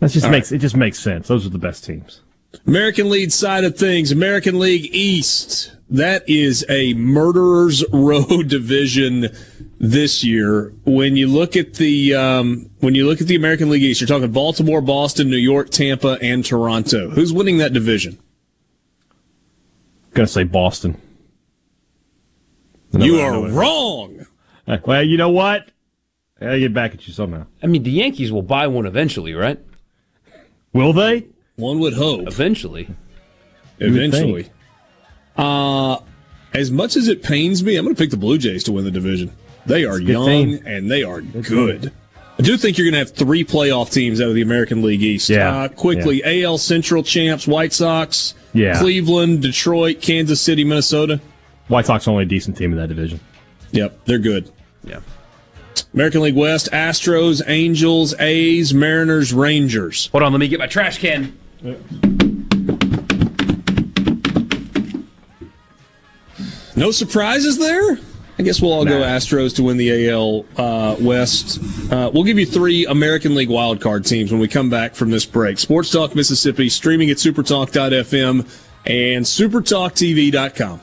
[0.00, 0.56] That just All makes right.
[0.56, 1.28] it just makes sense.
[1.28, 2.22] Those are the best teams.
[2.66, 5.76] American League side of things, American League East.
[5.88, 9.28] That is a murderer's row division
[9.78, 10.72] this year.
[10.84, 14.08] When you look at the um, when you look at the American League East, you're
[14.08, 17.10] talking Baltimore, Boston, New York, Tampa, and Toronto.
[17.10, 18.18] Who's winning that division?
[20.14, 21.00] Gonna say Boston.
[22.92, 24.26] You are wrong.
[24.84, 25.70] Well, you know what?
[26.40, 27.46] I'll get back at you somehow.
[27.62, 29.58] I mean, the Yankees will buy one eventually, right?
[30.72, 31.26] Will they?
[31.56, 32.26] One would hope.
[32.26, 32.88] Eventually.
[33.78, 34.50] Eventually.
[35.36, 35.98] Uh,
[36.52, 38.84] as much as it pains me, I'm going to pick the Blue Jays to win
[38.84, 39.32] the division.
[39.66, 40.62] They are young team.
[40.66, 41.44] and they are good.
[41.44, 41.92] good.
[42.38, 45.02] I do think you're going to have three playoff teams out of the American League
[45.02, 45.28] East.
[45.28, 45.54] Yeah.
[45.54, 46.46] Uh, quickly, yeah.
[46.46, 48.78] AL Central champs, White Sox, yeah.
[48.78, 51.20] Cleveland, Detroit, Kansas City, Minnesota.
[51.68, 53.20] White Sox only a decent team in that division.
[53.72, 54.50] Yep, they're good.
[54.84, 55.00] Yeah.
[55.94, 60.08] American League West, Astros, Angels, A's, Mariners, Rangers.
[60.08, 61.38] Hold on, let me get my trash can.
[66.74, 67.98] No surprises there?
[68.42, 68.90] I guess we'll all nah.
[68.90, 71.60] go Astros to win the AL uh, West.
[71.92, 75.24] Uh, we'll give you three American League wildcard teams when we come back from this
[75.24, 75.60] break.
[75.60, 78.40] Sports Talk Mississippi, streaming at supertalk.fm
[78.84, 80.80] and supertalktv.com.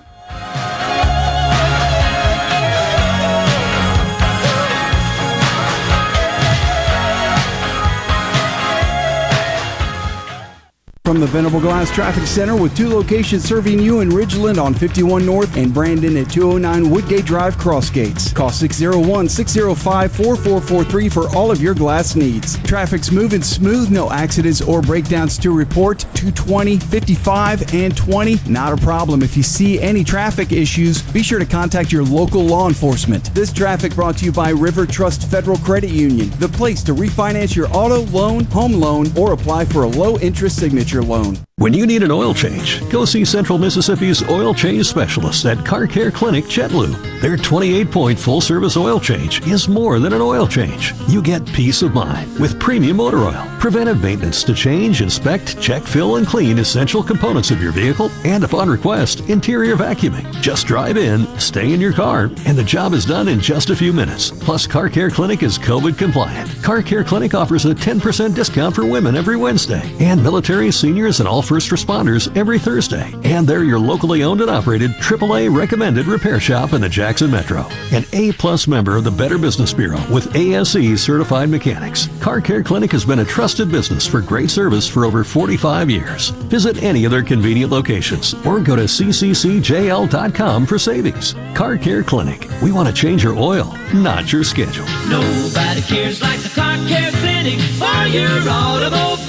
[11.05, 15.26] From the Venable Glass Traffic Center with two locations serving you in Ridgeland on 51
[15.26, 18.31] North and Brandon at 209 Woodgate Drive Crossgates.
[18.35, 22.61] Call 601-605-4443 for all of your glass needs.
[22.61, 26.01] Traffic's moving smooth, no accidents or breakdowns to report.
[26.13, 28.38] 220, 55, and 20.
[28.47, 29.23] Not a problem.
[29.23, 33.34] If you see any traffic issues, be sure to contact your local law enforcement.
[33.34, 37.55] This traffic brought to you by River Trust Federal Credit Union, the place to refinance
[37.55, 41.38] your auto loan, home loan, or apply for a low interest signature your loan.
[41.60, 45.88] When you need an oil change, go see Central Mississippi's oil change specialists at Car
[45.88, 47.19] Care Clinic Chetlu.
[47.19, 50.94] Their 28 point full service oil change is more than an oil change.
[51.10, 55.84] You get peace of mind with premium motor oil, preventive maintenance to change, inspect, check,
[55.84, 60.31] fill, and clean essential components of your vehicle, and upon request, interior vacuuming.
[60.41, 63.76] Just drive in, stay in your car, and the job is done in just a
[63.76, 64.31] few minutes.
[64.31, 66.64] Plus, Car Care Clinic is COVID compliant.
[66.64, 71.27] Car Care Clinic offers a 10% discount for women every Wednesday, and military, seniors and
[71.27, 73.11] all first responders every Thursday.
[73.23, 77.65] And they're your locally owned and operated AAA recommended repair shop in the Jackson Metro.
[77.91, 82.07] An A plus member of the Better Business Bureau with ASE certified mechanics.
[82.21, 86.30] Car Care Clinic has been a trusted business for great service for over 45 years.
[86.51, 91.34] Visit any of their convenient locations or go to cccjl.com for savings.
[91.55, 92.47] Car Care Clinic.
[92.61, 94.85] We want to change your oil, not your schedule.
[95.09, 99.28] Nobody cares like the Car Care Clinic for your automobile.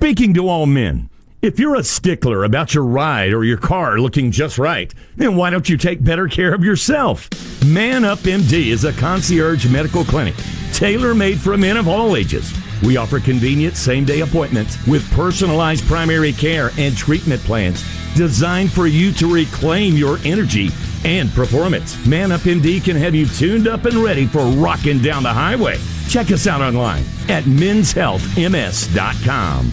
[0.00, 1.10] Speaking to all men,
[1.42, 5.50] if you're a stickler about your ride or your car looking just right, then why
[5.50, 7.28] don't you take better care of yourself?
[7.66, 10.36] Man Up MD is a concierge medical clinic
[10.72, 12.52] tailor made for men of all ages.
[12.82, 17.84] We offer convenient same day appointments with personalized primary care and treatment plans
[18.14, 20.70] designed for you to reclaim your energy
[21.04, 22.04] and performance.
[22.06, 25.78] Man Up MD can have you tuned up and ready for rocking down the highway.
[26.08, 29.72] Check us out online at menshealthms.com.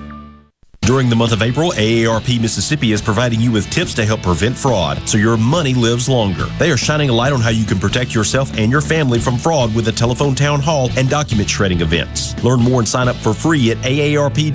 [0.83, 4.57] During the month of April, AARP Mississippi is providing you with tips to help prevent
[4.57, 6.45] fraud so your money lives longer.
[6.57, 9.37] They are shining a light on how you can protect yourself and your family from
[9.37, 12.33] fraud with a telephone town hall and document shredding events.
[12.43, 14.47] Learn more and sign up for free at aarp.org/ms.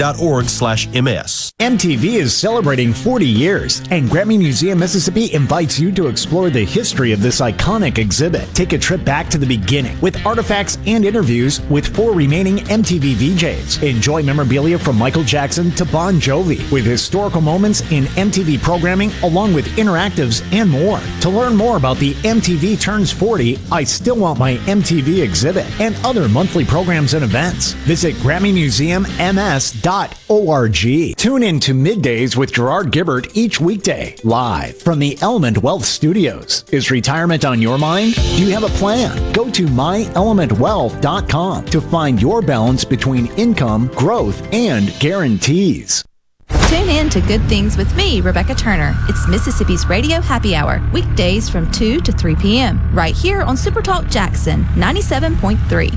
[1.60, 7.12] MTV is celebrating 40 years, and Grammy Museum Mississippi invites you to explore the history
[7.12, 8.52] of this iconic exhibit.
[8.52, 13.14] Take a trip back to the beginning with artifacts and interviews with four remaining MTV
[13.14, 13.80] VJs.
[13.84, 19.54] Enjoy memorabilia from Michael Jackson to Bon Jovi with historical moments in MTV programming along
[19.54, 21.00] with interactives and more.
[21.20, 25.94] To learn more about the MTV Turns 40, I Still Want My MTV exhibit and
[26.04, 31.16] other monthly programs and events, visit GrammyMuseumMS.org.
[31.16, 36.64] Tune in to Middays with Gerard Gibert each weekday, live from the Element Wealth Studios.
[36.72, 38.14] Is retirement on your mind?
[38.14, 39.32] Do you have a plan?
[39.32, 46.05] Go to myelementwealth.com to find your balance between income, growth, and guarantees.
[46.48, 48.94] Tune in to Good Things with me, Rebecca Turner.
[49.08, 54.10] It's Mississippi's Radio Happy Hour, weekdays from 2 to 3 p.m., right here on Supertalk
[54.10, 55.96] Jackson 97.3.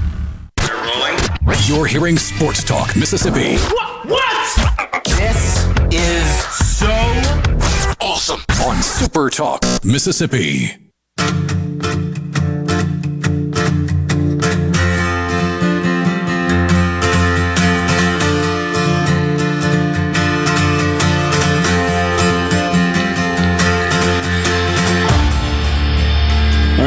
[1.68, 3.58] You're hearing Sports Talk Mississippi.
[3.58, 4.06] What?
[4.08, 5.04] What?
[5.06, 6.46] This is
[6.78, 6.88] so
[8.02, 10.92] awesome on Super Talk Mississippi.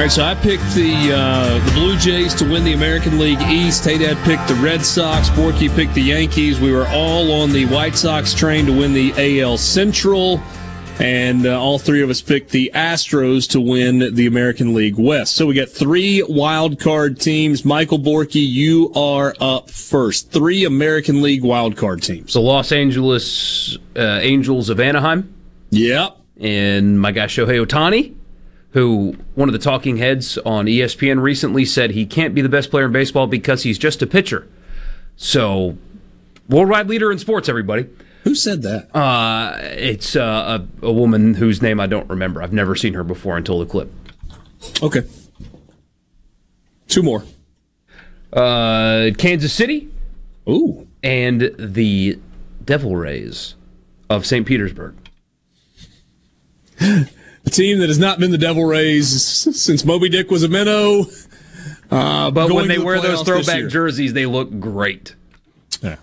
[0.03, 3.85] Right, so I picked the uh, the Blue Jays to win the American League East.
[3.85, 5.29] Haydad picked the Red Sox.
[5.29, 6.59] Borky picked the Yankees.
[6.59, 10.43] We were all on the White Sox train to win the AL Central,
[10.99, 15.37] and uh, all three of us picked the Astros to win the American League West.
[15.37, 17.65] So we got three wild card teams.
[17.65, 20.33] Michael Borky, you are up first.
[20.33, 22.33] Three American League wild card teams.
[22.33, 25.33] The Los Angeles uh, Angels of Anaheim.
[25.71, 26.17] Yep.
[26.41, 28.17] And my guy Shohei Ohtani,
[28.73, 32.71] who one of the talking heads on ESPN recently said he can't be the best
[32.71, 34.49] player in baseball because he's just a pitcher.
[35.17, 35.77] So,
[36.49, 37.89] worldwide leader in sports, everybody.
[38.25, 38.95] Who said that?
[38.97, 42.43] Uh, it's uh, a, a woman whose name I don't remember.
[42.43, 43.93] I've never seen her before until the clip.
[44.83, 45.03] Okay.
[46.89, 47.25] Two more.
[48.33, 49.91] Uh, Kansas City.
[50.49, 50.87] Ooh.
[51.03, 52.19] And the
[52.65, 53.57] Devil Rays
[54.09, 54.47] of St.
[54.47, 54.95] Petersburg.
[57.45, 59.09] A team that has not been the Devil Rays
[59.61, 61.07] since Moby Dick was a minnow.
[61.91, 65.15] Uh, But when they the wear those throwback jerseys, they look great.
[65.83, 65.97] Yeah.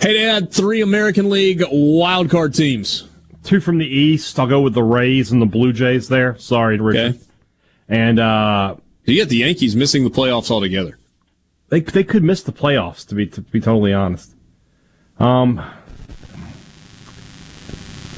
[0.00, 3.06] Hey, Dad, three American League wild card teams.
[3.44, 4.38] Two from the East.
[4.38, 6.36] I'll go with the Rays and the Blue Jays there.
[6.38, 7.14] Sorry, Richard.
[7.16, 7.18] Okay.
[7.88, 10.98] And uh, you get the Yankees missing the playoffs altogether.
[11.68, 14.34] They they could miss the playoffs to be to be totally honest.
[15.18, 15.60] Um,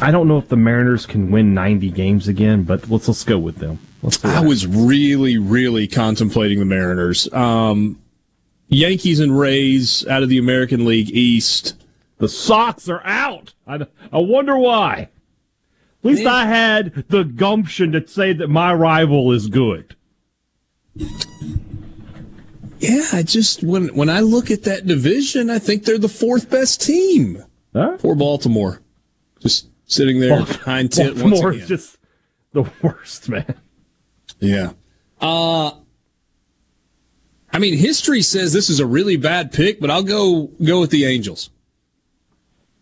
[0.00, 3.38] I don't know if the Mariners can win 90 games again, but let's let's go
[3.38, 3.78] with them.
[4.22, 7.32] I was really, really contemplating the Mariners.
[7.32, 8.00] Um,
[8.68, 11.74] Yankees and Rays out of the American League East.
[12.18, 13.54] The Sox are out.
[13.66, 15.08] I, I wonder why.
[16.04, 19.96] At least I had the gumption to say that my rival is good.
[22.78, 26.50] Yeah, I just when when I look at that division, I think they're the fourth
[26.50, 27.42] best team.
[27.72, 27.96] Huh?
[27.96, 28.82] For Baltimore,
[29.40, 31.62] just sitting there Bal- behind tent once Baltimore again.
[31.62, 31.98] is just
[32.52, 33.55] the worst, man.
[34.40, 34.73] Yeah.
[35.20, 35.73] Uh
[37.52, 40.90] I mean, history says this is a really bad pick, but I'll go go with
[40.90, 41.51] the Angels.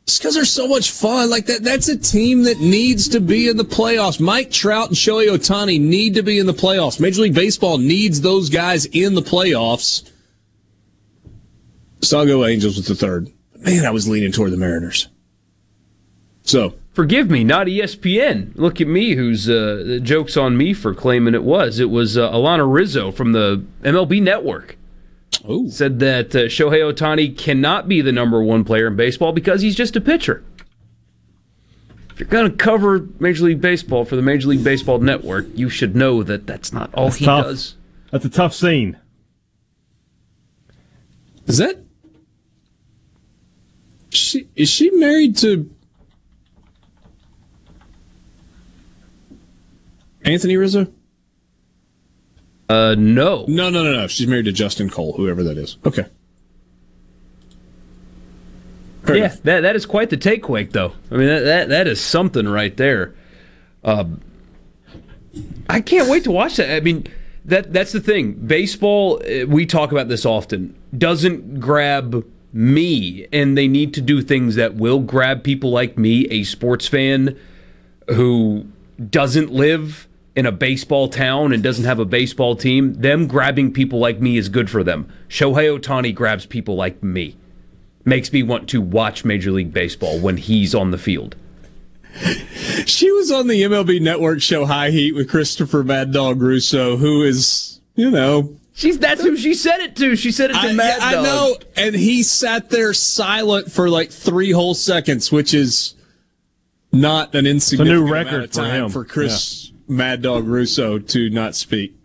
[0.07, 1.31] Just because they're so much fun.
[1.31, 4.19] Like that that's a team that needs to be in the playoffs.
[4.19, 6.99] Mike Trout and Shohei Ohtani need to be in the playoffs.
[6.99, 10.09] Major League Baseball needs those guys in the playoffs.
[12.01, 13.31] So I'll go Angels with the third.
[13.61, 15.09] Man, I was leaning toward the Mariners.
[16.43, 18.53] So Forgive me, not ESPN.
[18.55, 21.79] Look at me, who's uh, the joke's on me for claiming it was.
[21.79, 24.77] It was uh, Alanna Rizzo from the MLB Network.
[25.49, 25.71] Ooh.
[25.71, 29.75] Said that uh, Shohei Ohtani cannot be the number one player in baseball because he's
[29.75, 30.45] just a pitcher.
[32.11, 35.71] If you're going to cover Major League Baseball for the Major League Baseball Network, you
[35.71, 37.45] should know that that's not all That's he tough.
[37.47, 37.77] does.
[38.11, 38.99] That's a tough scene.
[41.47, 41.79] Is that
[44.11, 45.71] she is she married to
[50.25, 50.87] Anthony Rizzo?
[52.69, 53.45] Uh, no.
[53.49, 54.07] No, no, no, no.
[54.07, 55.77] She's married to Justin Cole, whoever that is.
[55.85, 56.07] Okay.
[59.05, 59.43] Fair yeah, enough.
[59.43, 60.93] that that is quite the take quake, though.
[61.11, 63.15] I mean, that that, that is something right there.
[63.83, 64.21] Um,
[65.69, 66.75] I can't wait to watch that.
[66.75, 67.07] I mean,
[67.45, 68.35] that that's the thing.
[68.35, 74.23] Baseball, uh, we talk about this often, doesn't grab me, and they need to do
[74.23, 77.37] things that will grab people like me, a sports fan
[78.09, 78.67] who
[79.11, 82.95] doesn't live in a baseball town and doesn't have a baseball team.
[82.95, 85.11] Them grabbing people like me is good for them.
[85.29, 87.37] Shohei Ohtani grabs people like me.
[88.05, 91.37] Makes me want to watch Major League Baseball when he's on the field.
[92.85, 97.23] She was on the MLB Network show High Heat with Christopher Mad Dog Russo, who
[97.23, 100.17] is, you know, She's that's who she said it to.
[100.17, 104.11] She said it to I, Mad I know, and he sat there silent for like
[104.11, 105.95] three whole seconds, which is
[106.91, 108.91] not an insignificant record amount of for time him.
[108.91, 111.97] for Chris Mad Dog Russo to not speak.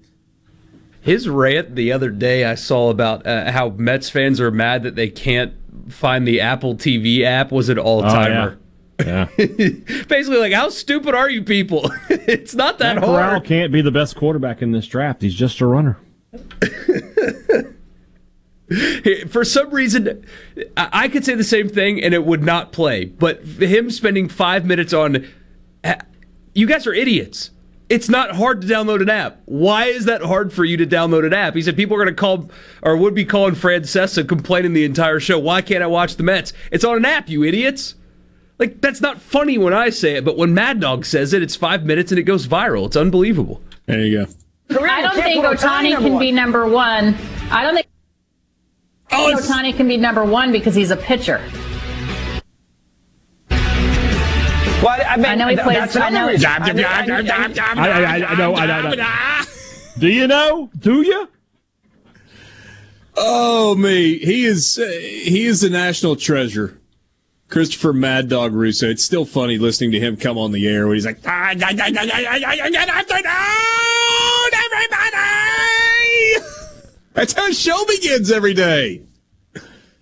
[1.02, 4.96] His rant the other day I saw about uh, how Mets fans are mad that
[4.96, 5.54] they can't
[5.90, 8.60] find the Apple TV app was an all timer.
[9.00, 9.26] Oh, Yeah.
[9.38, 11.90] Basically, like, how stupid are you people?
[12.10, 13.44] it's not that Matt Corral hard.
[13.46, 15.22] can't be the best quarterback in this draft.
[15.22, 15.98] He's just a runner.
[19.30, 20.26] For some reason,
[20.76, 23.06] I I could say the same thing and it would not play.
[23.06, 25.26] But him spending five minutes on,
[26.54, 27.52] you guys are idiots.
[27.90, 29.42] It's not hard to download an app.
[29.46, 31.56] Why is that hard for you to download an app?
[31.56, 32.50] He said people are going to call
[32.84, 35.40] or would be calling Francesa complaining the entire show.
[35.40, 36.52] Why can't I watch the Mets?
[36.72, 37.96] It's on an app, you idiots.
[38.60, 41.56] Like that's not funny when I say it, but when Mad Dog says it, it's
[41.56, 42.88] five minutes and it goes viral.
[42.88, 43.62] It's unbelievable.
[43.86, 44.80] There you go.
[44.82, 47.16] I don't think Ohtani can be number one.
[47.52, 47.88] I don't think
[49.10, 51.42] Oh, Ohtani can be number one because he's a pitcher.
[55.08, 55.96] I, mean, I know he plays.
[55.96, 56.28] I know.
[56.28, 56.38] I,
[58.36, 58.54] know.
[58.54, 59.46] I, I, I,
[59.98, 60.70] do you know?
[60.78, 61.28] Do you?
[63.16, 66.80] Oh me, he is uh, he is the national treasure.
[67.50, 68.90] Christopher Mad Dog Russo.
[68.90, 72.12] It's still funny listening to him come on the air when he's like, "Ah, everybody.
[77.14, 79.07] That's how the show begins every day.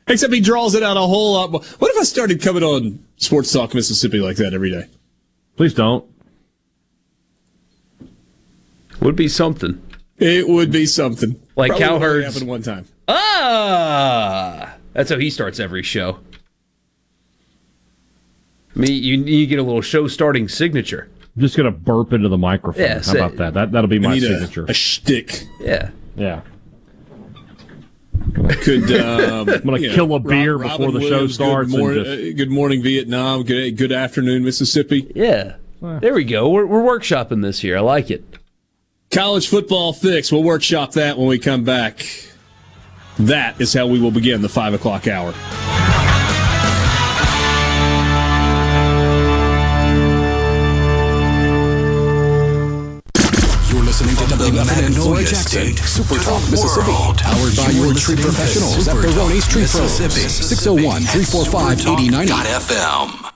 [0.07, 1.61] Except he draws it out a whole lot more.
[1.79, 4.83] What if I started coming on Sports Talk Mississippi like that every day?
[5.57, 6.05] Please don't.
[9.01, 9.81] Would be something.
[10.17, 11.39] It would be something.
[11.55, 12.85] Like Probably Cowherd's- happened one time.
[13.07, 16.19] Ah, that's how he starts every show.
[18.75, 21.09] I mean, you, you get a little show starting signature.
[21.35, 22.81] I'm just gonna burp into the microphone.
[22.83, 23.53] Yeah, How say- about that?
[23.53, 24.65] That that'll be I my need a- signature.
[24.67, 25.43] A, shtick.
[25.59, 25.91] Yeah.
[26.15, 26.41] yeah.
[28.61, 31.33] Could um, I'm gonna you know, kill a beer Rob- before Robin the show Williams,
[31.35, 33.43] starts Good, mor- just- uh, good morning, Vietnam.
[33.43, 35.11] Good good afternoon, Mississippi.
[35.15, 35.55] Yeah.
[35.81, 36.49] There we go.
[36.49, 37.77] We're, we're workshopping this here.
[37.77, 38.23] I like it.
[39.11, 40.31] College football fix.
[40.31, 42.05] We'll workshop that when we come back.
[43.19, 45.33] That is how we will begin the five o'clock hour.
[54.55, 56.91] 11 and Zoysia Jackson, Super Talk, Mississippi.
[57.21, 59.91] Powered by your tree professionals at Barone Street Pros.
[59.91, 61.79] 601 345
[62.63, 63.31] FM.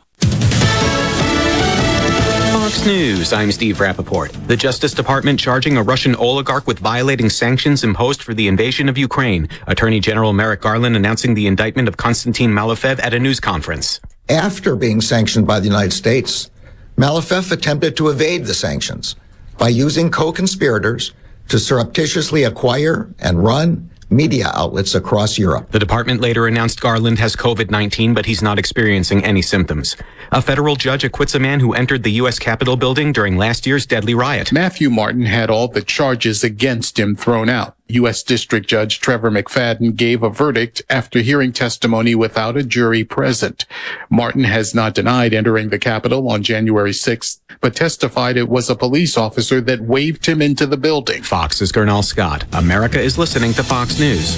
[2.54, 4.48] Fox News, I'm Steve Rappaport.
[4.48, 8.98] The Justice Department charging a Russian oligarch with violating sanctions imposed for the invasion of
[8.98, 9.50] Ukraine.
[9.68, 14.00] Attorney General Merrick Garland announcing the indictment of Konstantin Malofeyev at a news conference.
[14.30, 16.50] After being sanctioned by the United States,
[16.96, 19.18] Malofeyev attempted to evade the sanctions
[19.60, 21.14] by using co-conspirators
[21.50, 25.72] to surreptitiously acquire and run media outlets across Europe.
[25.72, 29.96] The department later announced Garland has COVID 19, but he's not experiencing any symptoms.
[30.32, 32.40] A federal judge acquits a man who entered the U.S.
[32.40, 34.52] Capitol building during last year's deadly riot.
[34.52, 37.76] Matthew Martin had all the charges against him thrown out.
[37.90, 38.22] U.S.
[38.22, 43.66] District Judge Trevor McFadden gave a verdict after hearing testimony without a jury present.
[44.12, 48.76] Martin has not denied entering the Capitol on January 6th, but testified it was a
[48.76, 51.24] police officer that waved him into the building.
[51.24, 52.46] Fox's Gernal Scott.
[52.54, 54.38] America is listening to Fox News.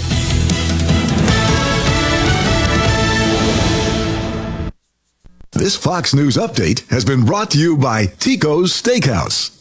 [5.52, 9.60] This Fox News update has been brought to you by Tico's Steakhouse.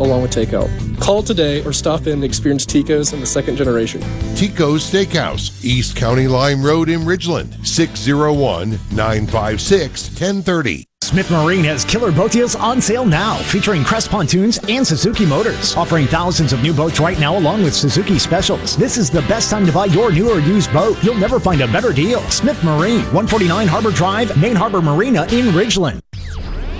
[0.00, 0.68] along with takeout.
[1.00, 4.00] Call today or stop in and experience Tico's in the second generation.
[4.34, 10.84] Tico's Steakhouse, East County Line Road in Ridgeland, 601 956 1030.
[11.02, 15.74] Smith Marine has killer boat deals on sale now, featuring Crest pontoons and Suzuki motors,
[15.74, 18.76] offering thousands of new boats right now along with Suzuki specials.
[18.76, 21.02] This is the best time to buy your new or used boat.
[21.02, 22.20] You'll never find a better deal.
[22.30, 26.00] Smith Marine, 149 Harbor Drive, Main Harbor Marina in Ridgeland.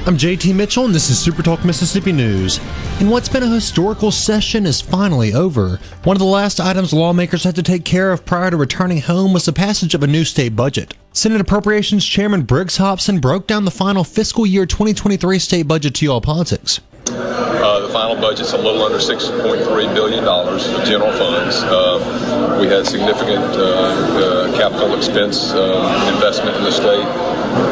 [0.06, 2.58] I'm JT Mitchell, and this is Super Talk Mississippi News.
[3.00, 5.78] And what's been a historical session is finally over.
[6.04, 9.34] One of the last items lawmakers had to take care of prior to returning home
[9.34, 10.94] was the passage of a new state budget.
[11.12, 16.06] Senate Appropriations Chairman Briggs Hopson broke down the final fiscal year 2023 state budget to
[16.06, 16.80] y'all politics.
[17.08, 21.62] Uh, the final budget's a little under $6.3 billion of general funds.
[21.64, 27.04] Uh, we had significant uh, uh capital expense uh, investment in the state,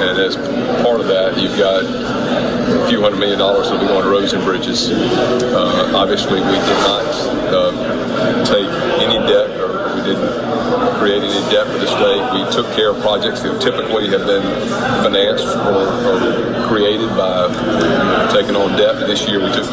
[0.02, 0.36] and as
[0.82, 4.32] part of that, you've got a few hundred million dollars that'll be going to roads
[4.32, 4.90] and bridges.
[4.90, 7.08] Uh, obviously, we did not
[8.46, 8.68] take
[9.00, 10.48] any debt or we didn't
[10.98, 12.22] create any debt for the state.
[12.34, 14.42] We took care of projects that typically have been
[15.02, 17.48] financed or, or created by
[18.32, 19.06] taking on debt.
[19.06, 19.70] This year we took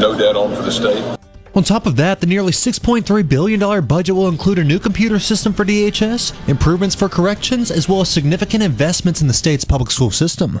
[0.00, 1.17] no debt on for the state.
[1.58, 5.52] On top of that, the nearly $6.3 billion budget will include a new computer system
[5.52, 10.12] for DHS, improvements for corrections, as well as significant investments in the state's public school
[10.12, 10.60] system.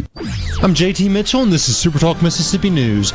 [0.61, 3.13] I'm JT Mitchell, and this is Super Talk Mississippi News.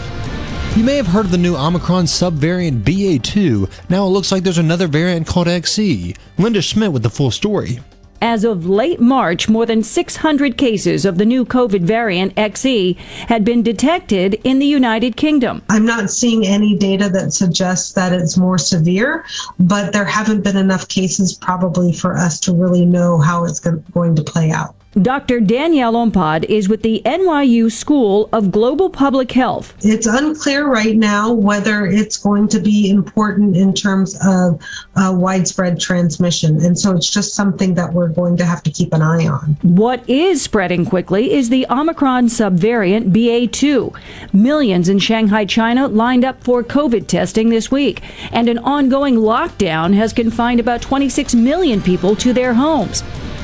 [0.77, 3.89] You may have heard of the new Omicron subvariant BA2.
[3.89, 6.17] Now it looks like there's another variant called XE.
[6.37, 7.81] Linda Schmidt with the full story.
[8.21, 13.45] As of late March, more than 600 cases of the new COVID variant XE had
[13.45, 15.63] been detected in the United Kingdom.
[15.69, 19.25] I'm not seeing any data that suggests that it's more severe,
[19.59, 24.15] but there haven't been enough cases probably for us to really know how it's going
[24.15, 24.75] to play out.
[25.03, 25.41] Dr.
[25.41, 29.75] Danielle Ompad is with the NYU School of Global Public Health.
[29.81, 34.59] It's unclear right now whether it's going to be important in terms of
[34.95, 36.65] uh, widespread transmission.
[36.65, 39.59] And so it's just something that we're going to have to keep an eye on.
[39.61, 43.95] What is spreading quickly is the Omicron subvariant BA2.
[44.33, 48.03] Millions in Shanghai, China lined up for COVID testing this week,
[48.33, 53.03] and an ongoing lockdown has confined about 26 million people to their homes.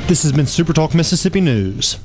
[0.08, 1.98] This has been Super Talk Mississippi News.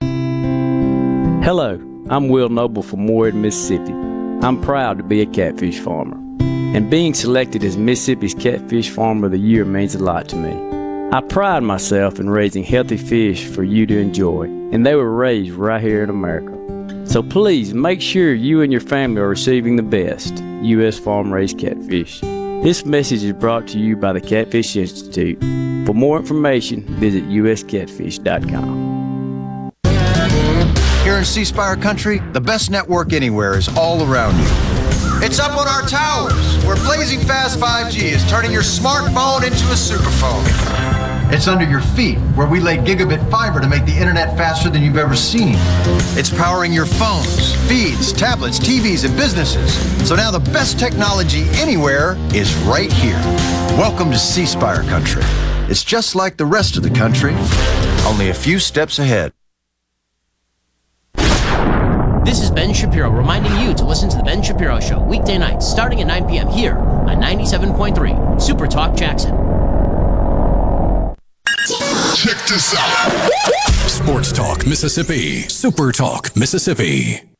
[0.00, 1.74] Hello,
[2.10, 3.92] I'm Will Noble from Moorhead, Mississippi.
[3.92, 9.32] I'm proud to be a catfish farmer, and being selected as Mississippi's Catfish Farmer of
[9.32, 10.50] the Year means a lot to me.
[11.12, 15.52] I pride myself in raising healthy fish for you to enjoy, and they were raised
[15.52, 16.52] right here in America.
[17.06, 20.98] So please make sure you and your family are receiving the best U.S.
[20.98, 22.20] farm raised catfish.
[22.62, 25.40] This message is brought to you by the Catfish Institute.
[25.86, 29.70] For more information, visit uscatfish.com.
[31.04, 34.48] Here in C Spire country, the best network anywhere is all around you.
[35.24, 39.76] It's up on our towers, where blazing fast 5G is turning your smartphone into a
[39.76, 40.95] superphone.
[41.28, 44.82] It's under your feet, where we lay gigabit fiber to make the internet faster than
[44.82, 45.56] you've ever seen.
[46.16, 49.74] It's powering your phones, feeds, tablets, TVs, and businesses.
[50.08, 53.18] So now the best technology anywhere is right here.
[53.76, 55.22] Welcome to C Spire country.
[55.68, 57.34] It's just like the rest of the country,
[58.06, 59.32] only a few steps ahead.
[62.24, 65.66] This is Ben Shapiro reminding you to listen to The Ben Shapiro Show weekday nights
[65.66, 66.48] starting at 9 p.m.
[66.48, 69.45] here on 97.3 Super Talk Jackson.
[72.48, 73.88] This out.
[73.88, 75.48] Sports Talk Mississippi.
[75.48, 77.35] Super Talk Mississippi.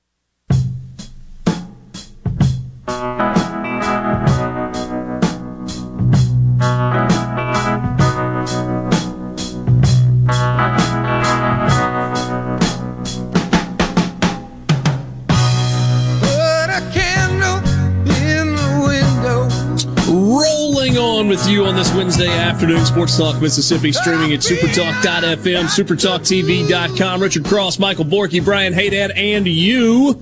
[21.66, 27.20] On this Wednesday afternoon, Sports Talk Mississippi, streaming at supertalk.fm, supertalktv.com.
[27.20, 30.14] Richard Cross, Michael Borky, Brian Haydad, and you.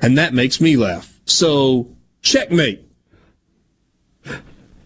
[0.00, 1.20] And that makes me laugh.
[1.26, 2.87] So checkmate.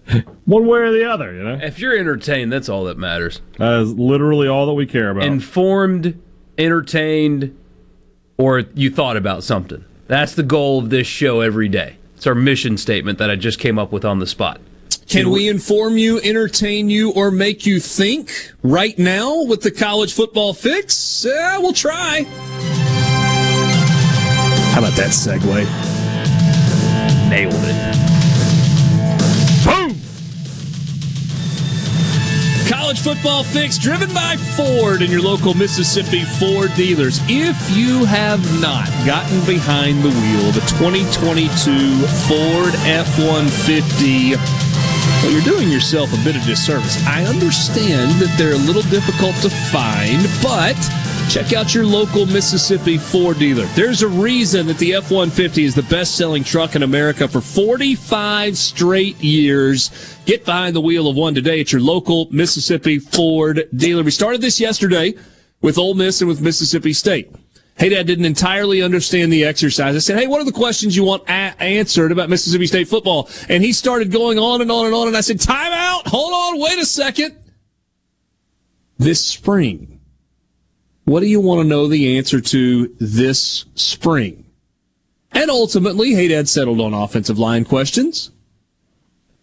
[0.44, 1.58] One way or the other, you know?
[1.62, 3.40] If you're entertained, that's all that matters.
[3.58, 5.24] That is literally all that we care about.
[5.24, 6.20] Informed,
[6.58, 7.56] entertained,
[8.36, 9.84] or you thought about something.
[10.08, 11.96] That's the goal of this show every day.
[12.16, 14.60] It's our mission statement that I just came up with on the spot.
[15.08, 18.30] Can we inform you, entertain you, or make you think
[18.62, 21.24] right now with the college football fix?
[21.28, 22.24] Yeah, we'll try.
[24.72, 25.66] How about that segue?
[27.28, 27.91] Nailed it.
[32.68, 37.20] College football fix driven by Ford and your local Mississippi Ford dealers.
[37.24, 44.36] If you have not gotten behind the wheel of a 2022 Ford F 150,
[45.22, 47.04] well, you're doing yourself a bit of disservice.
[47.06, 50.78] I understand that they're a little difficult to find, but
[51.30, 53.64] check out your local Mississippi Ford dealer.
[53.74, 57.40] There's a reason that the F 150 is the best selling truck in America for
[57.40, 60.18] 45 straight years.
[60.26, 64.02] Get behind the wheel of one today at your local Mississippi Ford dealer.
[64.02, 65.14] We started this yesterday
[65.60, 67.30] with Ole Miss and with Mississippi State.
[67.78, 69.96] Hey, Dad didn't entirely understand the exercise.
[69.96, 73.28] I said, Hey, what are the questions you want a- answered about Mississippi State football?
[73.48, 75.08] And he started going on and on and on.
[75.08, 76.06] And I said, Time out.
[76.06, 76.60] Hold on.
[76.60, 77.36] Wait a second.
[78.98, 79.91] This spring,
[81.04, 84.44] what do you want to know the answer to this spring?
[85.32, 88.30] And ultimately, Hey Dad settled on offensive line questions.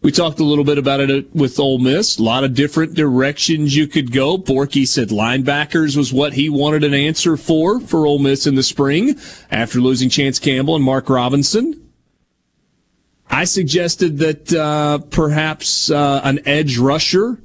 [0.02, 2.18] We talked a little bit about it with Ole Miss.
[2.18, 4.38] A lot of different directions you could go.
[4.38, 8.64] Borky said linebackers was what he wanted an answer for for Ole Miss in the
[8.64, 9.20] spring
[9.52, 11.90] after losing Chance Campbell and Mark Robinson.
[13.30, 17.42] I suggested that uh, perhaps uh, an edge rusher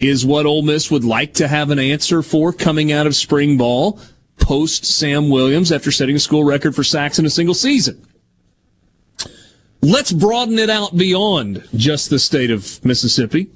[0.00, 3.56] is what Ole Miss would like to have an answer for coming out of spring
[3.56, 4.00] ball
[4.38, 8.04] post Sam Williams after setting a school record for sacks in a single season.
[9.82, 13.50] Let's broaden it out beyond just the state of Mississippi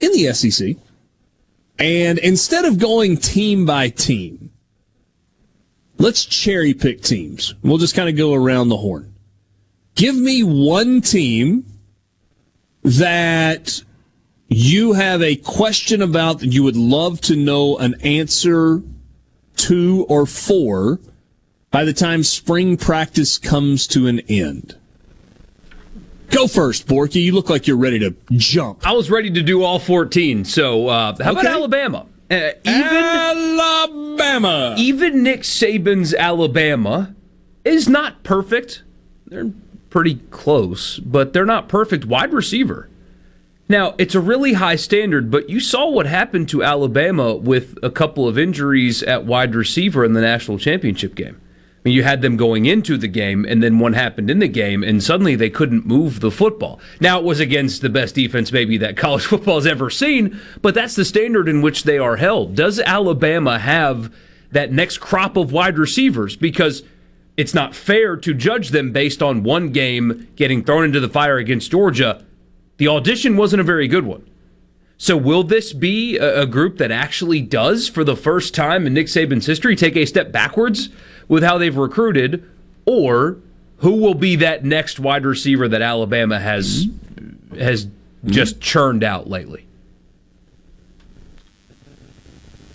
[0.00, 0.76] in the SEC.
[1.78, 4.50] And instead of going team by team,
[5.98, 7.54] let's cherry pick teams.
[7.62, 9.14] We'll just kind of go around the horn.
[9.94, 11.64] Give me one team
[12.82, 13.82] that
[14.50, 18.82] you have a question about that you would love to know an answer
[19.56, 20.98] to or for
[21.70, 24.76] by the time spring practice comes to an end.
[26.30, 27.22] Go first, Borky.
[27.22, 28.84] You look like you're ready to jump.
[28.86, 30.44] I was ready to do all 14.
[30.44, 32.06] So, uh, how about Alabama?
[32.28, 34.74] Uh, even Alabama.
[34.76, 37.14] Even Nick Saban's Alabama
[37.64, 38.82] is not perfect.
[39.26, 39.52] They're
[39.90, 42.89] pretty close, but they're not perfect wide receiver.
[43.70, 47.90] Now, it's a really high standard, but you saw what happened to Alabama with a
[47.90, 51.40] couple of injuries at wide receiver in the national championship game.
[51.40, 54.48] I mean, you had them going into the game, and then one happened in the
[54.48, 56.80] game, and suddenly they couldn't move the football.
[56.98, 60.74] Now, it was against the best defense maybe that college football has ever seen, but
[60.74, 62.56] that's the standard in which they are held.
[62.56, 64.12] Does Alabama have
[64.50, 66.34] that next crop of wide receivers?
[66.34, 66.82] Because
[67.36, 71.36] it's not fair to judge them based on one game getting thrown into the fire
[71.36, 72.24] against Georgia.
[72.80, 74.24] The audition wasn't a very good one.
[74.96, 79.08] So, will this be a, group that actually does, for the first time in Nick
[79.08, 80.88] Saban's history, take a step backwards
[81.28, 82.42] with how they've recruited,
[82.86, 83.36] or
[83.80, 86.86] who will be that next wide receiver that Alabama has
[87.58, 87.86] has
[88.24, 89.66] just churned out lately?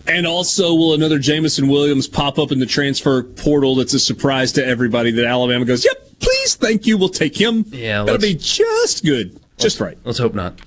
[0.06, 4.52] And also, will another Jameson Williams pop up in the transfer portal that's a surprise
[4.52, 7.66] to everybody that Alabama goes, yep, please, thank you, we'll take him.
[7.70, 9.40] Yeah, That'll be just good.
[9.58, 9.98] Just right.
[10.04, 10.60] Let's hope not.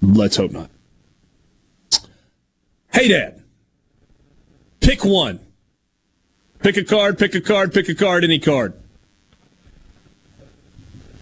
[0.00, 0.70] Let's hope not.
[2.92, 3.42] Hey, Dad.
[4.80, 5.40] Pick one.
[6.60, 8.74] Pick a card, pick a card, pick a card, any card.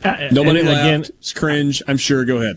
[0.05, 0.81] Uh, Nobody laughed.
[0.81, 1.83] again- it's cringe.
[1.87, 2.25] I'm sure.
[2.25, 2.57] Go ahead.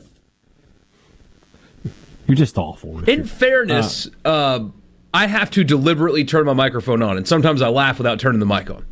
[2.27, 3.03] You're just awful.
[3.09, 4.65] In fairness, uh,
[5.13, 8.45] I have to deliberately turn my microphone on, and sometimes I laugh without turning the
[8.45, 8.85] mic on.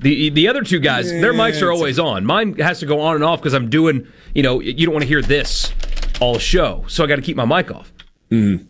[0.00, 2.24] The the other two guys, their mics are always on.
[2.24, 5.02] Mine has to go on and off because I'm doing, you know, you don't want
[5.02, 5.72] to hear this
[6.20, 7.92] all show, so I got to keep my mic off.
[8.30, 8.66] Mm.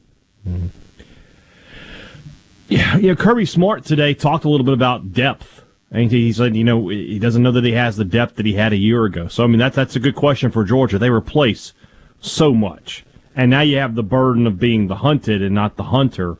[2.68, 3.14] Yeah, yeah.
[3.14, 5.64] Kirby Smart today talked a little bit about depth.
[5.92, 8.52] And he said, you know, he doesn't know that he has the depth that he
[8.54, 9.26] had a year ago.
[9.26, 10.98] So I mean, that's that's a good question for Georgia.
[10.98, 11.72] They replace
[12.20, 13.04] so much,
[13.34, 16.38] and now you have the burden of being the hunted and not the hunter.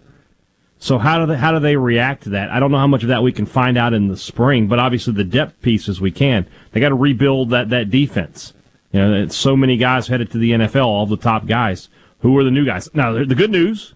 [0.83, 2.51] So how do they how do they react to that?
[2.51, 4.79] I don't know how much of that we can find out in the spring, but
[4.79, 6.47] obviously the depth pieces we can.
[6.73, 8.55] They got to rebuild that that defense.
[8.91, 11.91] You know, it's so many guys headed to the NFL, all the top guys.
[12.21, 12.89] Who are the new guys?
[12.95, 13.95] Now, the good news,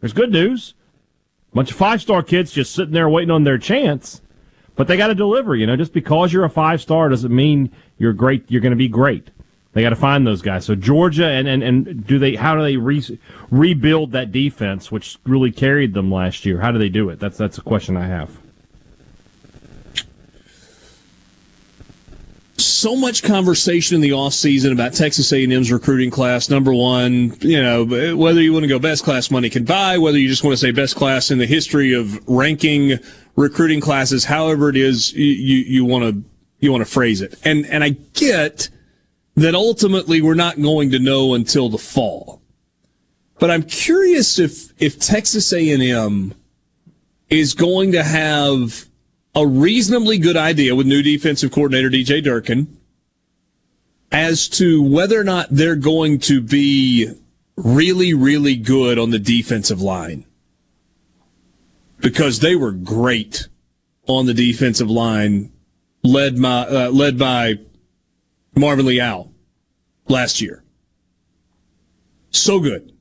[0.00, 0.74] there's good news.
[1.52, 4.22] A bunch of five star kids just sitting there waiting on their chance,
[4.76, 5.56] but they got to deliver.
[5.56, 8.48] You know, just because you're a five star doesn't mean you're great.
[8.48, 9.30] You're going to be great.
[9.72, 10.66] They got to find those guys.
[10.66, 12.36] So Georgia and, and, and do they?
[12.36, 13.02] How do they re,
[13.50, 16.60] rebuild that defense, which really carried them last year?
[16.60, 17.18] How do they do it?
[17.18, 18.36] That's that's a question I have.
[22.82, 26.50] so much conversation in the off season about Texas A&M's recruiting class.
[26.50, 27.84] Number one, you know,
[28.16, 30.56] whether you want to go best class money can buy, whether you just want to
[30.56, 32.98] say best class in the history of ranking
[33.36, 36.24] recruiting classes, however it is you you want to
[36.58, 37.38] you want to phrase it.
[37.44, 38.68] And and I get
[39.34, 42.42] that ultimately we're not going to know until the fall.
[43.38, 46.34] But I'm curious if if Texas A&M
[47.28, 48.86] is going to have
[49.34, 52.76] a reasonably good idea with new defensive coordinator DJ Durkin
[54.12, 57.10] as to whether or not they're going to be
[57.56, 60.26] really, really good on the defensive line.
[62.00, 63.48] Because they were great
[64.06, 65.52] on the defensive line,
[66.02, 67.58] led by, uh, led by
[68.54, 69.32] Marvin Leal
[70.08, 70.62] last year.
[72.30, 72.92] So good.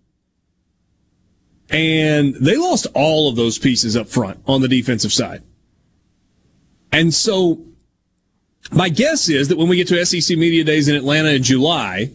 [1.69, 5.41] And they lost all of those pieces up front on the defensive side.
[6.91, 7.65] And so
[8.71, 12.11] my guess is that when we get to SEC Media Days in Atlanta in July,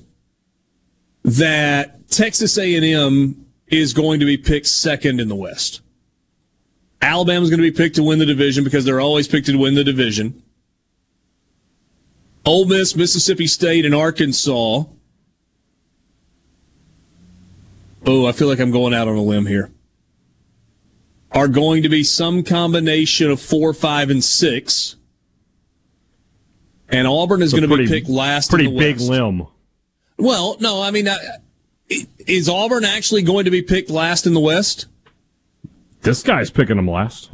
[1.25, 5.81] that Texas A&M is going to be picked second in the West.
[7.03, 9.75] Alabama's going to be picked to win the division because they're always picked to win
[9.75, 10.43] the division.
[12.47, 14.85] Ole Miss, Mississippi State, and Arkansas.
[18.09, 19.73] Oh, I feel like I'm going out on a limb here.
[21.33, 24.95] Are going to be some combination of four, five, and six.
[26.89, 28.49] And Auburn is going to be picked last.
[28.49, 29.11] Pretty big West.
[29.11, 29.49] limb.
[30.17, 31.09] Well, no, I mean,
[32.27, 34.87] is Auburn actually going to be picked last in the West?
[36.03, 37.31] This guy's picking them last.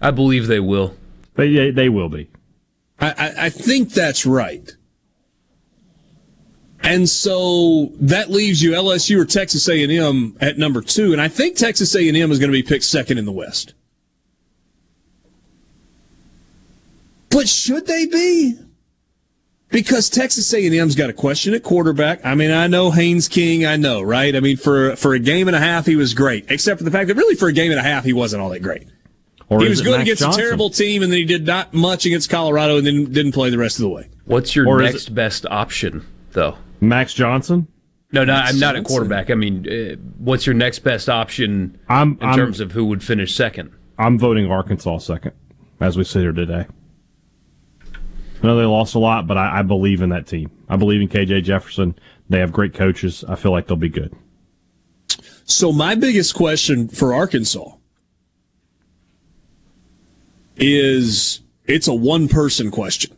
[0.00, 0.96] I believe they will.
[1.36, 2.28] They, they will be.
[3.00, 4.76] I, I, think that's right.
[6.82, 11.56] And so that leaves you LSU or Texas A&M at number two, and I think
[11.56, 13.74] Texas A&M is going to be picked second in the West.
[17.30, 18.58] But should they be?
[19.68, 22.24] Because Texas A&M's got a question at quarterback.
[22.24, 23.66] I mean, I know Haynes King.
[23.66, 24.34] I know, right?
[24.34, 26.46] I mean, for for a game and a half, he was great.
[26.50, 28.48] Except for the fact that really for a game and a half, he wasn't all
[28.48, 28.88] that great.
[29.50, 30.40] Or he was good Max against Johnson?
[30.40, 33.48] a terrible team, and then he did not much against Colorado, and then didn't play
[33.50, 34.08] the rest of the way.
[34.26, 36.56] What's your Or is next best option, though?
[36.80, 37.66] Max Johnson.
[38.12, 39.30] No, no, Max I'm not a quarterback.
[39.30, 43.02] I mean, uh, what's your next best option I'm in I'm, terms of who would
[43.02, 43.70] finish second?
[43.98, 45.32] I'm voting Arkansas second,
[45.80, 46.66] as we sit here today.
[48.42, 50.50] I know they lost a lot, but I, I believe in that team.
[50.68, 51.98] I believe in KJ Jefferson.
[52.28, 53.24] They have great coaches.
[53.26, 54.14] I feel like they'll be good.
[55.44, 57.77] So my biggest question for Arkansas
[60.58, 63.14] is it's a one person question.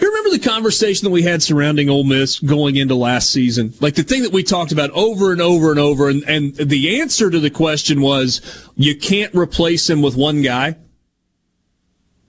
[0.00, 3.74] You remember the conversation that we had surrounding Ole Miss going into last season?
[3.80, 7.00] Like the thing that we talked about over and over and over, and, and the
[7.00, 8.40] answer to the question was
[8.74, 10.76] you can't replace him with one guy.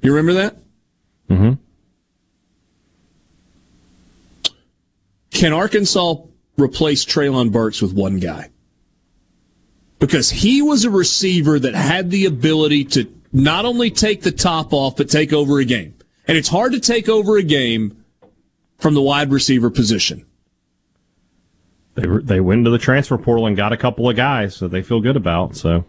[0.02, 0.57] You remember that?
[1.30, 1.53] Mm-hmm.
[5.32, 6.15] Can Arkansas
[6.57, 8.49] replace Treylon Burks with one guy?
[9.99, 13.06] Because he was a receiver that had the ability to
[13.38, 15.93] not only take the top off, but take over a game.
[16.27, 18.03] And it's hard to take over a game
[18.77, 20.26] from the wide receiver position.
[21.95, 24.69] They were, they went to the transfer portal and got a couple of guys that
[24.69, 25.55] they feel good about.
[25.55, 25.85] So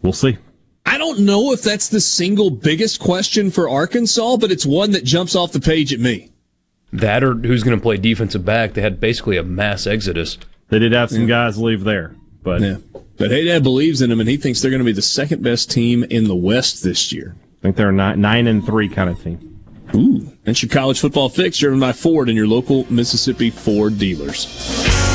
[0.00, 0.38] we'll see.
[0.84, 5.04] I don't know if that's the single biggest question for Arkansas, but it's one that
[5.04, 6.30] jumps off the page at me.
[6.92, 8.74] That or who's going to play defensive back?
[8.74, 10.38] They had basically a mass exodus.
[10.68, 12.76] They did have some guys leave there, but Yeah.
[13.16, 15.42] But Hey Dad believes in them, and he thinks they're going to be the second
[15.42, 17.36] best team in the West this year.
[17.38, 19.60] I think they're a nine, nine and three kind of team.
[19.94, 20.32] Ooh.
[20.44, 25.11] That's your college football fix, driven by Ford and your local Mississippi Ford dealers.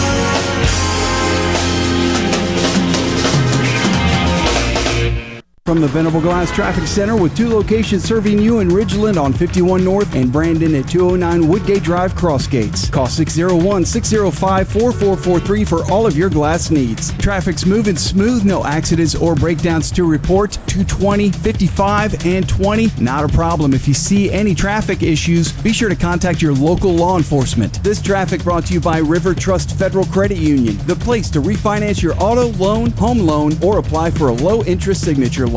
[5.67, 9.83] From the Venable Glass Traffic Center with two locations serving you in Ridgeland on 51
[9.83, 12.89] North and Brandon at 209 Woodgate Drive Crossgates.
[12.89, 17.11] Call 601 605 4443 for all of your glass needs.
[17.17, 20.53] Traffic's moving smooth, no accidents or breakdowns to report.
[20.67, 22.89] 220, 55, and 20.
[23.01, 23.73] Not a problem.
[23.73, 27.83] If you see any traffic issues, be sure to contact your local law enforcement.
[27.83, 32.01] This traffic brought to you by River Trust Federal Credit Union, the place to refinance
[32.01, 35.56] your auto loan, home loan, or apply for a low interest signature loan.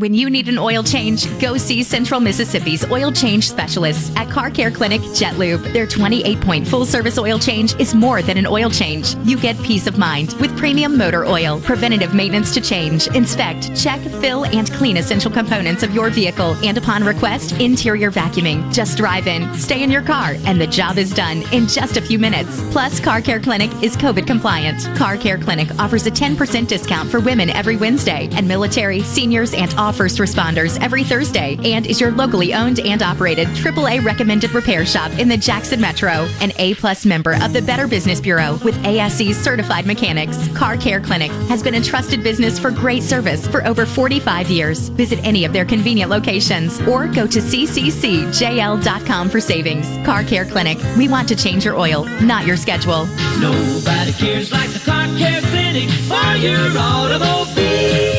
[0.00, 4.50] When you need an oil change, go see Central Mississippi's oil change specialists at Car
[4.50, 5.60] Care Clinic Jet Lube.
[5.74, 9.14] Their 28 point full service oil change is more than an oil change.
[9.26, 14.00] You get peace of mind with premium motor oil, preventative maintenance to change, inspect, check,
[14.22, 18.72] fill, and clean essential components of your vehicle, and upon request, interior vacuuming.
[18.72, 22.00] Just drive in, stay in your car, and the job is done in just a
[22.00, 22.62] few minutes.
[22.72, 24.80] Plus, Car Care Clinic is COVID compliant.
[24.96, 29.74] Car Care Clinic offers a 10% discount for women every Wednesday, and military, seniors, and
[29.74, 34.84] all first responders every Thursday, and is your locally owned and operated AAA recommended repair
[34.84, 36.28] shop in the Jackson Metro.
[36.40, 40.48] An A plus member of the Better Business Bureau with ASE certified mechanics.
[40.56, 44.88] Car Care Clinic has been a trusted business for great service for over 45 years.
[44.90, 49.86] Visit any of their convenient locations or go to cccjl.com for savings.
[50.06, 50.78] Car Care Clinic.
[50.96, 53.06] We want to change your oil, not your schedule.
[53.40, 58.09] Nobody cares like the Car Care Clinic for your automobile.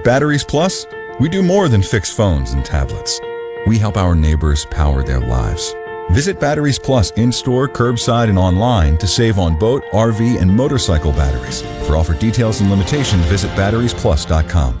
[0.00, 0.86] At Batteries Plus,
[1.18, 3.20] we do more than fix phones and tablets.
[3.66, 5.74] We help our neighbors power their lives.
[6.08, 11.12] Visit Batteries Plus in store, curbside, and online to save on boat, RV, and motorcycle
[11.12, 11.60] batteries.
[11.86, 14.80] For offer details and limitations, visit batteriesplus.com.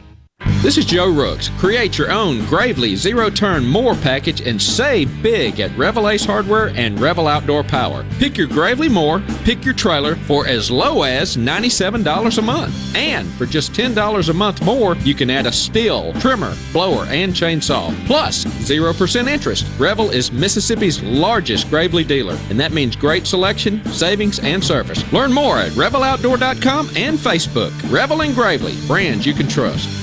[0.61, 1.49] This is Joe Rooks.
[1.57, 6.67] Create your own Gravely Zero Turn More package and save big at Revel Ace Hardware
[6.75, 8.05] and Revel Outdoor Power.
[8.19, 12.95] Pick your Gravely More, pick your trailer for as low as $97 a month.
[12.95, 17.33] And for just $10 a month more, you can add a Stihl, trimmer, blower, and
[17.33, 17.91] chainsaw.
[18.05, 19.65] Plus, 0% interest.
[19.79, 25.11] Revel is Mississippi's largest Gravely dealer, and that means great selection, savings, and service.
[25.11, 27.71] Learn more at RevelOutdoor.com and Facebook.
[27.91, 30.00] Revel and Gravely, brands you can trust.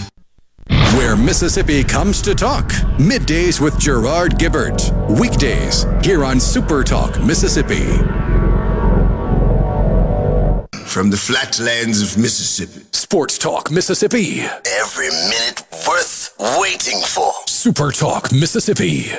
[0.99, 2.71] Where Mississippi comes to talk.
[2.99, 4.91] Middays with Gerard Gibert.
[5.21, 7.87] Weekdays here on Super Talk Mississippi.
[10.85, 12.85] From the flatlands of Mississippi.
[12.91, 14.41] Sports Talk Mississippi.
[14.41, 17.33] Every minute worth waiting for.
[17.47, 19.13] Super Talk Mississippi.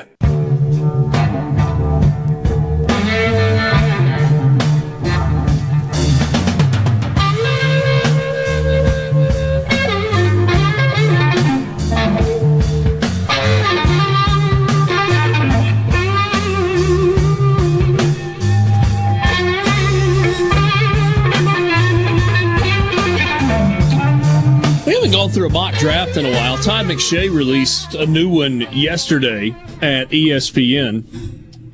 [25.30, 26.58] Gone through a mock draft in a while.
[26.58, 31.04] Todd McShay released a new one yesterday at ESPN.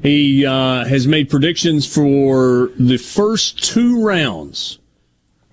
[0.03, 4.79] He uh, has made predictions for the first two rounds,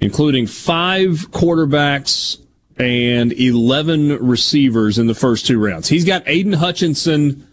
[0.00, 2.40] including five quarterbacks
[2.76, 5.88] and 11 receivers in the first two rounds.
[5.88, 7.46] He's got Aidan Hutchinson,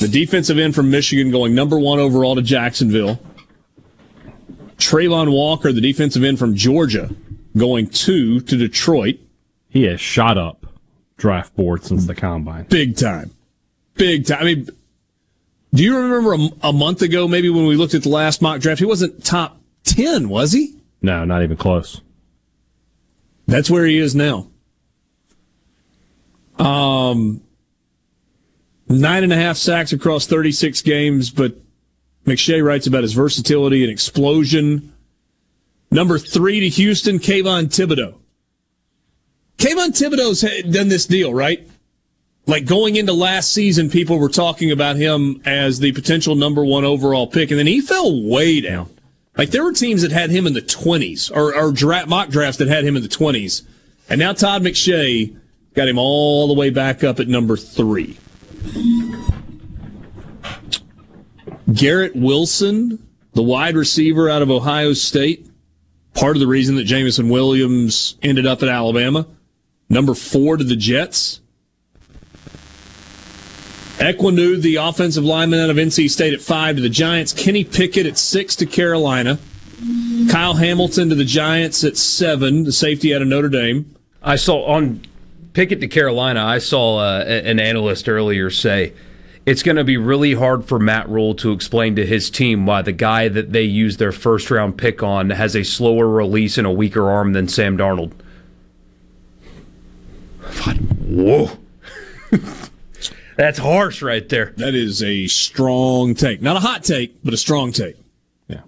[0.00, 3.20] the defensive end from Michigan, going number one overall to Jacksonville.
[4.76, 7.14] Travon Walker, the defensive end from Georgia,
[7.56, 9.20] going two to Detroit.
[9.74, 10.66] He has shot up
[11.16, 12.64] draft board since the combine.
[12.66, 13.32] Big time.
[13.94, 14.38] Big time.
[14.40, 14.68] I mean,
[15.74, 18.60] do you remember a, a month ago, maybe when we looked at the last mock
[18.60, 20.76] draft, he wasn't top 10, was he?
[21.02, 22.00] No, not even close.
[23.48, 24.48] That's where he is now.
[26.56, 27.42] Um,
[28.88, 31.56] nine and a half sacks across 36 games, but
[32.24, 34.92] McShay writes about his versatility and explosion.
[35.90, 38.20] Number three to Houston, Kayvon Thibodeaux.
[39.58, 41.66] Kayvon Thibodeaux's done this deal, right?
[42.46, 46.84] Like going into last season, people were talking about him as the potential number one
[46.84, 48.90] overall pick, and then he fell way down.
[49.36, 52.58] Like there were teams that had him in the 20s, or, or dra- mock drafts
[52.58, 53.62] that had him in the 20s.
[54.08, 55.36] And now Todd McShay
[55.74, 58.18] got him all the way back up at number three.
[61.72, 65.48] Garrett Wilson, the wide receiver out of Ohio State,
[66.12, 69.26] part of the reason that Jameson Williams ended up at Alabama.
[69.88, 71.40] Number four to the Jets.
[73.98, 77.32] Ekwonu, the offensive lineman out of NC State at five to the Giants.
[77.32, 79.38] Kenny Pickett at six to Carolina.
[80.30, 83.94] Kyle Hamilton to the Giants at seven, the safety out of Notre Dame.
[84.22, 85.02] I saw on
[85.52, 86.44] Pickett to Carolina.
[86.44, 88.94] I saw uh, an analyst earlier say
[89.46, 92.82] it's going to be really hard for Matt Rhule to explain to his team why
[92.82, 96.66] the guy that they use their first round pick on has a slower release and
[96.66, 98.12] a weaker arm than Sam Darnold.
[101.06, 101.50] Whoa.
[103.36, 104.52] That's harsh right there.
[104.56, 106.40] That is a strong take.
[106.40, 107.96] Not a hot take, but a strong take.
[108.48, 108.60] Yeah.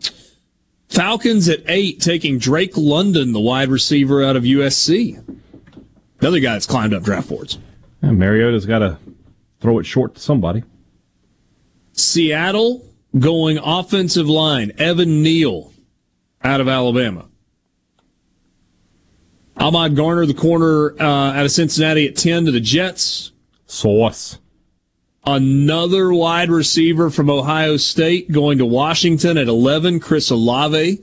[0.88, 5.22] Falcons at eight, taking Drake London, the wide receiver out of USC.
[6.18, 7.58] The other guy that's climbed up draft boards.
[8.02, 8.98] Yeah, Mariota's got to
[9.60, 10.62] throw it short to somebody.
[11.92, 12.84] Seattle
[13.18, 15.72] going offensive line, Evan Neal
[16.42, 17.26] out of Alabama.
[19.58, 23.32] Ahmad Gardner, the corner uh, out of Cincinnati at 10 to the Jets.
[23.66, 24.38] Sauce.
[25.24, 31.00] Another wide receiver from Ohio State going to Washington at 11, Chris Olave.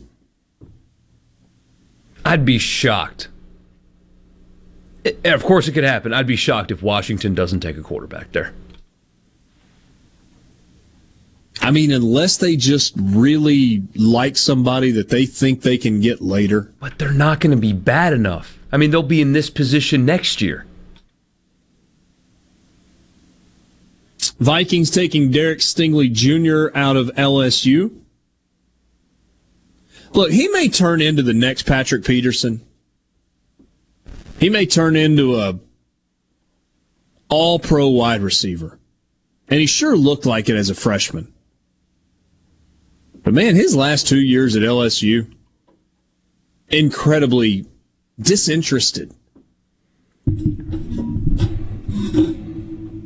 [2.24, 3.28] I'd be shocked.
[5.04, 6.14] It- of course, it could happen.
[6.14, 8.54] I'd be shocked if Washington doesn't take a quarterback there.
[11.64, 16.74] I mean, unless they just really like somebody that they think they can get later.
[16.82, 18.60] But they're not going to be bad enough.
[18.70, 20.66] I mean, they'll be in this position next year.
[24.40, 26.78] Vikings taking Derek Stingley Jr.
[26.78, 27.98] out of LSU.
[30.12, 32.60] Look, he may turn into the next Patrick Peterson.
[34.38, 35.60] He may turn into a
[37.30, 38.80] all pro wide receiver.
[39.48, 41.33] And he sure looked like it as a freshman.
[43.24, 45.34] But man, his last two years at LSU,
[46.70, 47.66] incredibly
[48.20, 49.14] disinterested.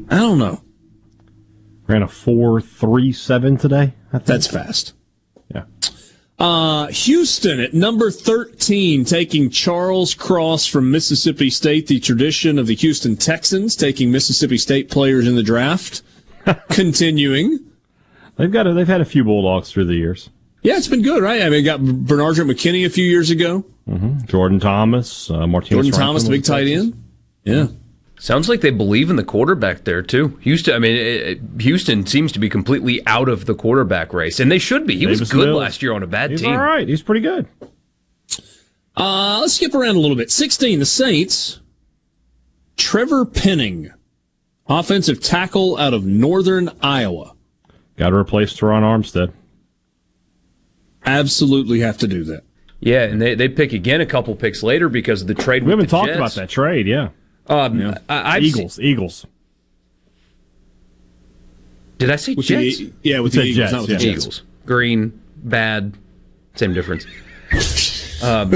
[0.09, 0.61] I don't know.
[1.87, 3.93] Ran a four three seven today.
[4.11, 4.25] I think.
[4.25, 4.93] That's fast.
[5.53, 5.63] Yeah.
[6.39, 12.75] Uh, Houston at number 13, taking Charles Cross from Mississippi State, the tradition of the
[12.75, 16.03] Houston Texans taking Mississippi State players in the draft.
[16.69, 17.66] Continuing.
[18.38, 20.30] They've got a, they've had a few Bulldogs through the years.
[20.61, 21.41] Yeah, it's been good, right?
[21.41, 23.64] I mean, got Bernard McKinney a few years ago.
[23.88, 24.25] Mm-hmm.
[24.25, 25.69] Jordan Thomas, uh, Martinez.
[25.69, 27.03] Jordan Franklin Thomas, the big tight end.
[27.43, 27.67] Yeah.
[28.19, 30.38] Sounds like they believe in the quarterback there too.
[30.41, 34.40] Houston, I mean, it, it- Houston seems to be completely out of the quarterback race,
[34.40, 34.98] and they should be.
[34.98, 35.59] He was good Mills.
[35.59, 36.51] last year on a bad He's team.
[36.51, 36.88] all right.
[36.88, 37.48] He's pretty good.
[38.95, 40.32] Uh, let's skip around a little bit.
[40.32, 41.59] 16, the Saints.
[42.75, 43.91] Trevor Penning,
[44.67, 47.33] offensive tackle out of Northern Iowa.
[47.98, 49.34] Got to replace Terron Armstead.
[51.06, 52.43] Absolutely have to do that.
[52.80, 55.64] Yeah, and they, they pick again a couple picks later because of the trade.
[55.64, 56.17] We with haven't talked Jets.
[56.17, 56.85] about that trade.
[56.88, 57.09] Yeah.
[57.48, 58.76] Um, I, I've Eagles.
[58.76, 59.26] seen- Eagles.
[61.98, 62.93] did I say With the- Jets?
[63.03, 63.95] yeah, with You the Eagles, Jets, not with the.
[63.98, 64.22] Jets.
[64.26, 64.42] Eagles.
[64.66, 65.93] Green, bad,
[66.56, 67.06] same difference.
[68.24, 68.51] um,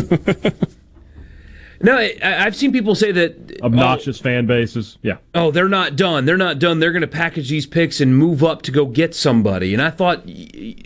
[1.84, 4.98] no, I, I've seen people say that oh, Obnoxious fan bases.
[5.02, 5.18] Yeah.
[5.34, 6.26] oh, they're not done.
[6.26, 6.80] They're not done.
[6.80, 9.74] They're going to package these picks and move up to go get somebody.
[9.74, 10.24] And I thought,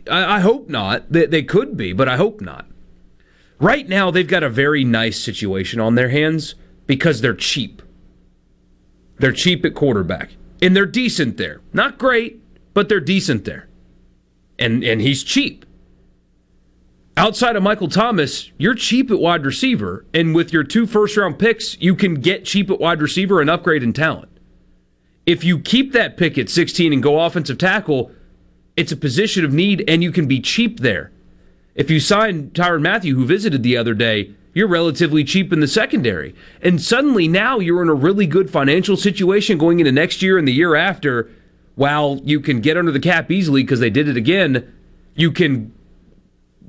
[0.10, 1.12] I, I hope not.
[1.12, 2.68] They, they could be, but I hope not.
[3.60, 6.56] Right now, they've got a very nice situation on their hands
[6.88, 7.82] because they're cheap.
[9.18, 11.62] They're cheap at quarterback, and they're decent there.
[11.72, 12.42] Not great,
[12.74, 13.70] but they're decent there.
[14.60, 15.66] And and he's cheap.
[17.18, 21.40] Outside of Michael Thomas, you're cheap at wide receiver, and with your two first round
[21.40, 24.30] picks, you can get cheap at wide receiver and upgrade in talent.
[25.26, 28.12] If you keep that pick at 16 and go offensive tackle,
[28.76, 31.12] it's a position of need and you can be cheap there.
[31.74, 35.68] If you sign Tyrann Mathieu, who visited the other day, you're relatively cheap in the
[35.68, 36.36] secondary.
[36.62, 40.48] And suddenly now you're in a really good financial situation going into next year and
[40.48, 41.30] the year after.
[41.76, 44.74] While you can get under the cap easily because they did it again,
[45.16, 45.74] you can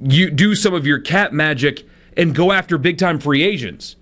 [0.02, 3.96] you do some of your cap magic and go after big time free agents.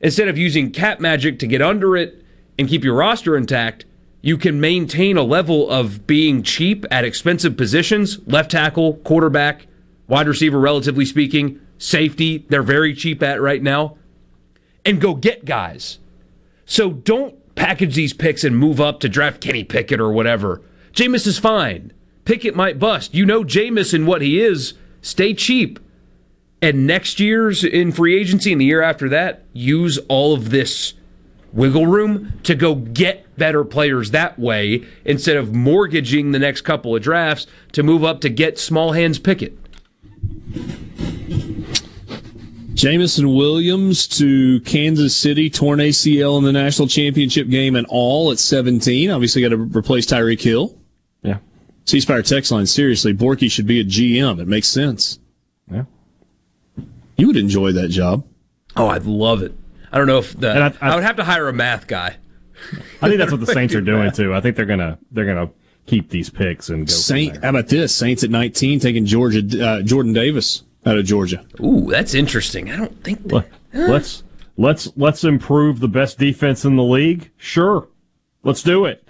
[0.00, 2.24] Instead of using cap magic to get under it
[2.58, 3.84] and keep your roster intact,
[4.22, 9.66] you can maintain a level of being cheap at expensive positions, left tackle, quarterback,
[10.08, 13.96] wide receiver relatively speaking, safety, they're very cheap at right now,
[14.84, 15.98] and go get guys.
[16.66, 20.62] So don't package these picks and move up to draft Kenny Pickett or whatever.
[20.92, 21.92] Jameis is fine.
[22.24, 23.14] Pickett might bust.
[23.14, 24.74] You know Jameis and what he is.
[25.02, 25.78] Stay cheap.
[26.62, 30.94] And next year's in free agency and the year after that, use all of this
[31.52, 36.94] wiggle room to go get better players that way instead of mortgaging the next couple
[36.94, 39.56] of drafts to move up to get small hands Pickett.
[42.74, 48.38] Jameson Williams to Kansas City, torn ACL in the national championship game and all at
[48.38, 49.10] 17.
[49.10, 50.79] Obviously, got to replace Tyreek Hill.
[51.86, 52.00] Yeah.
[52.00, 54.40] C text line, seriously, Borky should be a GM.
[54.40, 55.18] It makes sense.
[55.70, 55.84] Yeah.
[57.16, 58.24] You would enjoy that job.
[58.76, 59.52] Oh, I'd love it.
[59.92, 61.86] I don't know if the, And I, I- I- would have to hire a math
[61.86, 62.16] guy.
[63.02, 64.34] I think that's what the Saints are doing too.
[64.34, 65.50] I think they're gonna they're gonna
[65.86, 66.92] keep these picks and go.
[66.92, 67.42] from Saint, there.
[67.42, 67.94] how about this?
[67.94, 71.44] Saints at 19 taking Georgia, uh, Jordan Davis out of Georgia.
[71.60, 72.70] Ooh, that's interesting.
[72.70, 74.22] I don't think Let- Let's
[74.56, 77.30] let's let's improve the best defense in the league.
[77.38, 77.88] Sure,
[78.42, 79.08] let's do it.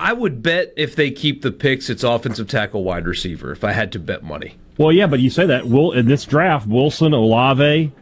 [0.00, 3.52] I would bet if they keep the picks, it's offensive tackle, wide receiver.
[3.52, 6.24] If I had to bet money, Well, yeah, but you say that Will in this
[6.24, 7.92] draft, Wilson, Olave,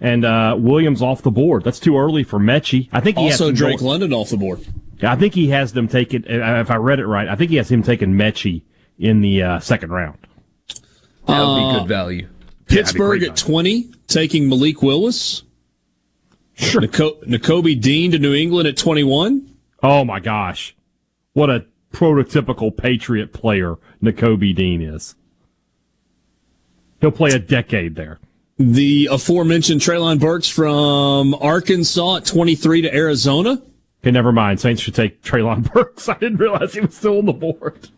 [0.00, 1.62] and uh, Williams off the board.
[1.64, 2.88] That's too early for Metchie.
[2.92, 4.66] I think he has Also, some Drake go- London off the board.
[5.02, 6.24] I think he has them taking.
[6.26, 8.62] If I read it right, I think he has him taking Metchie
[8.98, 10.16] in the uh, second round.
[11.26, 12.28] that would be Uh, good value.
[12.66, 15.42] Pittsburgh great at 20 taking Malik Willis.
[16.54, 16.80] Sure.
[16.82, 19.50] Nakobe Dean to New England at 21.
[19.82, 20.74] Oh my gosh,
[21.34, 25.14] what a prototypical Patriot player Nakobe Dean is.
[27.00, 28.20] He'll play a decade there.
[28.58, 33.60] The aforementioned Treylon Burks from Arkansas at 23 to Arizona.
[34.02, 34.60] Okay, never mind.
[34.60, 36.08] Saints should take Treylon Burks.
[36.08, 37.88] I didn't realize he was still on the board.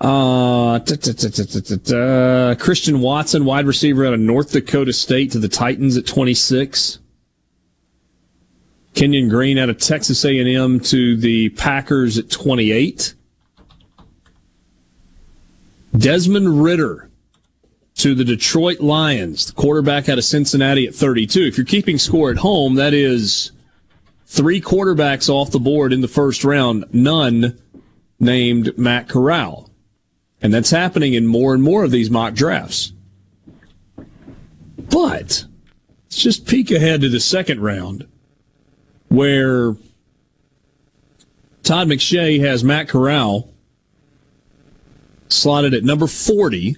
[0.00, 2.54] Uh, ta- ta- ta.
[2.62, 6.98] Christian Watson, wide receiver out of North Dakota State to the Titans at 26.
[8.94, 13.14] Kenyon Green out of Texas A&M to the Packers at 28.
[15.96, 17.10] Desmond Ridder
[17.96, 21.42] to the Detroit Lions, the quarterback out of Cincinnati at 32.
[21.42, 23.52] If you're keeping score at home, that is
[24.26, 27.58] three quarterbacks off the board in the first round, none
[28.18, 29.70] named Matt Corral.
[30.40, 32.92] And that's happening in more and more of these mock drafts.
[34.78, 35.44] But
[36.04, 38.06] let's just peek ahead to the second round
[39.10, 39.74] where
[41.62, 43.52] Todd McShay has Matt Corral
[45.28, 46.76] slotted at number 40.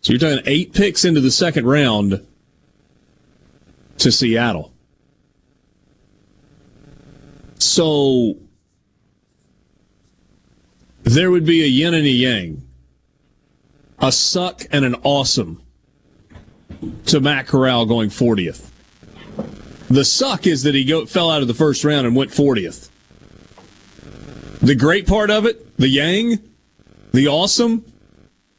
[0.00, 2.24] So you're talking eight picks into the second round
[3.98, 4.72] to Seattle.
[7.58, 8.36] So
[11.02, 12.68] there would be a yin and a yang,
[14.00, 15.62] a suck and an awesome
[17.06, 18.65] to Matt Corral going 40th.
[19.88, 22.90] The suck is that he go, fell out of the first round and went 40th.
[24.60, 26.38] The great part of it, the yang,
[27.12, 27.84] the awesome,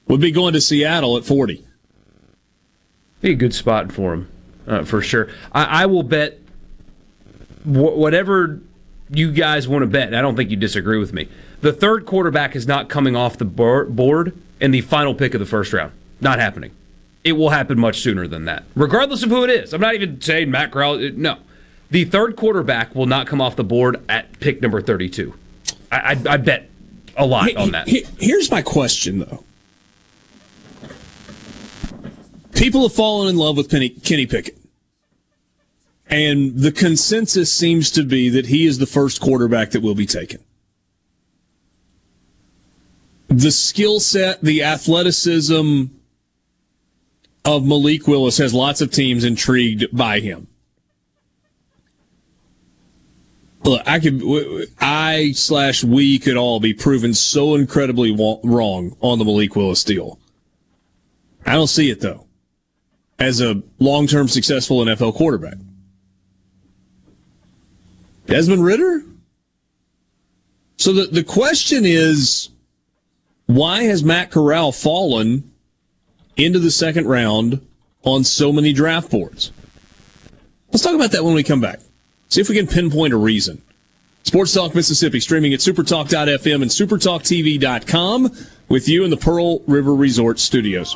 [0.08, 1.66] would be going to Seattle at 40.
[3.22, 4.32] Be a good spot for him,
[4.68, 5.28] uh, for sure.
[5.52, 6.40] I, I will bet
[7.64, 8.62] wh- whatever
[9.10, 10.14] you guys want to bet.
[10.14, 11.28] I don't think you disagree with me.
[11.62, 15.46] The third quarterback is not coming off the board in the final pick of the
[15.46, 15.92] first round.
[16.22, 16.72] Not happening.
[17.28, 19.74] It will happen much sooner than that, regardless of who it is.
[19.74, 20.94] I'm not even saying Matt Corral.
[20.94, 21.36] Uh, no,
[21.92, 25.34] the third quarterback will not come off the board at pick number 32.
[25.92, 26.70] I, I, I bet
[27.18, 27.90] a lot on that.
[27.90, 29.44] Here's my question, though.
[32.54, 34.58] People have fallen in love with Penny, Kenny Pickett.
[36.10, 40.06] And the consensus seems to be that he is the first quarterback that will be
[40.06, 40.40] taken.
[43.28, 45.88] The skill set, the athleticism
[47.48, 50.48] of Malik Willis has lots of teams intrigued by him.
[53.64, 54.22] Look, I could,
[54.82, 60.20] I slash we could all be proven so incredibly wrong on the Malik Willis deal.
[61.46, 62.28] I don't see it though,
[63.18, 65.56] as a long-term successful NFL quarterback.
[68.26, 69.04] Desmond Ridder.
[70.76, 72.50] So the, the question is,
[73.46, 75.50] why has Matt Corral fallen
[76.38, 77.66] into the second round
[78.04, 79.52] on so many draft boards?
[80.72, 81.80] Let's talk about that when we come back.
[82.30, 83.62] See if we can pinpoint a reason.
[84.24, 88.32] Sports Talk Mississippi streaming at supertalk.fm and supertalktv.com
[88.68, 90.96] with you in the Pearl River Resort studios.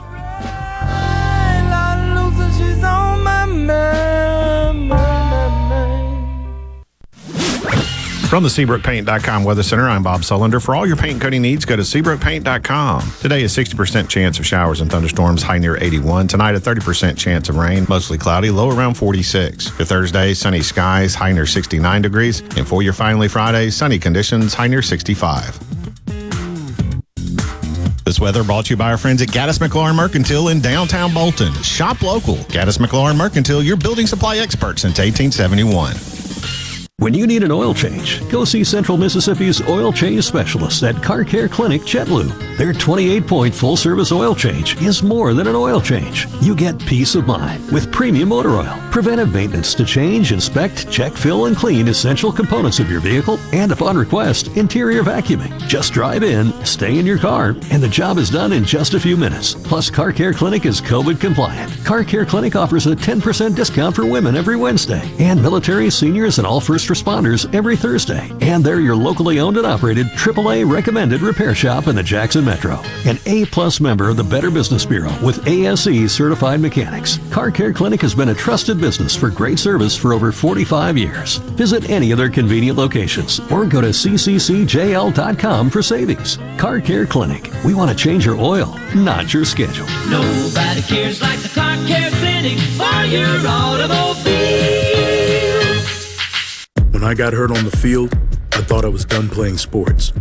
[8.32, 10.64] From the SeabrookPaint.com Weather Center, I'm Bob Sullender.
[10.64, 13.12] For all your paint coating needs, go to SeabrookPaint.com.
[13.20, 16.30] Today is 60% chance of showers and thunderstorms, high near 81.
[16.30, 19.68] Tonight, a 30% chance of rain, mostly cloudy, low around 46.
[19.72, 22.40] For Thursday, sunny skies, high near 69 degrees.
[22.56, 25.60] And for your finally Friday, sunny conditions, high near 65.
[28.06, 31.52] This weather brought to you by our friends at Gaddis McLaurin Mercantile in downtown Bolton.
[31.64, 32.36] Shop local.
[32.48, 36.21] Gaddis McLaurin Mercantile, your building supply expert since 1871.
[37.02, 41.24] When you need an oil change, go see Central Mississippi's oil change specialist at Car
[41.24, 42.32] Care Clinic Jet Lube.
[42.60, 46.28] Their 28 point full service oil change is more than an oil change.
[46.42, 51.14] You get peace of mind with premium motor oil, preventive maintenance to change, inspect, check,
[51.14, 55.58] fill, and clean essential components of your vehicle, and upon request, interior vacuuming.
[55.68, 59.00] Just drive in, stay in your car, and the job is done in just a
[59.00, 59.56] few minutes.
[59.56, 61.84] Plus, Car Care Clinic is COVID compliant.
[61.84, 66.46] Car Care Clinic offers a 10% discount for women every Wednesday, and military, seniors, and
[66.46, 68.30] all first responders every Thursday.
[68.42, 72.82] And they're your locally owned and operated AAA recommended repair shop in the Jackson Metro.
[73.06, 77.20] An A plus member of the Better Business Bureau with ASE certified mechanics.
[77.32, 81.38] Car Care Clinic has been a trusted business for great service for over 45 years.
[81.58, 86.38] Visit any of their convenient locations or go to cccjl.com for savings.
[86.58, 87.50] Car Care Clinic.
[87.64, 89.88] We want to change your oil, not your schedule.
[90.10, 94.71] Nobody cares like the Car Care Clinic for your automobile.
[97.02, 98.14] When I got hurt on the field,
[98.52, 100.14] I thought I was done playing sports.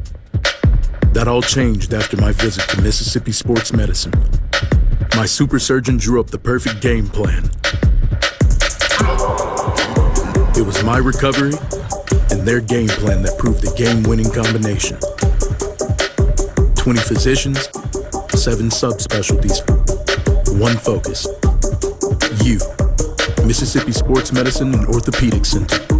[1.12, 4.15] That all changed after my visit to Mississippi Sports Medicine.
[5.15, 7.50] My super surgeon drew up the perfect game plan.
[10.57, 11.52] It was my recovery
[12.31, 14.97] and their game plan that proved the game winning combination.
[16.76, 17.59] 20 physicians,
[18.41, 19.60] 7 subspecialties,
[20.59, 21.26] one focus.
[22.42, 22.59] You,
[23.47, 26.00] Mississippi Sports Medicine and Orthopedic Center.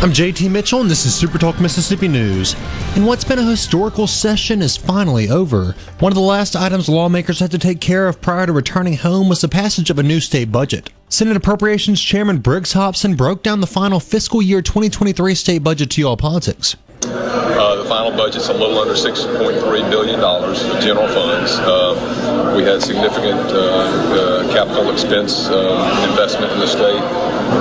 [0.00, 2.54] I'm JT Mitchell, and this is Super Talk Mississippi News.
[2.94, 5.74] And what's been a historical session is finally over.
[5.98, 9.28] One of the last items lawmakers had to take care of prior to returning home
[9.28, 10.90] was the passage of a new state budget.
[11.08, 16.00] Senate Appropriations Chairman Briggs Hopson broke down the final fiscal year 2023 state budget to
[16.00, 16.76] y'all politics.
[17.04, 21.52] Uh, the final budget's a little under $6.3 billion of general funds.
[21.58, 27.02] Uh, we had significant uh, uh, capital expense uh, investment in the state,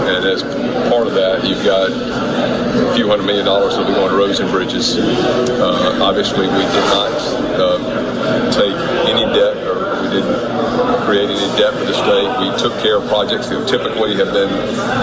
[0.08, 0.44] and as
[0.90, 4.40] part of that, you've got a few hundred million dollars that'll be going to roads
[4.40, 4.98] and bridges.
[4.98, 7.12] Uh, obviously, we did not
[7.58, 8.76] uh, take
[9.08, 10.58] any debt or we didn't
[11.06, 12.28] create any debt for the state.
[12.40, 14.50] We took care of projects that typically have been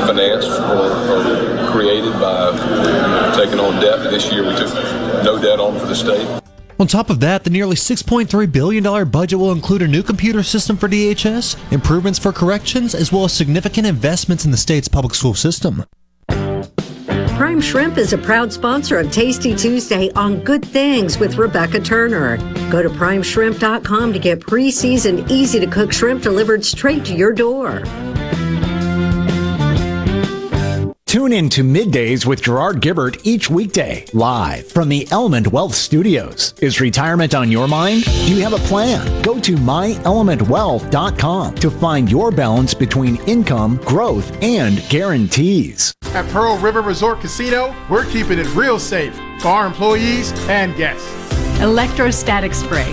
[0.06, 2.52] financed or, or created by
[3.36, 4.10] taking on debt.
[4.10, 4.72] This year, we took
[5.24, 6.43] no debt on for the state.
[6.80, 10.76] On top of that, the nearly $6.3 billion budget will include a new computer system
[10.76, 15.34] for DHS, improvements for corrections, as well as significant investments in the state's public school
[15.34, 15.84] system.
[17.36, 22.36] Prime Shrimp is a proud sponsor of Tasty Tuesday on Good Things with Rebecca Turner.
[22.70, 27.32] Go to primeshrimp.com to get pre seasoned, easy to cook shrimp delivered straight to your
[27.32, 27.82] door.
[31.14, 36.54] Tune in to Middays with Gerard Gibert each weekday, live from the Element Wealth Studios.
[36.60, 38.02] Is retirement on your mind?
[38.02, 39.22] Do you have a plan?
[39.22, 45.94] Go to myelementwealth.com to find your balance between income, growth, and guarantees.
[46.06, 51.08] At Pearl River Resort Casino, we're keeping it real safe for our employees and guests.
[51.60, 52.92] Electrostatic spray,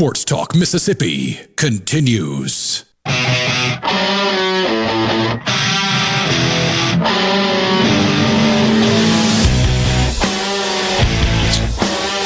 [0.00, 2.86] Sports Talk Mississippi continues.
[3.04, 3.12] All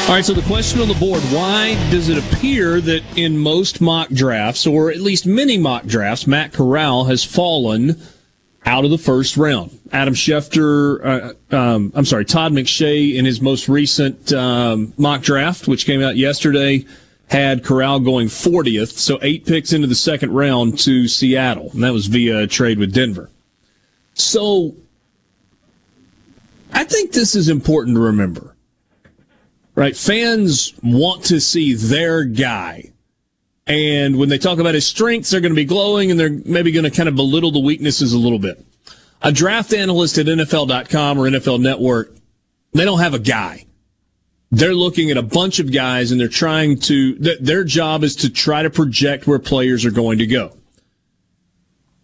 [0.09, 4.09] right, so the question on the board why does it appear that in most mock
[4.11, 8.01] drafts, or at least many mock drafts, Matt Corral has fallen
[8.65, 9.77] out of the first round?
[9.91, 15.67] Adam Schefter, uh, um, I'm sorry, Todd McShay in his most recent um, mock draft,
[15.67, 16.86] which came out yesterday,
[17.28, 21.93] had Corral going 40th, so eight picks into the second round to Seattle, and that
[21.93, 23.31] was via a trade with Denver.
[24.15, 24.75] So
[26.73, 28.55] I think this is important to remember
[29.75, 29.97] right?
[29.97, 32.91] Fans want to see their guy.
[33.67, 36.70] And when they talk about his strengths, they're going to be glowing and they're maybe
[36.70, 38.65] going to kind of belittle the weaknesses a little bit.
[39.23, 42.15] A draft analyst at NFL.com or NFL Network,
[42.73, 43.65] they don't have a guy.
[44.55, 48.15] They're looking at a bunch of guys and they're trying to, th- their job is
[48.16, 50.57] to try to project where players are going to go.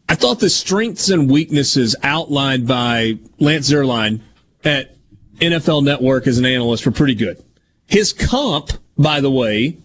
[0.09, 4.21] I thought the strengths and weaknesses outlined by Lance Zierlein
[4.65, 4.97] at
[5.37, 7.41] NFL Network as an analyst were pretty good.
[7.87, 9.79] His comp, by the way,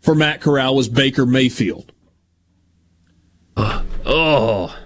[0.00, 1.90] for Matt Corral was Baker Mayfield.
[3.56, 4.76] Uh, oh.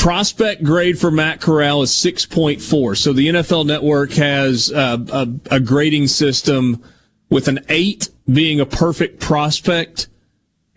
[0.00, 2.96] Prospect grade for Matt Corral is 6.4.
[2.96, 6.82] So the NFL network has uh, a, a grading system
[7.28, 10.08] with an 8 being a perfect prospect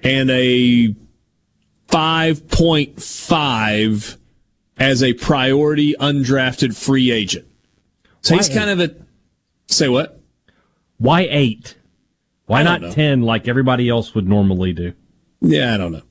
[0.04, 0.94] and a
[1.88, 4.18] 5.5
[4.78, 7.46] as a priority undrafted free agent.
[8.22, 8.96] So Why he's kind of a.
[9.68, 10.20] Say what?
[10.98, 11.76] Why eight?
[12.46, 12.92] Why not know.
[12.92, 14.94] ten like everybody else would normally do?
[15.42, 16.04] Yeah, I don't know.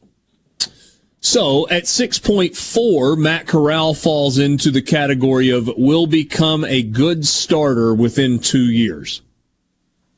[1.24, 7.94] So at 6.4, Matt Corral falls into the category of will become a good starter
[7.94, 9.22] within two years.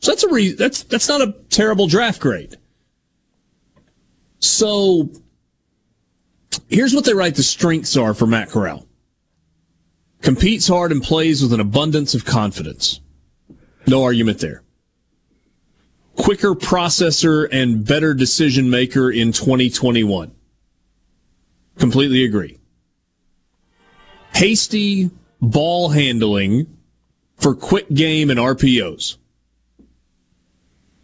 [0.00, 2.56] So that's a re- that's that's not a terrible draft grade.
[4.38, 5.10] So
[6.68, 8.86] here's what they write the strengths are for Matt Corral.
[10.22, 13.00] Competes hard and plays with an abundance of confidence.
[13.86, 14.62] No argument there.
[16.16, 20.34] Quicker processor and better decision maker in 2021.
[21.78, 22.58] Completely agree.
[24.34, 26.66] Hasty ball handling
[27.36, 29.16] for quick game and RPOs.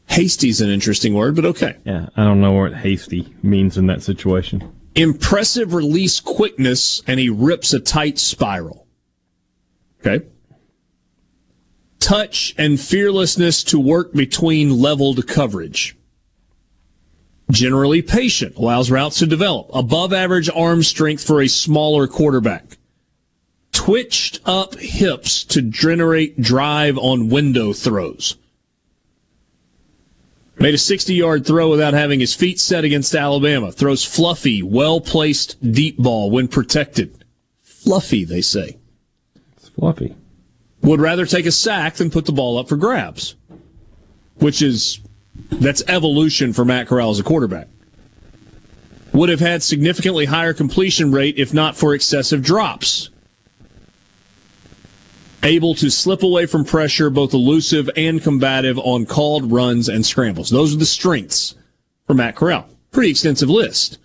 [0.06, 1.76] Hasty's an interesting word, but okay.
[1.84, 4.72] Yeah, I don't know what hasty means in that situation.
[4.96, 8.88] Impressive release quickness, and he rips a tight spiral.
[10.00, 10.26] Okay.
[12.00, 15.96] Touch and fearlessness to work between leveled coverage.
[17.50, 19.70] Generally patient, allows routes to develop.
[19.74, 22.78] Above average arm strength for a smaller quarterback.
[23.72, 28.36] Twitched up hips to generate drive on window throws.
[30.58, 33.72] Made a 60 yard throw without having his feet set against Alabama.
[33.72, 37.24] Throws fluffy, well placed deep ball when protected.
[37.62, 38.76] Fluffy, they say.
[39.56, 40.14] It's fluffy.
[40.82, 43.36] Would rather take a sack than put the ball up for grabs,
[44.36, 45.00] which is
[45.50, 47.68] that's evolution for Matt Corral as a quarterback.
[49.12, 53.10] Would have had significantly higher completion rate if not for excessive drops.
[55.42, 60.50] Able to slip away from pressure, both elusive and combative on called runs and scrambles.
[60.50, 61.54] Those are the strengths
[62.06, 62.68] for Matt Corral.
[62.92, 63.98] Pretty extensive list.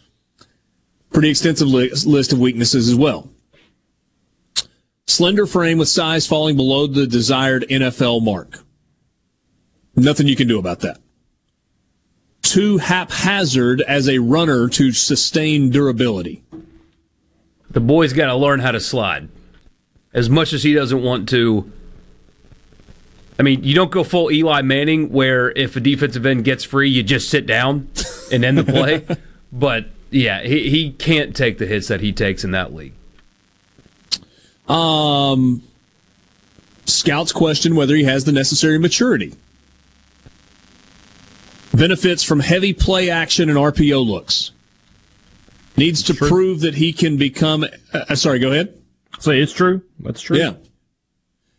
[1.11, 3.29] Pretty extensive li- list of weaknesses as well.
[5.07, 8.59] Slender frame with size falling below the desired NFL mark.
[9.95, 10.99] Nothing you can do about that
[12.45, 16.43] too haphazard as a runner to sustain durability.
[17.71, 19.29] The boy's got to learn how to slide.
[20.13, 21.71] As much as he doesn't want to.
[23.37, 26.89] I mean, you don't go full Eli Manning where if a defensive end gets free,
[26.89, 27.89] you just sit down
[28.31, 29.05] and end the play.
[29.51, 32.93] but yeah, he, he can't take the hits that he takes in that league.
[34.69, 35.63] Um,
[36.85, 39.33] scouts question whether he has the necessary maturity
[41.75, 44.51] benefits from heavy play action and RPO looks.
[45.77, 46.27] Needs to true.
[46.27, 47.65] prove that he can become.
[47.93, 48.73] Uh, sorry, go ahead.
[49.19, 49.81] Say it's true.
[49.99, 50.37] That's true.
[50.37, 50.53] Yeah.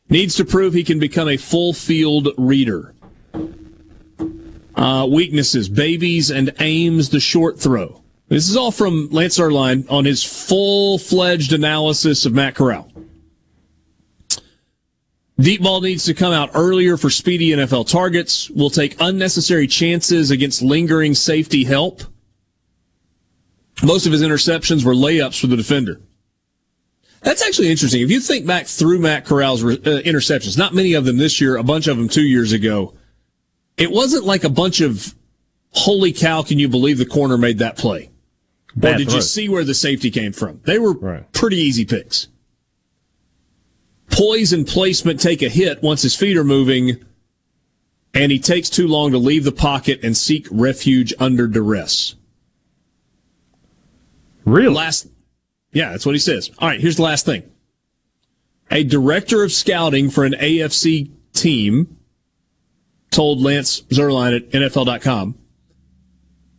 [0.09, 2.95] Needs to prove he can become a full field reader.
[4.75, 8.03] Uh, weaknesses: babies and aims the short throw.
[8.29, 12.91] This is all from Lance Zierlein on his full fledged analysis of Matt Corral.
[15.39, 18.49] Deep ball needs to come out earlier for speedy NFL targets.
[18.51, 22.03] Will take unnecessary chances against lingering safety help.
[23.83, 26.01] Most of his interceptions were layups for the defender.
[27.21, 28.01] That's actually interesting.
[28.03, 31.57] If you think back through Matt Corral's uh, interceptions, not many of them this year,
[31.57, 32.95] a bunch of them two years ago,
[33.77, 35.15] it wasn't like a bunch of
[35.73, 38.11] holy cow, can you believe the corner made that play?
[38.75, 39.17] Bad or did throw.
[39.17, 40.61] you see where the safety came from?
[40.65, 41.31] They were Right.
[41.33, 42.29] pretty easy picks
[44.17, 47.05] poise and placement take a hit once his feet are moving,
[48.15, 52.15] and he takes too long to leave the pocket and seek refuge under duress.
[54.45, 54.75] Really?
[54.75, 55.09] Last,
[55.73, 56.51] yeah, that's what he says.
[56.59, 57.43] All right, here's the last thing.
[58.71, 61.99] A director of scouting for an AFC team
[63.11, 65.37] told Lance Zierlein at NFL.com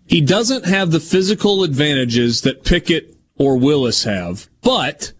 [0.07, 5.11] he doesn't have the physical advantages that Pickett or Willis have, but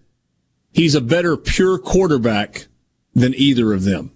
[0.78, 2.68] he's a better pure quarterback
[3.16, 4.12] than either of them.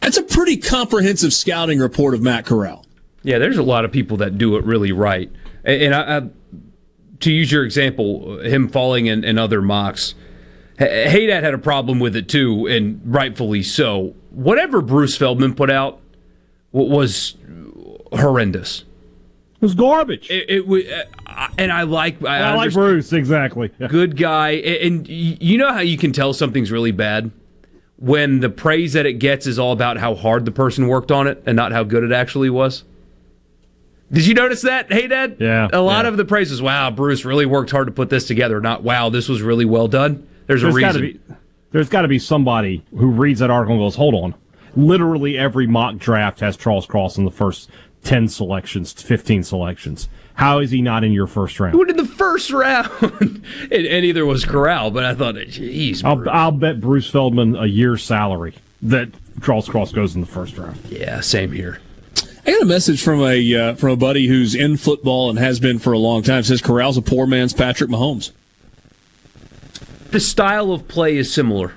[0.00, 2.86] That's a pretty comprehensive scouting report of Matt Corral.
[3.24, 5.30] Yeah, there's a lot of people that do it really right.
[5.64, 6.28] And, and I, I,
[7.20, 10.14] to use your example, him falling in, in other mocks,
[10.78, 14.14] H- Haydad had a problem with it too, and rightfully so.
[14.30, 16.00] Whatever Bruce Feldman put out
[16.70, 17.34] was
[18.12, 18.84] horrendous.
[19.56, 20.30] It was garbage.
[20.30, 21.04] It, it was, uh,
[21.58, 23.68] and I like I, I like Bruce exactly.
[23.88, 24.50] Good guy.
[24.50, 27.30] A- And you know how you can tell something's really bad
[27.98, 31.26] when the praise that it gets is all about how hard the person worked on
[31.26, 32.84] it and not how good it actually was.
[34.12, 34.92] Did you notice that?
[34.92, 35.36] Hey, Dad.
[35.40, 36.10] Yeah, A lot yeah.
[36.10, 39.08] of the praise is, "Wow, Bruce really worked hard to put this together." Not, "Wow,
[39.08, 41.02] this was really well done." There's a There's to reason.
[41.02, 41.20] be
[41.72, 44.34] there's got to be somebody who reads that article and goes, "Hold on."
[44.76, 47.68] Literally every mock draft has Charles Cross in the first
[48.04, 50.08] 10 selections, 15 selections.
[50.36, 51.72] How is he not in your first round?
[51.74, 52.90] Who did the first round?
[53.20, 53.42] and,
[53.72, 58.04] and either was Corral, but I thought, "Geez, I'll, I'll bet Bruce Feldman a year's
[58.04, 59.08] salary that
[59.42, 60.78] Charles Cross goes in the first round.
[60.90, 61.80] yeah, same here."
[62.46, 65.58] I got a message from a uh, from a buddy who's in football and has
[65.58, 66.42] been for a long time.
[66.42, 68.30] Says Corral's a poor man's Patrick Mahomes.
[70.10, 71.72] The style of play is similar.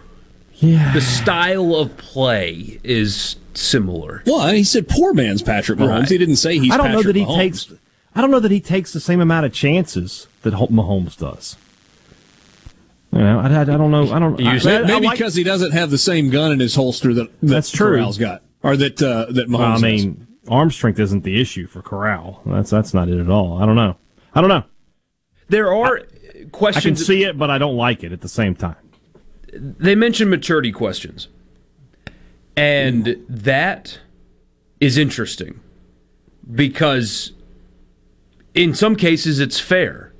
[0.55, 0.93] Yeah.
[0.93, 4.21] The style of play is similar.
[4.25, 5.99] Well, he said poor man's Patrick Mahomes.
[6.01, 6.09] Right.
[6.09, 6.73] He didn't say he's.
[6.73, 7.37] I don't know Patrick that he Mahomes.
[7.37, 7.73] takes.
[8.19, 11.55] I don't know that he takes the same amount of chances that Hol- Mahomes does.
[13.13, 14.11] You know, I, I, I don't know.
[14.11, 14.33] I don't.
[14.45, 17.29] I, Maybe, I like- because he doesn't have the same gun in his holster that,
[17.39, 17.95] that That's true.
[17.95, 19.57] Corral's got, or that uh, that Mahomes.
[19.57, 19.81] Well, I has.
[19.81, 22.41] mean, arm strength isn't the issue for Corral.
[22.45, 23.63] That's that's not it at all.
[23.63, 23.95] I don't know.
[24.35, 24.63] I don't know.
[25.47, 26.01] There are
[26.51, 26.85] questions.
[26.85, 28.75] I can see it, but I don't like it at the same time.
[29.53, 31.29] they mentioned maturity questions.
[32.57, 33.97] And that
[34.81, 35.61] is interesting
[36.53, 37.31] because
[38.53, 40.13] in some cases it's fair.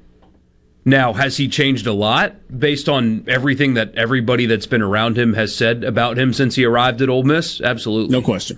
[0.85, 5.33] Now, has he changed a lot based on everything that everybody that's been around him
[5.33, 7.61] has said about him since he arrived at Ole Miss?
[7.61, 8.11] Absolutely.
[8.11, 8.58] No question.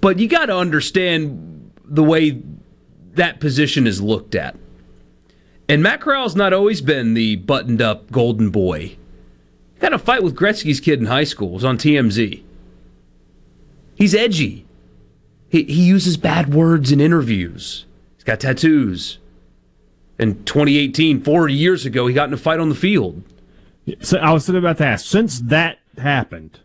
[0.00, 2.42] But you got to understand the way
[3.14, 4.56] that position is looked at.
[5.68, 8.96] And Matt Corral's not always been the buttoned up golden boy.
[9.74, 11.50] He had a fight with Gretzky's kid in high school.
[11.50, 12.42] It was on TMZ.
[13.94, 14.66] He's edgy.
[15.52, 17.84] He, he uses bad words in interviews.
[18.16, 19.18] He's got tattoos.
[20.18, 23.22] In 2018, four years ago, he got in a fight on the field.
[24.00, 25.04] So I was about to ask.
[25.04, 26.60] Since that happened,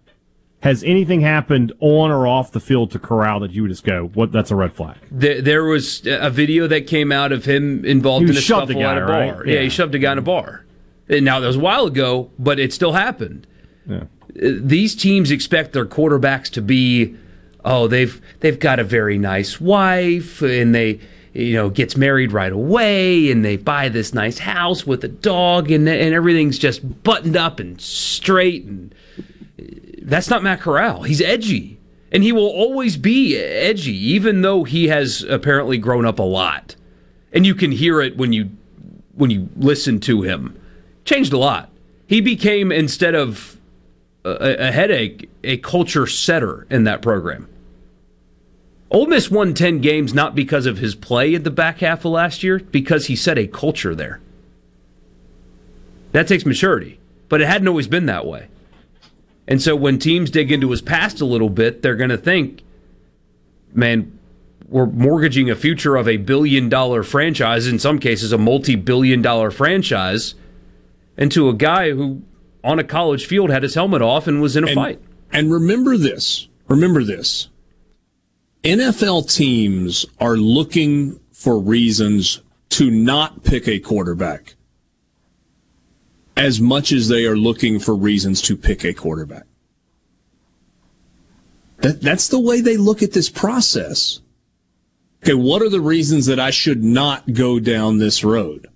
[0.62, 4.10] has anything happened on or off the field to Corral that you would just go,
[4.14, 4.32] "What?
[4.32, 8.30] That's a red flag." There, there was a video that came out of him involved
[8.30, 9.34] in a shoved a scuffle guy, at a right?
[9.34, 9.46] bar.
[9.46, 9.56] Yeah.
[9.56, 9.62] Yeah.
[9.64, 10.64] he shoved a guy in a bar.
[11.10, 13.48] And now that was a while ago, but it still happened.
[13.86, 14.04] Yeah.
[14.42, 17.16] Uh, These teams expect their quarterbacks to be,
[17.68, 21.00] oh, they've they've got a very nice wife, and they
[21.34, 25.70] you know gets married right away, and they buy this nice house with a dog,
[25.70, 28.96] and and everything's just buttoned up and straight, and
[29.60, 29.64] uh,
[30.02, 31.04] that's not Matt Corral.
[31.04, 31.78] He's edgy,
[32.12, 36.76] and he will always be edgy, even though he has apparently grown up a lot,
[37.34, 38.50] and you can hear it when you
[39.14, 40.60] when you listen to him.
[41.04, 41.70] Changed a lot.
[42.08, 43.58] He became instead of
[44.24, 47.48] a, a headache, a culture setter in that program.
[48.90, 52.12] Ole Miss won 10 games not because of his play at the back half of
[52.12, 54.22] last year, because he set a culture there.
[56.14, 58.48] That takes maturity, but it hadn't always been that way.
[59.48, 62.62] And so when teams dig into his past a little bit, they're going to think,
[63.74, 64.18] man,
[64.68, 69.22] we're mortgaging a future of a billion dollar franchise, in some cases, a multi billion
[69.22, 70.36] dollar franchise,
[71.18, 72.22] into a guy who
[72.64, 75.02] on a college field had his helmet off and was in a and, fight.
[75.32, 76.48] And remember this.
[76.68, 77.48] Remember this.
[78.68, 84.56] NFL teams are looking for reasons to not pick a quarterback
[86.36, 89.46] as much as they are looking for reasons to pick a quarterback.
[91.78, 94.20] That, that's the way they look at this process.
[95.24, 98.68] Okay, what are the reasons that I should not go down this road?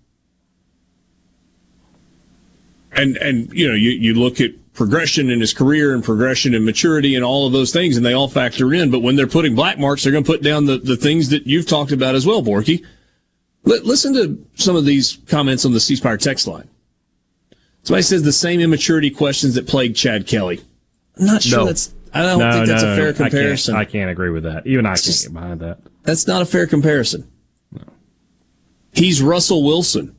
[2.93, 6.63] And and you know, you, you look at progression in his career and progression and
[6.65, 8.89] maturity and all of those things, and they all factor in.
[8.91, 11.45] But when they're putting black marks, they're going to put down the, the things that
[11.45, 12.85] you've talked about as well, Borky.
[13.63, 16.67] Li- listen to some of these comments on the C Spire text line.
[17.83, 20.61] Somebody says the same immaturity questions that plagued Chad Kelly.
[21.19, 21.65] I'm not sure No.
[21.65, 21.93] that's.
[22.13, 23.75] I don't no, think that's no, a fair I can't- comparison.
[23.75, 24.67] I can't, agree with that.
[24.67, 25.79] Even I It's can't just- get behind that.
[26.03, 27.27] That's not a fair comparison.
[28.93, 30.15] He's Russell Wilson.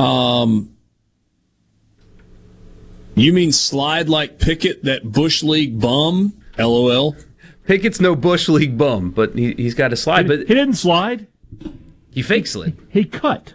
[0.00, 0.76] Um,
[3.14, 6.34] you mean slide like Pickett, that Bush League bum?
[6.58, 7.16] LOL.
[7.66, 10.26] Pickett's no Bush League bum, but he, he's got a slide.
[10.26, 11.26] But he didn't slide.
[12.10, 12.76] He fake slid.
[12.88, 13.54] He cut.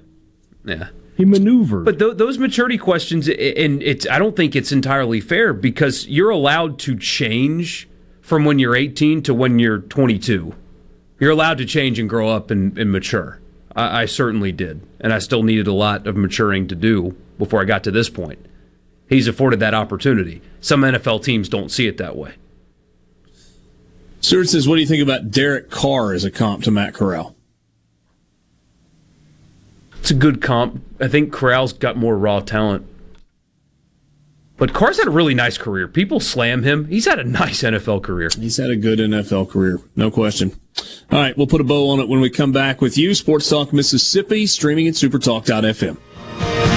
[0.63, 0.89] Yeah.
[1.17, 1.85] He maneuvered.
[1.85, 6.29] But th- those maturity questions, and it's I don't think it's entirely fair because you're
[6.29, 7.87] allowed to change
[8.21, 10.53] from when you're 18 to when you're 22.
[11.19, 13.39] You're allowed to change and grow up and, and mature.
[13.75, 17.61] I, I certainly did, and I still needed a lot of maturing to do before
[17.61, 18.43] I got to this point.
[19.07, 20.41] He's afforded that opportunity.
[20.61, 22.35] Some NFL teams don't see it that way.
[24.21, 27.35] Stewart says, What do you think about Derek Carr as a comp to Matt Corral?
[29.99, 30.83] It's a good comp.
[30.99, 32.87] I think Corral's got more raw talent.
[34.57, 35.87] But Carr's had a really nice career.
[35.87, 36.85] People slam him.
[36.85, 38.29] He's had a nice NFL career.
[38.39, 40.53] He's had a good NFL career, no question.
[41.11, 43.13] All right, we'll put a bow on it when we come back with you.
[43.13, 46.74] Sports Talk Mississippi, streaming at supertalk.fm.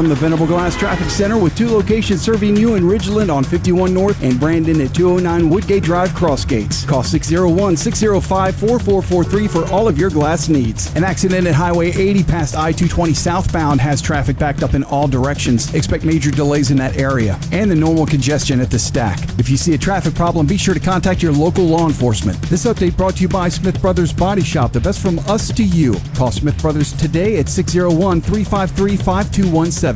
[0.00, 3.92] from the Venable Glass Traffic Center with two locations serving you in Ridgeland on 51
[3.92, 6.88] North and Brandon at 209 Woodgate Drive, Crossgates.
[6.88, 10.90] Call 601 605 4443 for all of your glass needs.
[10.96, 15.06] An accident at Highway 80 past I 220 southbound has traffic backed up in all
[15.06, 15.74] directions.
[15.74, 19.18] Expect major delays in that area and the normal congestion at the stack.
[19.38, 22.40] If you see a traffic problem, be sure to contact your local law enforcement.
[22.44, 25.62] This update brought to you by Smith Brothers Body Shop, the best from us to
[25.62, 25.94] you.
[26.14, 29.89] Call Smith Brothers today at 601 353 5217.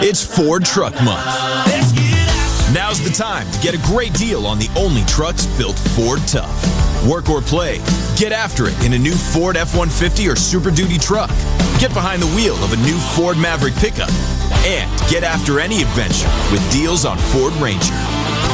[0.00, 1.26] It's Ford Truck Month.
[2.72, 6.48] Now's the time to get a great deal on the only trucks built Ford tough.
[7.06, 7.76] Work or play,
[8.16, 11.28] get after it in a new Ford F 150 or Super Duty truck.
[11.78, 14.10] Get behind the wheel of a new Ford Maverick pickup.
[14.64, 17.92] And get after any adventure with deals on Ford Ranger.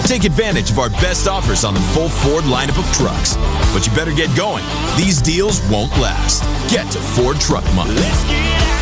[0.04, 3.36] Take advantage of our best offers on the full Ford lineup of trucks.
[3.72, 4.64] But you better get going.
[4.96, 6.42] These deals won't last.
[6.68, 8.81] Get to Ford Truck Month.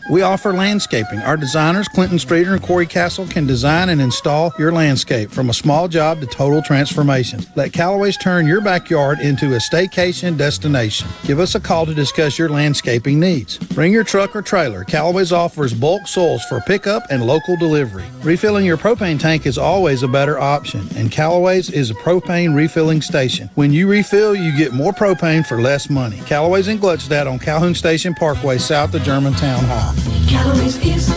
[0.11, 1.19] We offer landscaping.
[1.19, 5.53] Our designers, Clinton Streeter and Corey Castle, can design and install your landscape from a
[5.53, 7.39] small job to total transformation.
[7.55, 11.07] Let Callaway's turn your backyard into a staycation destination.
[11.23, 13.57] Give us a call to discuss your landscaping needs.
[13.57, 14.83] Bring your truck or trailer.
[14.83, 18.03] Callaway's offers bulk soils for pickup and local delivery.
[18.21, 23.01] Refilling your propane tank is always a better option, and Callaway's is a propane refilling
[23.01, 23.49] station.
[23.55, 26.19] When you refill, you get more propane for less money.
[26.25, 30.00] Callaway's in Gluckstadt on Calhoun Station Parkway, south of Germantown Hall.
[30.27, 31.09] Callaway's is,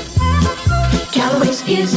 [1.12, 1.94] Callaway's is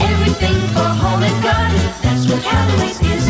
[0.00, 1.78] everything for home and garden.
[2.02, 3.28] That's what Callaway's is.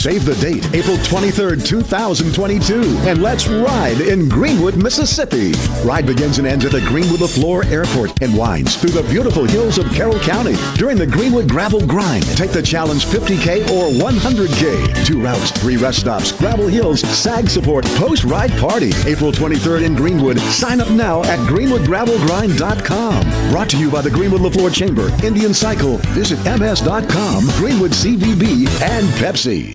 [0.00, 5.52] Save the date, April 23rd, 2022, and let's ride in Greenwood, Mississippi.
[5.84, 9.76] Ride begins and ends at the Greenwood Leflore Airport and winds through the beautiful hills
[9.76, 10.54] of Carroll County.
[10.76, 15.04] During the Greenwood Gravel Grind, take the challenge 50K or 100K.
[15.04, 18.92] Two routes, three rest stops, Gravel Hills, SAG support, post-ride party.
[19.04, 20.40] April 23rd in Greenwood.
[20.40, 23.52] Sign up now at greenwoodgravelgrind.com.
[23.52, 25.98] Brought to you by the Greenwood Leflore Chamber, Indian Cycle.
[26.16, 29.74] Visit ms.com, Greenwood CVB, and Pepsi.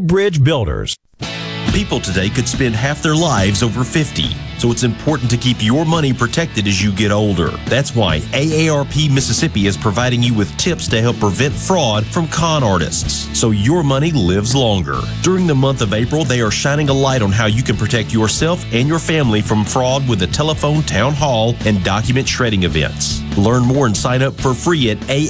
[0.00, 0.96] Bridge Builders.
[1.72, 5.86] People today could spend half their lives over 50, so it's important to keep your
[5.86, 7.48] money protected as you get older.
[7.64, 12.62] That's why AARP Mississippi is providing you with tips to help prevent fraud from con
[12.62, 15.00] artists, so your money lives longer.
[15.22, 18.12] During the month of April, they are shining a light on how you can protect
[18.12, 23.22] yourself and your family from fraud with a telephone town hall and document shredding events.
[23.38, 25.22] Learn more and sign up for free at aarp.org/ms.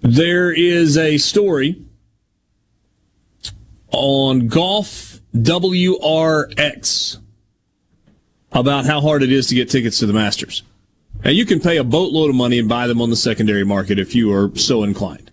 [0.02, 1.82] There is a story
[3.92, 7.18] on Golf WRX
[8.52, 10.62] about how hard it is to get tickets to the Masters.
[11.24, 13.98] Now, you can pay a boatload of money and buy them on the secondary market
[13.98, 15.29] if you are so inclined.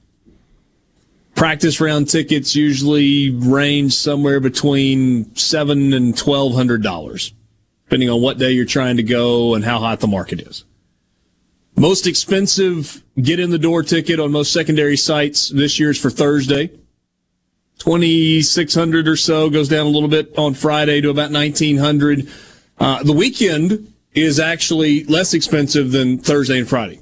[1.38, 7.32] Practice round tickets usually range somewhere between seven and twelve hundred dollars,
[7.86, 10.66] depending on what day you're trying to go and how hot the market is.
[11.76, 16.10] Most expensive get in the door ticket on most secondary sites this year is for
[16.10, 16.72] Thursday.
[17.78, 22.28] 2600 or so goes down a little bit on Friday to about 1900.
[22.80, 27.00] Uh, the weekend is actually less expensive than Thursday and Friday.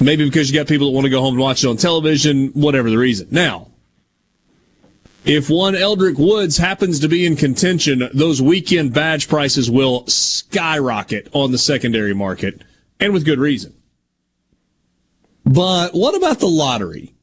[0.00, 2.48] Maybe because you got people that want to go home and watch it on television,
[2.48, 3.28] whatever the reason.
[3.30, 3.68] Now,
[5.24, 11.28] if one Eldrick Woods happens to be in contention, those weekend badge prices will skyrocket
[11.32, 12.62] on the secondary market
[13.00, 13.74] and with good reason.
[15.44, 17.14] But what about the lottery?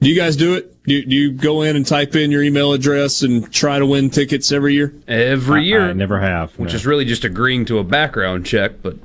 [0.00, 0.82] Do you guys do it?
[0.84, 3.84] Do you, do you go in and type in your email address and try to
[3.84, 4.94] win tickets every year?
[5.06, 5.82] Every year.
[5.82, 6.58] I never have.
[6.58, 6.76] Which no.
[6.76, 8.96] is really just agreeing to a background check, but.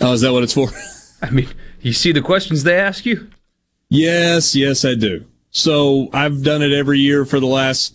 [0.00, 0.68] Oh, is that what it's for?
[1.22, 1.48] I mean,
[1.80, 3.30] you see the questions they ask you?
[3.88, 5.24] Yes, yes, I do.
[5.50, 7.94] So I've done it every year for the last,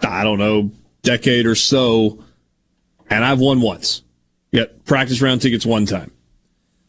[0.00, 0.70] I don't know,
[1.02, 2.22] decade or so,
[3.08, 4.02] and I've won once.
[4.52, 6.12] Got practice round tickets one time.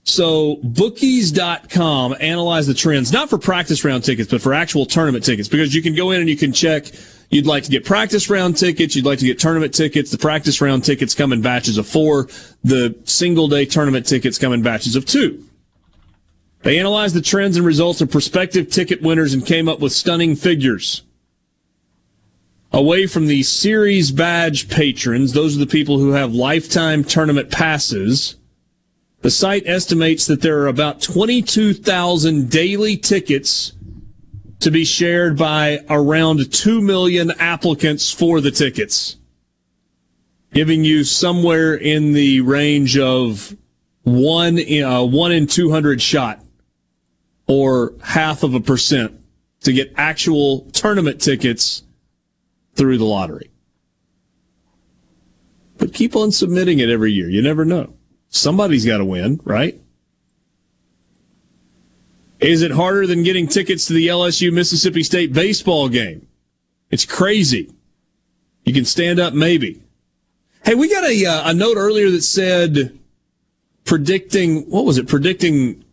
[0.04, 5.48] So bookies.com analyze the trends, not for practice round tickets, but for actual tournament tickets,
[5.48, 6.92] because you can go in and you can check
[7.32, 10.12] you'd like to get practice round tickets, you'd like to get tournament tickets.
[10.12, 12.28] The practice round tickets come in batches of four.
[12.64, 15.44] The single day tournament tickets come in batches of two.
[16.64, 20.36] They analyzed the trends and results of prospective ticket winners and came up with stunning
[20.36, 21.02] figures.
[22.72, 28.36] Away from the series badge patrons, those are the people who have lifetime tournament passes.
[29.22, 33.74] The site estimates that there are about 22,000 daily tickets
[34.60, 39.18] to be shared by around 2 million applicants for the tickets,
[40.54, 43.58] giving you somewhere in the range of
[44.04, 46.42] one, uh, one in 200 shot
[47.52, 49.20] or half of a percent
[49.60, 51.84] to get actual tournament tickets
[52.76, 53.52] through the lottery.
[55.78, 57.30] But keep on submitting it every year.
[57.30, 57.94] You never know.
[58.30, 59.78] Somebody's got to win, right?
[62.40, 66.28] Is it harder than getting tickets to the LSU Mississippi State baseball game?
[66.90, 67.70] It's crazy.
[68.64, 69.84] You can stand up, maybe.
[70.64, 72.98] Hey, we got a, uh, a note earlier that said
[73.84, 75.10] predicting, what was it?
[75.10, 75.84] Predicting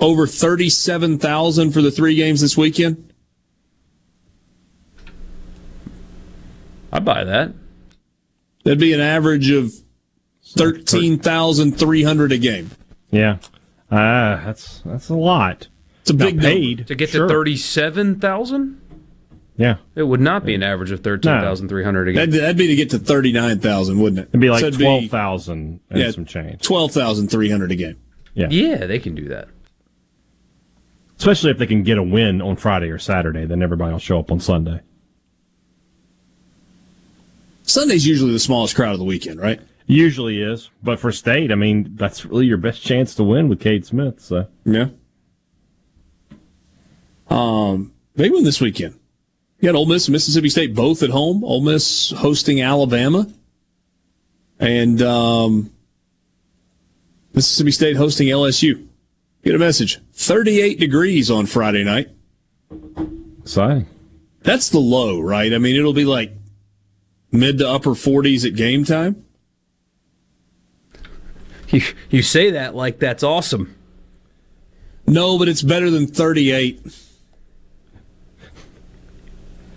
[0.00, 3.12] over 37,000 for the three games this weekend?
[6.92, 7.52] I buy that.
[8.64, 9.72] That'd be an average of
[10.56, 12.70] 13,300 a game.
[13.10, 13.38] Yeah.
[13.90, 15.68] Uh, that's that's a lot.
[16.00, 17.26] It's a big paid To get sure.
[17.26, 18.80] to 37,000?
[19.56, 19.76] Yeah.
[19.94, 22.16] It would not be an average of 13,300 a game.
[22.30, 24.28] That'd, that'd be to get to 39,000, wouldn't it?
[24.28, 26.62] It'd be like So twelve thousand and yeah, some change.
[26.62, 27.96] 12,300 a game.
[28.34, 28.48] Yeah.
[28.50, 29.48] Yeah, they can do that.
[31.18, 34.18] Especially if they can get a win on Friday or Saturday, then everybody will show
[34.18, 34.80] up on Sunday.
[37.62, 39.60] Sunday's usually the smallest crowd of the weekend, right?
[39.86, 43.60] Usually is, but for state, I mean, that's really your best chance to win with
[43.60, 44.20] Cade Smith.
[44.20, 44.88] So Yeah.
[47.28, 48.98] Um, they win this weekend.
[49.60, 51.42] You got Ole Miss and Mississippi State both at home.
[51.44, 53.26] Ole Miss hosting Alabama,
[54.58, 55.70] and um,
[57.32, 58.86] Mississippi State hosting LSU.
[59.46, 60.00] Get a message.
[60.12, 62.08] Thirty-eight degrees on Friday night.
[63.42, 63.86] exciting.
[64.42, 65.54] That's the low, right?
[65.54, 66.32] I mean, it'll be like
[67.30, 69.24] mid to upper forties at game time.
[71.68, 73.76] You, you say that like that's awesome.
[75.06, 76.80] No, but it's better than thirty-eight.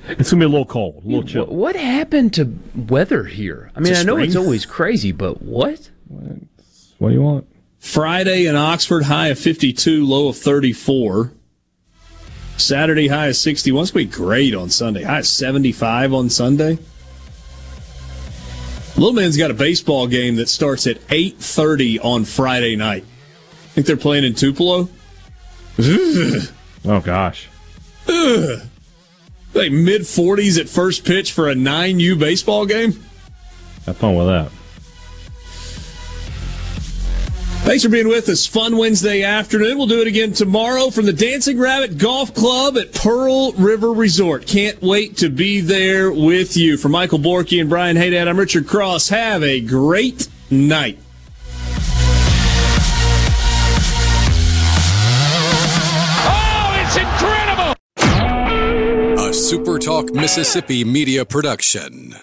[0.08, 1.46] It's gonna be a little cold, a little chill.
[1.46, 3.72] What, what happened to weather here?
[3.76, 5.92] I mean, I know it's always crazy, but what?
[6.08, 7.48] What do you want?
[7.80, 11.32] Friday in Oxford, high of 52, low of 34.
[12.58, 13.82] Saturday, high of 61.
[13.84, 15.04] It's going to be great on Sunday.
[15.04, 16.78] High of 75 on Sunday.
[18.96, 23.06] Little Man's got a baseball game that starts at 8.30 on Friday night.
[23.70, 24.90] think they're playing in Tupelo?
[25.80, 26.42] Ugh.
[26.86, 27.50] Oh gosh.
[28.08, 28.62] Ugh.
[29.54, 32.94] Like mid 40s at first pitch for a 9U baseball game?
[33.86, 34.50] Have fun with that.
[37.64, 38.48] Thanks for being with us.
[38.48, 39.78] Fun Wednesday afternoon.
[39.78, 44.48] We'll do it again tomorrow from the Dancing Rabbit Golf Club at Pearl River Resort.
[44.48, 46.78] Can't wait to be there with you.
[46.78, 49.10] For Michael Borky and Brian Haydad, I'm Richard Cross.
[49.10, 50.98] Have a great night.
[56.26, 57.76] Oh, it's incredible!
[59.30, 62.16] A Super Talk Mississippi media production.